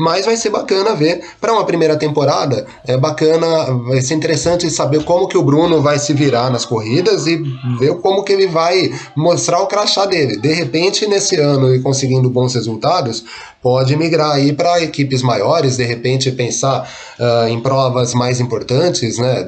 mas 0.00 0.24
vai 0.24 0.36
ser 0.36 0.48
bacana 0.48 0.94
ver 0.94 1.20
para 1.38 1.52
uma 1.52 1.64
primeira 1.64 1.96
temporada. 1.96 2.66
É 2.86 2.96
bacana, 2.96 3.46
vai 3.86 4.00
ser 4.00 4.14
interessante 4.14 4.70
saber 4.70 5.04
como 5.04 5.28
que 5.28 5.36
o 5.36 5.42
Bruno 5.42 5.82
vai 5.82 5.98
se 5.98 6.14
virar 6.14 6.50
nas 6.50 6.64
corridas 6.64 7.26
e 7.26 7.36
ver 7.78 7.94
como 7.96 8.24
que 8.24 8.32
ele 8.32 8.46
vai 8.46 8.90
mostrar 9.14 9.60
o 9.60 9.66
crachá 9.66 10.06
dele. 10.06 10.38
De 10.38 10.52
repente, 10.52 11.06
nesse 11.06 11.36
ano 11.36 11.74
e 11.74 11.80
conseguindo 11.80 12.30
bons 12.30 12.54
resultados, 12.54 13.24
pode 13.62 13.94
migrar 13.94 14.32
aí 14.32 14.54
para 14.54 14.82
equipes 14.82 15.22
maiores, 15.22 15.76
de 15.76 15.84
repente 15.84 16.32
pensar 16.32 16.90
uh, 17.18 17.48
em 17.48 17.60
provas 17.60 18.14
mais 18.14 18.40
importantes, 18.40 19.18
né? 19.18 19.44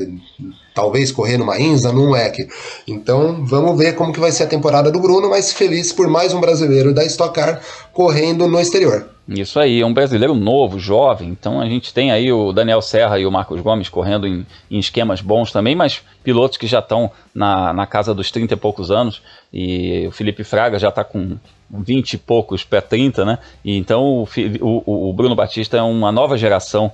talvez 0.75 1.13
correr 1.13 1.37
numa 1.37 1.59
INSA, 1.59 1.93
num 1.93 2.11
WEC. 2.11 2.49
Então 2.87 3.45
vamos 3.45 3.77
ver 3.77 3.95
como 3.95 4.13
que 4.13 4.21
vai 4.21 4.33
ser 4.33 4.45
a 4.45 4.47
temporada 4.47 4.91
do 4.91 5.01
Bruno, 5.01 5.31
mas 5.31 5.53
feliz 5.53 5.93
por 5.93 6.09
mais 6.09 6.33
um 6.33 6.41
brasileiro 6.41 6.93
da 6.93 7.05
Stock 7.05 7.35
Car 7.35 7.61
correndo 7.93 8.47
no 8.49 8.61
exterior. 8.61 9.09
Isso 9.41 9.59
aí, 9.59 9.81
é 9.81 9.87
um 9.87 9.93
brasileiro 9.93 10.35
novo, 10.35 10.79
jovem. 10.79 11.29
Então 11.29 11.61
a 11.61 11.67
gente 11.67 11.93
tem 11.93 12.11
aí 12.11 12.33
o 12.33 12.53
Daniel 12.53 12.83
Serra 12.83 13.19
e 13.19 13.27
o 13.27 13.31
Marcos 13.31 13.61
Gomes 13.61 13.89
correndo 13.89 14.27
em, 14.27 14.47
em 14.71 14.79
esquemas 14.79 15.21
bons 15.21 15.53
também, 15.53 15.75
mas 15.75 16.03
pilotos 16.23 16.59
que 16.59 16.67
já 16.67 16.81
estão 16.81 17.11
na, 17.35 17.73
na 17.73 17.87
casa 17.87 18.15
dos 18.15 18.31
30 18.31 18.55
e 18.55 18.57
poucos 18.57 18.91
anos. 18.91 19.23
E 19.53 20.07
o 20.07 20.11
Felipe 20.13 20.45
Fraga 20.45 20.79
já 20.79 20.89
está 20.89 21.05
com 21.05 21.37
20 21.71 22.15
e 22.15 22.19
poucos 22.19 22.65
para 22.65 22.83
30, 22.83 23.25
né? 23.25 23.39
E 23.65 23.77
então 23.77 24.03
o, 24.05 24.29
o, 24.61 25.11
o 25.11 25.13
Bruno 25.13 25.35
Batista 25.35 25.77
é 25.77 25.83
uma 25.83 26.13
nova 26.13 26.37
geração 26.37 26.93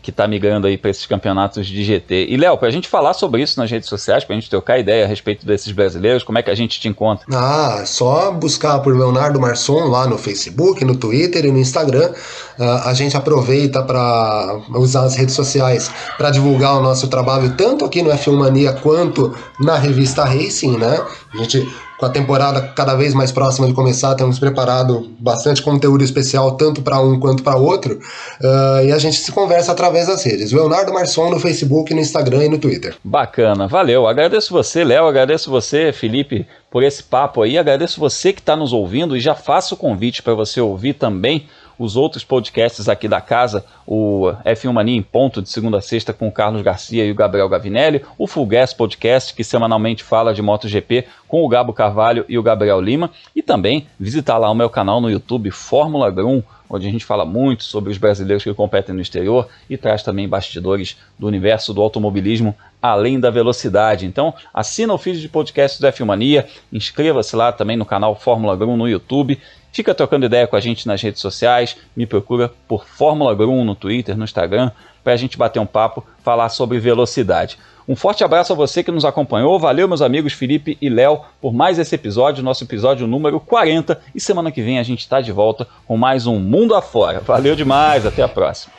que 0.00 0.10
está 0.10 0.26
migrando 0.26 0.66
aí 0.66 0.76
para 0.76 0.90
esses 0.90 1.06
campeonatos 1.06 1.66
de 1.66 1.84
GT. 1.84 2.26
E, 2.28 2.36
Léo, 2.36 2.56
para 2.58 2.68
a 2.68 2.70
gente 2.70 2.88
falar 2.88 3.14
sobre 3.14 3.42
isso 3.42 3.58
nas 3.58 3.70
redes 3.70 3.88
sociais, 3.88 4.24
para 4.24 4.34
a 4.36 4.38
gente 4.38 4.50
trocar 4.50 4.78
ideia 4.78 5.04
a 5.04 5.08
respeito 5.08 5.46
desses 5.46 5.72
brasileiros, 5.72 6.22
como 6.22 6.38
é 6.38 6.42
que 6.42 6.50
a 6.50 6.54
gente 6.54 6.80
te 6.80 6.88
encontra? 6.88 7.26
Ah, 7.32 7.82
só 7.86 8.30
buscar 8.32 8.78
por 8.80 8.96
Leonardo 8.96 9.40
Marçom 9.40 9.88
lá 9.88 10.06
no 10.06 10.18
Facebook, 10.18 10.84
no 10.84 10.96
Twitter 10.96 11.44
e 11.44 11.52
no 11.52 11.58
Instagram. 11.58 12.12
Uh, 12.58 12.62
a 12.84 12.94
gente 12.94 13.16
aproveita 13.16 13.82
para 13.82 14.60
usar 14.70 15.04
as 15.04 15.16
redes 15.16 15.34
sociais 15.34 15.90
para 16.16 16.30
divulgar 16.30 16.76
o 16.76 16.82
nosso 16.82 17.08
trabalho, 17.08 17.54
tanto 17.56 17.84
aqui 17.84 18.02
no 18.02 18.10
F1 18.10 18.32
Mania 18.32 18.72
quanto 18.72 19.34
na 19.60 19.76
revista 19.76 20.24
Racing, 20.24 20.78
né? 20.78 21.00
A 21.32 21.36
gente 21.38 21.66
com 21.98 22.06
a 22.06 22.10
temporada 22.10 22.60
cada 22.74 22.94
vez 22.94 23.14
mais 23.14 23.30
próxima 23.30 23.66
de 23.66 23.72
começar, 23.72 24.14
temos 24.14 24.38
preparado 24.38 25.10
bastante 25.18 25.62
conteúdo 25.62 26.02
especial, 26.02 26.52
tanto 26.52 26.82
para 26.82 27.00
um 27.00 27.18
quanto 27.18 27.42
para 27.42 27.56
outro, 27.56 27.94
uh, 27.94 28.84
e 28.84 28.92
a 28.92 28.98
gente 28.98 29.16
se 29.16 29.30
conversa 29.32 29.72
através 29.72 30.06
das 30.06 30.24
redes. 30.24 30.52
Leonardo 30.52 30.92
Marçom 30.92 31.30
no 31.30 31.38
Facebook, 31.38 31.92
no 31.94 32.00
Instagram 32.00 32.44
e 32.44 32.48
no 32.48 32.58
Twitter. 32.58 32.96
Bacana, 33.02 33.68
valeu. 33.68 34.06
Agradeço 34.06 34.52
você, 34.52 34.82
Léo, 34.84 35.06
agradeço 35.06 35.50
você, 35.50 35.92
Felipe, 35.92 36.46
por 36.70 36.82
esse 36.82 37.02
papo 37.02 37.42
aí, 37.42 37.56
agradeço 37.56 38.00
você 38.00 38.32
que 38.32 38.40
está 38.40 38.56
nos 38.56 38.72
ouvindo 38.72 39.16
e 39.16 39.20
já 39.20 39.34
faço 39.34 39.74
o 39.74 39.78
convite 39.78 40.22
para 40.22 40.34
você 40.34 40.60
ouvir 40.60 40.94
também 40.94 41.46
os 41.78 41.96
outros 41.96 42.24
podcasts 42.24 42.88
aqui 42.88 43.08
da 43.08 43.20
casa, 43.20 43.64
o 43.86 44.32
F1 44.44 44.72
Mania 44.72 44.96
em 44.96 45.02
ponto 45.02 45.42
de 45.42 45.48
segunda 45.48 45.78
a 45.78 45.80
sexta 45.80 46.12
com 46.12 46.28
o 46.28 46.32
Carlos 46.32 46.62
Garcia 46.62 47.04
e 47.04 47.10
o 47.10 47.14
Gabriel 47.14 47.48
Gavinelli, 47.48 48.02
o 48.18 48.26
Full 48.26 48.46
Gas 48.46 48.72
Podcast, 48.72 49.34
que 49.34 49.44
semanalmente 49.44 50.02
fala 50.02 50.34
de 50.34 50.42
MotoGP 50.42 51.06
com 51.26 51.42
o 51.42 51.48
Gabo 51.48 51.72
Carvalho 51.72 52.24
e 52.28 52.38
o 52.38 52.42
Gabriel 52.42 52.80
Lima, 52.80 53.10
e 53.34 53.42
também 53.42 53.86
visitar 53.98 54.38
lá 54.38 54.50
o 54.50 54.54
meu 54.54 54.70
canal 54.70 55.00
no 55.00 55.10
YouTube 55.10 55.50
Fórmula 55.50 56.10
Grum, 56.10 56.42
onde 56.68 56.88
a 56.88 56.90
gente 56.90 57.04
fala 57.04 57.24
muito 57.24 57.64
sobre 57.64 57.90
os 57.90 57.98
brasileiros 57.98 58.42
que 58.42 58.54
competem 58.54 58.94
no 58.94 59.00
exterior 59.00 59.48
e 59.68 59.76
traz 59.76 60.02
também 60.02 60.28
bastidores 60.28 60.96
do 61.18 61.26
universo 61.26 61.74
do 61.74 61.82
automobilismo 61.82 62.54
além 62.80 63.18
da 63.18 63.30
velocidade. 63.30 64.04
Então, 64.04 64.34
assina 64.52 64.92
o 64.92 64.98
feed 64.98 65.20
de 65.20 65.28
podcast 65.28 65.80
do 65.80 65.86
F1 65.86 66.04
Mania, 66.04 66.46
inscreva-se 66.72 67.34
lá 67.34 67.50
também 67.50 67.76
no 67.76 67.86
canal 67.86 68.14
Fórmula 68.14 68.54
Grum 68.56 68.76
no 68.76 68.88
YouTube 68.88 69.40
Fica 69.74 69.92
trocando 69.92 70.24
ideia 70.24 70.46
com 70.46 70.54
a 70.54 70.60
gente 70.60 70.86
nas 70.86 71.02
redes 71.02 71.20
sociais, 71.20 71.76
me 71.96 72.06
procura 72.06 72.48
por 72.68 72.86
Fórmula 72.86 73.34
Grum 73.34 73.64
no 73.64 73.74
Twitter, 73.74 74.16
no 74.16 74.22
Instagram, 74.22 74.70
para 75.02 75.14
a 75.14 75.16
gente 75.16 75.36
bater 75.36 75.58
um 75.58 75.66
papo, 75.66 76.06
falar 76.22 76.48
sobre 76.48 76.78
velocidade. 76.78 77.58
Um 77.88 77.96
forte 77.96 78.22
abraço 78.22 78.52
a 78.52 78.56
você 78.56 78.84
que 78.84 78.92
nos 78.92 79.04
acompanhou. 79.04 79.58
Valeu, 79.58 79.88
meus 79.88 80.00
amigos 80.00 80.32
Felipe 80.32 80.78
e 80.80 80.88
Léo, 80.88 81.22
por 81.40 81.52
mais 81.52 81.76
esse 81.76 81.92
episódio, 81.92 82.44
nosso 82.44 82.62
episódio 82.62 83.04
número 83.08 83.40
40. 83.40 84.00
E 84.14 84.20
semana 84.20 84.52
que 84.52 84.62
vem 84.62 84.78
a 84.78 84.84
gente 84.84 85.00
está 85.00 85.20
de 85.20 85.32
volta 85.32 85.66
com 85.84 85.96
mais 85.96 86.24
um 86.24 86.38
Mundo 86.38 86.76
Afora. 86.76 87.18
Valeu 87.18 87.56
demais, 87.56 88.06
até 88.06 88.22
a 88.22 88.28
próxima. 88.28 88.72